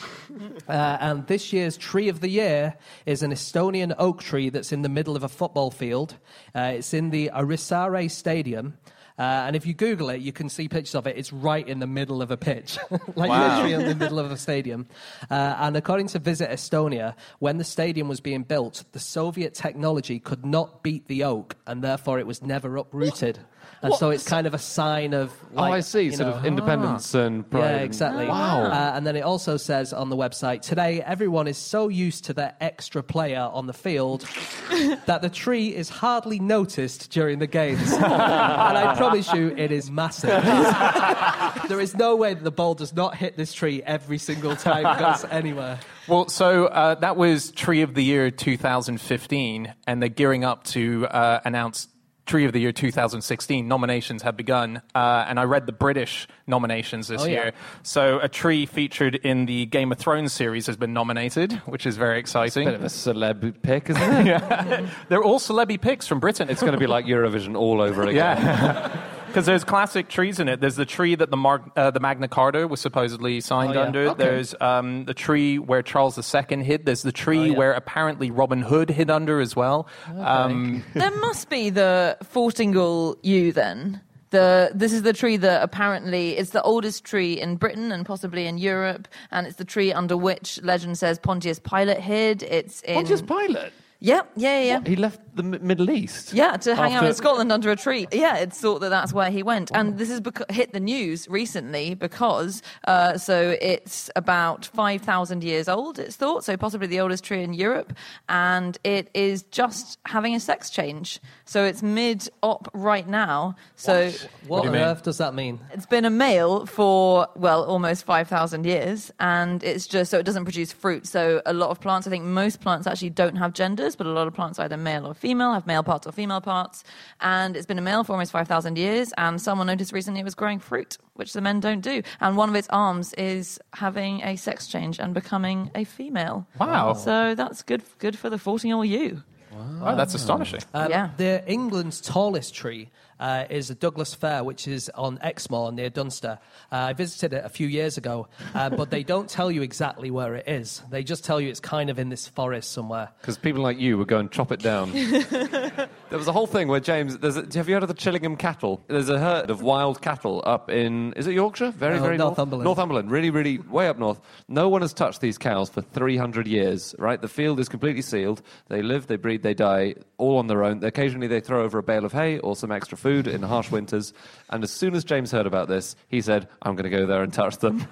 Uh, 0.69 0.97
and 1.02 1.28
this 1.28 1.52
year's 1.52 1.76
tree 1.76 2.08
of 2.08 2.21
the 2.21 2.30
year 2.30 2.74
is 3.06 3.21
an 3.21 3.32
Estonian 3.32 3.93
oak 3.97 4.21
tree 4.21 4.50
that's 4.50 4.71
in 4.71 4.82
the 4.82 4.88
middle 4.88 5.17
of 5.17 5.24
a 5.24 5.28
football 5.28 5.71
field. 5.71 6.15
Uh, 6.56 6.71
it's 6.78 6.93
in 6.93 7.10
the 7.10 7.30
Orissaare 7.34 8.10
Stadium. 8.10 8.78
Uh, 9.19 9.21
and 9.45 9.56
if 9.56 9.65
you 9.65 9.74
Google 9.74 10.10
it, 10.10 10.21
you 10.21 10.32
can 10.32 10.50
see 10.50 10.67
pictures 10.67 10.95
of 10.95 11.06
it. 11.08 11.17
It's 11.17 11.32
right 11.34 11.67
in 11.67 11.80
the 11.80 11.88
middle 11.88 12.21
of 12.21 12.32
a 12.32 12.38
pitch, 12.38 12.78
like 13.15 13.30
Wow. 13.30 13.56
literally 13.63 13.74
in 13.74 13.86
the 13.89 13.95
middle 14.04 14.19
of 14.19 14.32
a 14.32 14.38
stadium. 14.38 14.88
Uh, 15.30 15.56
and 15.60 15.76
according 15.78 16.08
to 16.10 16.19
Visit 16.19 16.50
Estonia, 16.50 17.15
when 17.39 17.58
the 17.58 17.63
stadium 17.63 18.08
was 18.08 18.19
being 18.21 18.43
built, 18.43 18.84
the 18.93 19.00
Soviet 19.00 19.54
technology 19.54 20.19
could 20.19 20.45
not 20.45 20.82
beat 20.84 21.08
the 21.08 21.24
oak, 21.24 21.56
and 21.67 21.84
therefore 21.84 22.19
it 22.19 22.28
was 22.28 22.41
never 22.41 22.78
uprooted. 22.78 23.39
And 23.82 23.94
so 23.96 24.12
it's 24.12 24.24
kind 24.24 24.46
of 24.46 24.54
a 24.54 24.60
sign 24.60 25.14
of. 25.14 25.34
oh, 25.56 25.64
I 25.64 25.80
see. 25.80 26.12
Sort 26.12 26.30
know, 26.30 26.36
of 26.36 26.46
independence 26.46 27.14
and 27.14 27.50
pride. 27.50 27.62
yeah, 27.62 27.78
exactly. 27.78 28.28
Wow. 28.28 28.64
Uh, 28.66 28.94
and 28.96 29.08
then 29.08 29.16
it 29.16 29.22
also 29.22 29.58
says 29.58 29.92
on 29.92 30.10
the 30.10 30.16
website 30.16 30.62
today, 30.62 31.02
everyone 31.02 31.48
is 31.48 31.58
so 31.58 31.88
used 31.88 32.26
to 32.26 32.34
their 32.34 32.56
extra 32.62 33.02
player 33.02 33.50
on 33.52 33.68
the 33.68 33.74
field 33.74 34.22
that 35.06 35.22
the 35.22 35.30
tree 35.30 35.76
is 35.76 35.90
hardly 35.90 36.40
noticed 36.40 37.10
during 37.12 37.40
the 37.40 37.48
games. 37.48 37.92
and 37.94 38.04
I 38.04 38.96
promise 38.96 39.34
you, 39.34 39.54
it 39.58 39.72
is 39.72 39.90
massive. 39.90 40.30
there 41.68 41.80
is 41.80 41.96
no 41.96 42.16
way 42.16 42.34
that 42.34 42.44
the 42.44 42.52
ball 42.52 42.76
does 42.76 42.94
not 42.94 43.16
hit 43.16 43.36
this 43.36 43.54
tree 43.54 43.82
every 43.84 44.18
single 44.18 44.56
time 44.56 44.86
it 44.86 45.00
goes 45.00 45.26
anywhere. 45.26 45.80
Well, 46.08 46.30
so 46.30 46.66
uh, 46.66 46.96
that 46.96 47.16
was 47.16 47.52
Tree 47.52 47.82
of 47.82 47.94
the 47.94 48.04
Year 48.04 48.32
2015, 48.32 49.74
and 49.88 50.02
they're 50.02 50.10
gearing 50.10 50.44
up 50.44 50.64
to 50.66 51.08
uh, 51.08 51.42
announce 51.46 51.88
Tree 52.26 52.46
of 52.46 52.54
the 52.54 52.60
Year 52.60 52.72
2016. 52.72 53.68
Nominations 53.68 54.22
have 54.22 54.38
begun, 54.38 54.82
uh, 54.96 55.26
and 55.28 55.40
I 55.40 55.44
read 55.44 55.66
the 55.66 55.72
British 55.72 56.28
nominations 56.48 57.08
this 57.08 57.22
Oh, 57.24 57.26
yeah. 57.26 57.32
year. 57.32 57.52
So 57.84 58.20
a 58.20 58.30
tree 58.30 58.66
featured 58.66 59.16
in 59.16 59.46
the 59.48 59.66
Game 59.66 59.92
of 59.92 59.98
Thrones 59.98 60.32
series 60.32 60.68
has 60.68 60.78
been 60.78 60.94
nominated, 60.94 61.54
which 61.66 61.86
is 61.86 61.98
very 61.98 62.20
exciting. 62.20 62.68
It's 62.68 63.06
a 63.08 63.14
Bit 63.14 63.20
of 63.20 63.34
a 63.34 63.50
celeb 63.50 63.62
pick, 63.64 63.90
isn't 63.90 64.02
it? 64.02 64.26
yeah. 64.28 64.88
They're 65.10 65.24
all 65.24 65.40
celeb 65.40 65.82
picks 65.82 66.08
from 66.08 66.20
Britain. 66.20 66.50
It's 66.50 66.62
going 66.62 66.74
to 66.74 66.80
be 66.80 66.88
like 66.88 67.06
Eurovision 67.06 67.58
all 67.58 67.82
over 67.82 68.04
again. 68.08 68.16
Yeah. 68.16 69.02
Because 69.32 69.46
there's 69.46 69.63
classic 69.63 70.10
trees 70.10 70.39
in 70.39 70.50
it. 70.50 70.60
There's 70.60 70.76
the 70.76 70.86
tree 70.86 71.15
that 71.15 71.32
the, 71.32 71.38
Mar- 71.38 71.63
uh, 71.78 71.89
the 71.91 72.00
Magna 72.02 72.28
Carta 72.28 72.67
was 72.67 72.82
supposedly 72.82 73.39
signed 73.41 73.72
Oh, 73.72 73.80
yeah. 73.82 73.86
under. 73.88 74.00
Okay. 74.10 74.24
There's 74.24 74.54
um, 74.60 75.06
the 75.06 75.13
tree 75.13 75.58
where 75.58 75.82
Charles 75.82 76.17
II 76.17 76.63
hid. 76.63 76.86
There's 76.86 77.02
the 77.04 77.12
tree 77.13 77.39
Oh, 77.39 77.44
yeah. 77.46 77.58
where 77.58 77.72
apparently 77.74 78.30
Robin 78.30 78.62
Hood 78.62 78.89
hid 78.89 79.10
under 79.10 79.39
as 79.39 79.56
well. 79.56 79.88
Um, 80.17 80.84
There 80.94 81.15
must 81.17 81.50
be 81.50 81.70
the 81.70 82.17
Fortingal 82.24 83.15
yew 83.24 83.52
then. 83.54 84.02
The, 84.32 84.72
this 84.74 84.94
is 84.94 85.02
the 85.04 85.13
tree 85.13 85.38
that 85.38 85.62
apparently 85.63 86.38
it's 86.38 86.52
the 86.52 86.62
oldest 86.62 87.04
tree 87.04 87.39
in 87.39 87.56
Britain 87.58 87.91
and 87.91 88.06
possibly 88.06 88.48
in 88.48 88.58
Europe, 88.58 89.08
and 89.32 89.46
it's 89.48 89.58
the 89.58 89.65
tree 89.65 89.91
under 89.94 90.15
which 90.17 90.62
legend 90.63 90.98
says 90.98 91.20
Pontius 91.20 91.60
Pilate 91.60 92.00
hid. 92.00 92.44
It's 92.44 92.82
in 92.84 92.96
Pontius 92.96 93.22
Pilate. 93.22 93.74
yeah, 94.00 94.22
yeah, 94.38 94.60
yeah. 94.62 94.63
yeah. 94.63 94.82
He 94.89 94.96
left 94.96 95.20
the 95.36 95.44
M- 95.44 95.65
Middle 95.65 95.89
East. 95.89 96.34
Yeah, 96.34 96.58
to 96.58 96.76
hang 96.76 96.94
out 96.94 97.04
in 97.06 97.13
Scotland 97.13 97.52
under 97.52 97.72
a 97.72 97.76
tree. 97.76 98.08
Yeah, 98.12 98.38
it's 98.38 98.60
thought 98.60 98.80
that 98.82 98.89
that's 98.89 99.13
where 99.13 99.30
he 99.32 99.44
went. 99.44 99.72
And 99.74 99.98
this 99.98 100.10
has 100.10 100.20
bec- 100.22 100.50
hit 100.52 100.74
the 100.74 100.80
news 100.80 101.28
recently 101.30 101.94
because, 101.96 102.62
uh, 102.88 103.17
so 103.17 103.58
it's 103.62 104.10
about 104.15 104.65
5,000 104.65 105.44
years 105.44 105.67
old, 105.70 106.00
it's 106.00 106.15
thought, 106.15 106.44
so 106.44 106.58
possibly 106.58 106.88
the 106.88 107.00
oldest 107.00 107.24
tree 107.24 107.44
in 107.44 107.54
Europe. 107.54 107.94
And 108.30 108.78
it 108.84 109.10
is 109.13 109.44
just 109.44 110.00
having 110.06 110.36
a 110.36 110.39
sex 110.39 110.70
change. 110.70 111.20
So 111.46 111.63
it's 111.65 111.82
mid 111.84 112.28
op 112.44 112.67
right 112.74 113.08
now. 113.08 113.56
So 113.76 114.12
What, 114.48 114.62
do 114.62 114.67
you 114.70 114.74
on 114.74 114.80
mean? 114.80 114.82
earth 114.88 115.04
does 115.04 115.17
that 115.17 115.34
mean? 115.34 115.60
it's 115.74 115.86
been 115.86 116.06
a 116.06 116.10
male 116.10 116.65
for, 116.65 117.28
well, 117.36 117.63
almost 117.63 118.04
5,000 118.06 118.65
years. 118.65 119.12
And 119.20 119.63
it's 119.63 119.88
just, 119.88 120.12
so 120.12 120.20
it 120.20 120.24
doesn't 120.24 120.44
produce 120.46 120.72
fruit. 120.72 121.08
So 121.08 121.41
a 121.46 121.54
lot 121.54 121.70
of 121.70 121.80
plants, 121.80 122.08
I 122.08 122.10
think 122.10 122.26
most 122.26 122.62
plants 122.62 122.88
actually 122.88 123.10
don't 123.12 123.36
have 123.38 123.54
genders, 123.54 123.96
but 123.96 124.08
a 124.08 124.12
lot 124.12 124.28
of 124.28 124.34
plants 124.34 124.60
are 124.60 124.63
either 124.63 124.78
male 124.78 125.06
or 125.06 125.13
female, 125.22 125.54
have 125.54 125.68
male 125.68 125.84
parts 125.84 126.08
or 126.08 126.12
female 126.12 126.42
parts. 126.42 126.84
And 127.22 127.56
it's 127.56 127.66
been 127.68 127.78
a 127.78 127.82
male 127.82 128.04
for 128.04 128.14
almost 128.14 128.32
5,000 128.32 128.78
years. 128.78 129.14
And 129.18 129.40
someone 129.40 129.68
noticed 129.68 129.94
recently 129.94 130.20
it 130.20 130.24
was 130.24 130.36
growing 130.36 130.60
fruit, 130.60 130.98
which 131.14 131.32
the 131.34 131.42
men 131.42 131.60
don't 131.60 131.82
do. 131.82 132.02
And 132.20 132.36
one 132.36 132.50
of 132.50 132.56
its 132.56 132.68
arms 132.72 133.14
is 133.14 133.60
having 133.74 134.22
a 134.24 134.36
sex 134.36 134.68
change 134.68 135.00
and 135.00 135.14
becoming 135.14 135.70
a 135.76 135.84
female. 135.84 136.48
Wow. 136.60 136.94
So 136.94 137.36
that's 137.36 137.62
good, 137.62 137.84
good 138.00 138.18
for 138.18 138.30
the 138.30 138.38
14 138.40 138.68
year 138.68 138.76
old 138.76 138.88
you. 138.88 139.24
wow, 139.54 139.96
that's 139.96 140.16
astonishing. 140.16 140.62
Um, 140.74 140.90
Yeah. 140.90 141.10
The 141.18 141.44
England's 141.48 142.02
tallest 142.02 142.56
tree 142.56 142.90
uh, 143.22 143.46
is 143.50 143.70
a 143.70 143.76
Douglas 143.76 144.14
fir, 144.14 144.44
which 144.44 144.68
is 144.68 144.90
on 144.96 145.20
Exmoor 145.22 145.72
near 145.72 145.90
Dunster. 145.90 146.40
Uh, 146.72 146.76
I 146.76 146.94
visited 146.94 147.34
it 147.34 147.46
a 147.46 147.50
few 147.50 147.68
years 147.68 147.98
ago, 147.98 148.28
uh, 148.56 148.70
but 148.82 148.90
they 148.90 149.04
don't 149.04 149.30
tell 149.30 149.52
you 149.52 149.62
exactly 149.62 150.10
where 150.10 150.36
it 150.36 150.50
is. 150.50 150.82
They 150.90 151.04
just 151.04 151.24
tell 151.24 151.40
you 151.40 151.50
it's 151.50 151.60
kind 151.60 151.90
of 151.90 152.00
in 152.00 152.10
this 152.10 152.28
forest 152.28 152.72
somewhere. 152.72 153.10
Because 153.22 153.38
people 153.38 153.62
like 153.62 153.80
you 153.80 153.98
would 154.00 154.08
go 154.08 154.18
and 154.18 154.32
chop 154.32 154.52
it 154.52 154.60
down. 154.60 154.92
there 154.92 155.90
was 156.12 156.28
a 156.28 156.32
whole 156.34 156.48
thing 156.48 156.68
where 156.68 156.80
James. 156.80 157.20
There's 157.20 157.38
a, 157.38 157.46
have 157.54 157.70
you 157.70 157.76
heard 157.76 157.84
of 157.84 157.90
the 157.90 157.96
Chillingham 157.96 158.38
cattle? 158.38 158.82
There's 158.88 159.10
a 159.10 159.20
herd 159.20 159.52
of 159.52 159.62
wild 159.62 160.02
cattle 160.02 160.42
up 160.46 160.72
in. 160.72 161.14
Is 161.14 161.28
it 161.28 161.34
Yorkshire? 161.34 161.72
Very, 161.72 161.98
No, 161.98 162.04
very 162.04 162.18
north? 162.18 162.38
Northumberland. 162.38 162.66
Northumberland, 162.66 163.12
really, 163.12 163.30
really 163.30 163.60
way 163.60 163.88
up 163.88 164.00
north. 164.00 164.20
No 164.48 164.68
one 164.68 164.82
has 164.82 164.94
touched 164.94 165.22
these 165.22 165.38
cows 165.38 165.70
for 165.70 165.82
300 165.82 166.48
years. 166.48 166.96
Right, 166.98 167.22
the 167.22 167.28
field 167.28 167.60
is 167.60 167.70
completely 167.70 168.02
sealed. 168.02 168.42
They 168.68 168.82
live, 168.82 169.06
they 169.06 169.18
breed, 169.18 169.44
they 169.44 169.54
die, 169.54 169.96
all 170.18 170.38
on 170.38 170.48
their 170.48 170.64
own. 170.64 170.84
Occasionally, 170.84 171.28
they 171.28 171.40
throw 171.40 171.64
over 171.64 171.78
a 171.78 171.84
bale 171.84 172.06
of 172.06 172.14
hay 172.14 172.40
or 172.40 172.56
some 172.56 172.72
extra 172.72 172.98
food 172.98 173.11
in 173.19 173.41
harsh 173.41 173.71
winters. 173.71 174.13
And 174.50 174.63
as 174.63 174.71
soon 174.71 174.95
as 174.95 175.04
James 175.04 175.32
heard 175.32 175.45
about 175.45 175.67
this, 175.67 175.95
he 176.08 176.21
said, 176.21 176.47
"I'm 176.62 176.76
going 176.76 176.89
to 176.89 176.97
go 176.97 177.06
there 177.06 177.24
and 177.24 177.34
touch 177.34 177.58
them." 177.58 177.88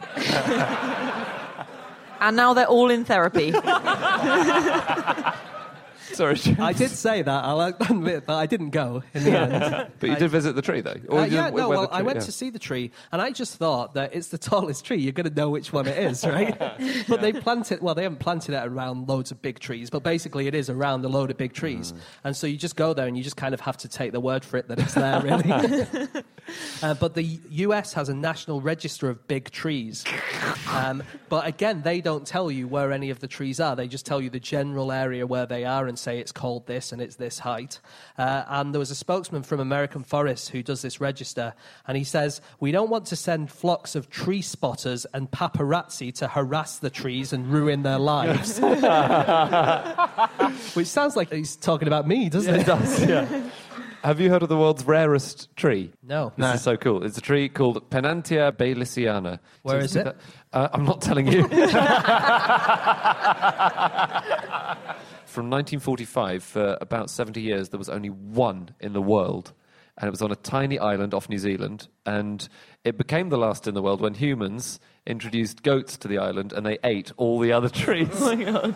And 2.22 2.36
now 2.36 2.54
they're 2.54 2.66
all 2.66 2.90
in 2.92 3.06
therapy. 3.06 3.52
Sorry, 6.14 6.36
James. 6.36 6.60
I 6.60 6.74
did 6.74 6.90
say 6.90 7.22
that, 7.22 7.44
I'll 7.44 7.62
admit, 7.62 8.26
but 8.26 8.36
I 8.36 8.46
didn't 8.46 8.72
go 8.72 9.04
in 9.14 9.24
the 9.24 9.32
end. 9.38 9.92
But 10.00 10.10
you 10.10 10.16
did 10.16 10.32
visit 10.32 10.56
the 10.56 10.62
tree, 10.62 10.82
though. 10.82 10.96
Uh, 11.10 11.24
yeah, 11.24 11.50
no, 11.50 11.70
well, 11.70 11.90
I 11.92 12.02
went 12.02 12.18
yeah. 12.18 12.26
to 12.26 12.32
see 12.32 12.50
the 12.50 12.60
tree, 12.60 12.92
and 13.12 13.22
I 13.22 13.32
just 13.32 13.56
thought 13.58 13.94
that 13.94 14.16
it's 14.16 14.30
the 14.30 14.38
tallest 14.38 14.86
tree. 14.86 14.98
You're 14.98 15.14
going 15.14 15.30
to 15.30 15.36
know 15.36 15.50
which 15.50 15.72
one 15.72 15.88
it 15.88 15.98
is, 15.98 16.26
right? 16.26 16.58
but 17.08 17.22
they 17.22 17.34
planted, 17.34 17.76
it, 17.76 17.82
well, 17.84 17.96
they 17.96 18.04
haven't 18.04 18.20
planted 18.20 18.56
it 18.56 18.66
around 18.66 19.08
loads 19.08 19.32
of 19.32 19.42
big 19.42 19.60
trees, 19.60 19.90
but 19.90 20.04
basically 20.04 20.48
it 20.48 20.56
is 20.56 20.70
around 20.70 21.06
a 21.06 21.10
load 21.10 21.30
of 21.30 21.38
big 21.38 21.54
trees. 21.54 21.94
And 22.24 22.36
so 22.36 22.48
you 22.48 22.58
just 22.58 22.76
go 22.76 22.94
there 22.94 23.08
and 23.08 23.18
you 23.18 23.24
just 23.24 23.38
kind 23.38 23.54
of 23.54 23.60
have 23.62 23.78
to 23.78 23.88
take 23.88 24.12
the 24.12 24.20
word 24.20 24.44
for 24.44 24.58
it 24.58 24.68
that 24.70 24.80
it's 24.80 24.94
there, 24.94 25.22
really. 25.22 25.88
uh, 26.82 26.94
but 26.96 27.14
the 27.14 27.40
US 27.50 27.94
has 27.94 28.10
a 28.10 28.16
national 28.16 28.62
register 28.62 29.10
of 29.10 29.28
big 29.28 29.52
trees. 29.52 30.06
Um, 30.70 31.04
but 31.30 31.46
again, 31.46 31.82
they 31.84 32.02
don't 32.02 32.26
tell 32.26 32.50
you 32.50 32.68
where 32.68 32.92
any 32.92 33.10
of 33.10 33.20
the 33.20 33.28
trees 33.28 33.60
are. 33.60 33.76
They 33.76 33.88
just 33.88 34.06
tell 34.06 34.22
you 34.22 34.30
the 34.30 34.40
general 34.40 34.92
area 34.92 35.28
where 35.28 35.46
they 35.46 35.66
are 35.66 35.88
and 35.88 35.99
say 36.00 36.20
it's 36.20 36.32
called 36.32 36.66
this 36.68 36.92
and 36.92 37.02
it's 37.02 37.16
this 37.18 37.40
height. 37.40 37.80
Uh, 38.18 38.44
and 38.48 38.74
there 38.74 38.80
was 38.80 38.92
a 38.92 38.96
spokesman 38.96 39.44
from 39.44 39.60
American 39.60 40.04
Forests 40.04 40.48
who 40.50 40.64
does 40.64 40.82
this 40.82 41.00
register, 41.02 41.54
and 41.88 41.98
he 41.98 42.04
says, 42.04 42.42
We 42.60 42.72
don't 42.72 42.90
want 42.90 43.06
to 43.08 43.16
send 43.16 43.52
flocks 43.52 43.96
of 43.96 44.10
tree 44.10 44.42
spotters 44.42 45.06
and 45.14 45.30
paparazzi 45.30 46.14
to 46.16 46.28
harass 46.28 46.80
the 46.80 46.90
trees 46.90 47.34
and 47.34 47.48
ruin 47.48 47.84
their 47.84 48.00
lives. 48.00 48.60
Which 50.76 50.88
sounds 50.88 51.16
like 51.16 51.32
he's 51.32 51.56
talking 51.56 51.88
about 51.88 52.08
me, 52.08 52.30
doesn't 52.30 52.56
it? 52.56 52.66
does, 52.66 53.06
yeah. 53.06 53.44
Have 54.04 54.22
you 54.22 54.30
heard 54.30 54.44
of 54.44 54.50
the 54.50 54.58
world's 54.58 54.86
rarest 54.86 55.54
tree? 55.58 55.92
No. 56.02 56.32
This 56.38 56.56
is 56.56 56.62
so 56.62 56.78
cool. 56.78 57.04
It's 57.04 57.18
a 57.18 57.22
tree 57.22 57.50
called 57.50 57.90
Pennantia 57.90 58.54
baylisiana. 58.54 59.40
Where 59.64 59.82
So 59.82 59.86
is 59.86 59.96
it's- 59.98 60.16
it? 60.16 60.22
Uh, 60.54 60.70
I'm 60.74 60.86
not 60.86 61.02
telling 61.02 61.28
you. 61.28 61.44
From 65.40 65.50
1945, 65.52 66.44
for 66.44 66.78
about 66.82 67.10
70 67.10 67.40
years, 67.40 67.70
there 67.70 67.78
was 67.78 67.88
only 67.88 68.10
one 68.10 68.76
in 68.82 68.92
the 68.92 69.02
world. 69.02 69.54
And 70.00 70.08
it 70.08 70.12
was 70.12 70.22
on 70.22 70.32
a 70.32 70.36
tiny 70.38 70.80
island 70.80 71.14
off 71.14 71.28
New 71.30 71.38
Zealand. 71.40 71.88
And 72.06 72.48
it 72.86 72.98
became 72.98 73.30
the 73.30 73.38
last 73.38 73.68
in 73.68 73.74
the 73.74 73.82
world 73.82 74.00
when 74.00 74.14
humans 74.14 74.80
introduced 75.06 75.64
goats 75.64 75.98
to 75.98 76.08
the 76.08 76.18
island 76.20 76.54
and 76.54 76.66
they 76.66 76.78
ate 76.84 77.12
all 77.18 77.40
the 77.40 77.52
other 77.52 77.68
trees. 77.84 78.08
oh 78.14 78.36
my 78.36 78.44
God. 78.44 78.76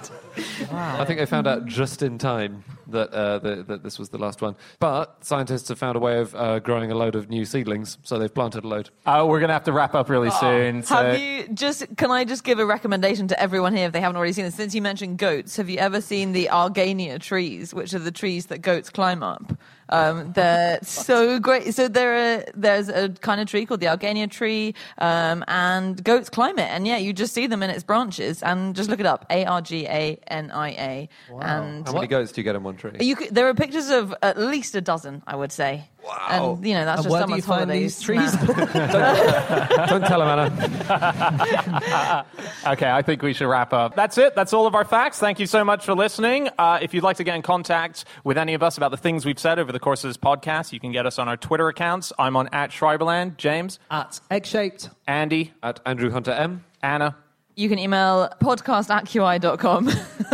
Wow. 0.72 1.00
I 1.02 1.06
think 1.06 1.20
they 1.20 1.26
found 1.26 1.48
out 1.48 1.66
just 1.66 2.02
in 2.02 2.18
time 2.18 2.64
that, 2.88 3.12
uh, 3.14 3.40
the, 3.40 3.64
that 3.68 3.84
this 3.84 3.98
was 4.00 4.10
the 4.10 4.18
last 4.18 4.42
one. 4.42 4.56
But 4.80 5.24
scientists 5.24 5.70
have 5.70 5.78
found 5.78 5.96
a 5.96 6.00
way 6.00 6.18
of 6.20 6.36
uh, 6.36 6.60
growing 6.60 6.92
a 6.92 6.96
load 6.96 7.16
of 7.16 7.30
new 7.30 7.46
seedlings, 7.46 7.98
so 8.04 8.18
they've 8.20 8.34
planted 8.34 8.64
a 8.64 8.68
load. 8.68 8.90
Uh, 9.06 9.26
we're 9.28 9.40
going 9.40 9.50
to 9.50 9.54
have 9.54 9.64
to 9.66 9.72
wrap 9.74 9.94
up 9.96 10.10
really 10.10 10.32
soon. 10.32 10.82
so- 10.84 10.96
Have 10.96 11.20
you 11.20 11.48
just? 11.54 11.86
Can 11.98 12.10
I 12.12 12.26
just 12.26 12.44
give 12.44 12.60
a 12.60 12.66
recommendation 12.66 13.28
to 13.30 13.40
everyone 13.40 13.76
here 13.76 13.86
if 13.88 13.94
they 13.94 14.02
haven't 14.02 14.18
already 14.18 14.34
seen 14.34 14.46
this? 14.46 14.56
Since 14.56 14.74
you 14.76 14.82
mentioned 14.82 15.20
goats, 15.20 15.56
have 15.58 15.70
you 15.70 15.78
ever 15.78 16.02
seen 16.02 16.32
the 16.34 16.50
Argania 16.52 17.20
trees, 17.20 17.74
which 17.74 17.94
are 17.94 18.00
the 18.00 18.12
trees 18.12 18.48
that 18.48 18.60
goats 18.62 18.90
climb 18.90 19.22
up? 19.24 19.54
Um, 19.94 20.34
they're 20.34 20.80
so 20.82 21.40
great. 21.40 21.74
So 21.76 21.88
there, 21.88 22.40
are, 22.40 22.46
there's 22.56 22.90
a 22.90 23.10
kind 23.10 23.40
of 23.40 23.48
tree 23.48 23.66
called 23.66 23.80
the 23.80 23.86
Argania 23.86 24.30
tree, 24.30 24.74
um, 24.98 25.44
and 25.48 26.04
goats 26.04 26.30
climb 26.30 26.58
it. 26.58 26.70
And 26.70 26.88
yeah, 26.88 26.98
you 26.98 27.14
just 27.14 27.34
see 27.34 27.46
them 27.46 27.62
in 27.62 27.70
its 27.70 27.84
branches, 27.84 28.42
and 28.42 28.76
just 28.76 28.90
look 28.90 29.00
it 29.00 29.06
up: 29.06 29.26
A 29.30 29.46
R 29.46 29.62
G 29.62 29.86
A 29.86 30.20
N 30.28 30.50
I 30.52 30.70
A. 30.70 31.10
Wow. 31.30 31.40
And 31.42 31.88
How 31.88 31.94
many 31.94 32.08
goats 32.08 32.32
do 32.32 32.42
you 32.42 32.44
get 32.44 32.56
in 32.56 32.64
one 32.64 32.76
tree? 32.76 32.92
you 33.00 33.16
could, 33.16 33.34
there 33.34 33.48
are 33.48 33.54
pictures 33.54 33.90
of 33.90 34.16
at 34.24 34.38
least 34.40 34.76
a 34.76 34.82
dozen, 34.82 35.22
I 35.28 35.36
would 35.36 35.52
say. 35.52 35.90
And 36.30 36.66
you 36.66 36.74
know 36.74 36.86
that's 36.86 37.06
And 37.06 37.10
just 37.10 37.12
where 37.12 37.26
do 37.28 37.36
you 37.36 37.42
someone's 37.42 37.46
find 37.46 37.70
holiday 37.72 37.80
these 37.84 38.02
trees? 38.02 38.32
snack. 38.32 39.90
Don't 39.90 40.02
tell 40.06 40.22
him, 40.22 40.28
Anna. 40.28 42.26
Okay, 42.68 42.90
I 42.90 43.02
think 43.02 43.22
we 43.22 43.34
should 43.34 43.48
wrap 43.50 43.74
up. 43.74 43.96
That's 43.96 44.18
it. 44.18 44.36
That's 44.36 44.54
all 44.54 44.66
of 44.68 44.76
our 44.76 44.86
facts. 44.86 45.20
Thank 45.20 45.40
you 45.40 45.46
so 45.46 45.64
much 45.66 45.84
for 45.86 45.94
listening. 45.94 46.50
Uh, 46.58 46.80
if 46.82 46.94
you'd 46.94 47.04
like 47.04 47.18
to 47.18 47.24
get 47.24 47.36
in 47.36 47.42
contact 47.42 48.06
with 48.24 48.38
any 48.38 48.54
of 48.54 48.64
us 48.64 48.78
about 48.78 48.92
the 48.92 48.98
things 48.98 49.26
we've 49.26 49.40
said 49.40 49.60
over 49.60 49.72
the 49.72 49.80
course 49.80 50.04
of 50.04 50.10
this 50.10 50.18
podcast, 50.18 50.72
you 50.72 50.80
can 50.80 50.92
get 50.92 51.06
us 51.06 51.20
on 51.20 51.28
our 51.28 51.38
Twitter 51.38 51.68
accounts. 51.68 52.14
I'm 52.18 52.36
on 52.38 52.48
at 52.54 52.70
Schreiberland. 52.72 53.38
James, 53.38 53.80
At 53.92 54.20
egg 54.32 54.46
shaped. 54.46 54.90
Andy, 55.08 55.54
At 55.62 55.80
Andrew 55.86 56.10
Hunter 56.10 56.32
M. 56.32 56.64
Anna. 56.82 57.16
you 57.56 57.68
can 57.70 57.80
email 57.80 58.30
podcast 58.42 58.90
at 58.90 59.06
qi.com. 59.06 59.90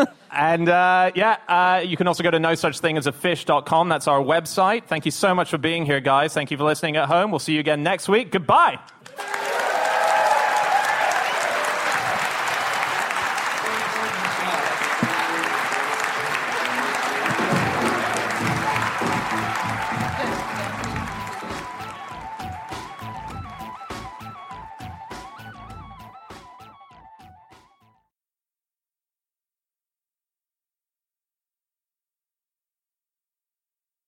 And 0.31 0.69
uh, 0.69 1.11
yeah, 1.15 1.37
uh, 1.47 1.81
you 1.83 1.97
can 1.97 2.07
also 2.07 2.23
go 2.23 2.31
to 2.31 2.39
no 2.39 2.55
such 2.55 2.79
thing 2.79 2.97
as 2.97 3.07
a 3.07 3.11
fish.com. 3.11 3.89
That's 3.89 4.07
our 4.07 4.21
website. 4.21 4.85
Thank 4.85 5.05
you 5.05 5.11
so 5.11 5.33
much 5.33 5.49
for 5.49 5.57
being 5.57 5.85
here, 5.85 5.99
guys. 5.99 6.33
Thank 6.33 6.51
you 6.51 6.57
for 6.57 6.63
listening 6.63 6.97
at 6.97 7.07
home. 7.07 7.31
We'll 7.31 7.39
see 7.39 7.53
you 7.53 7.59
again 7.59 7.83
next 7.83 8.07
week. 8.07 8.31
Goodbye. 8.31 8.79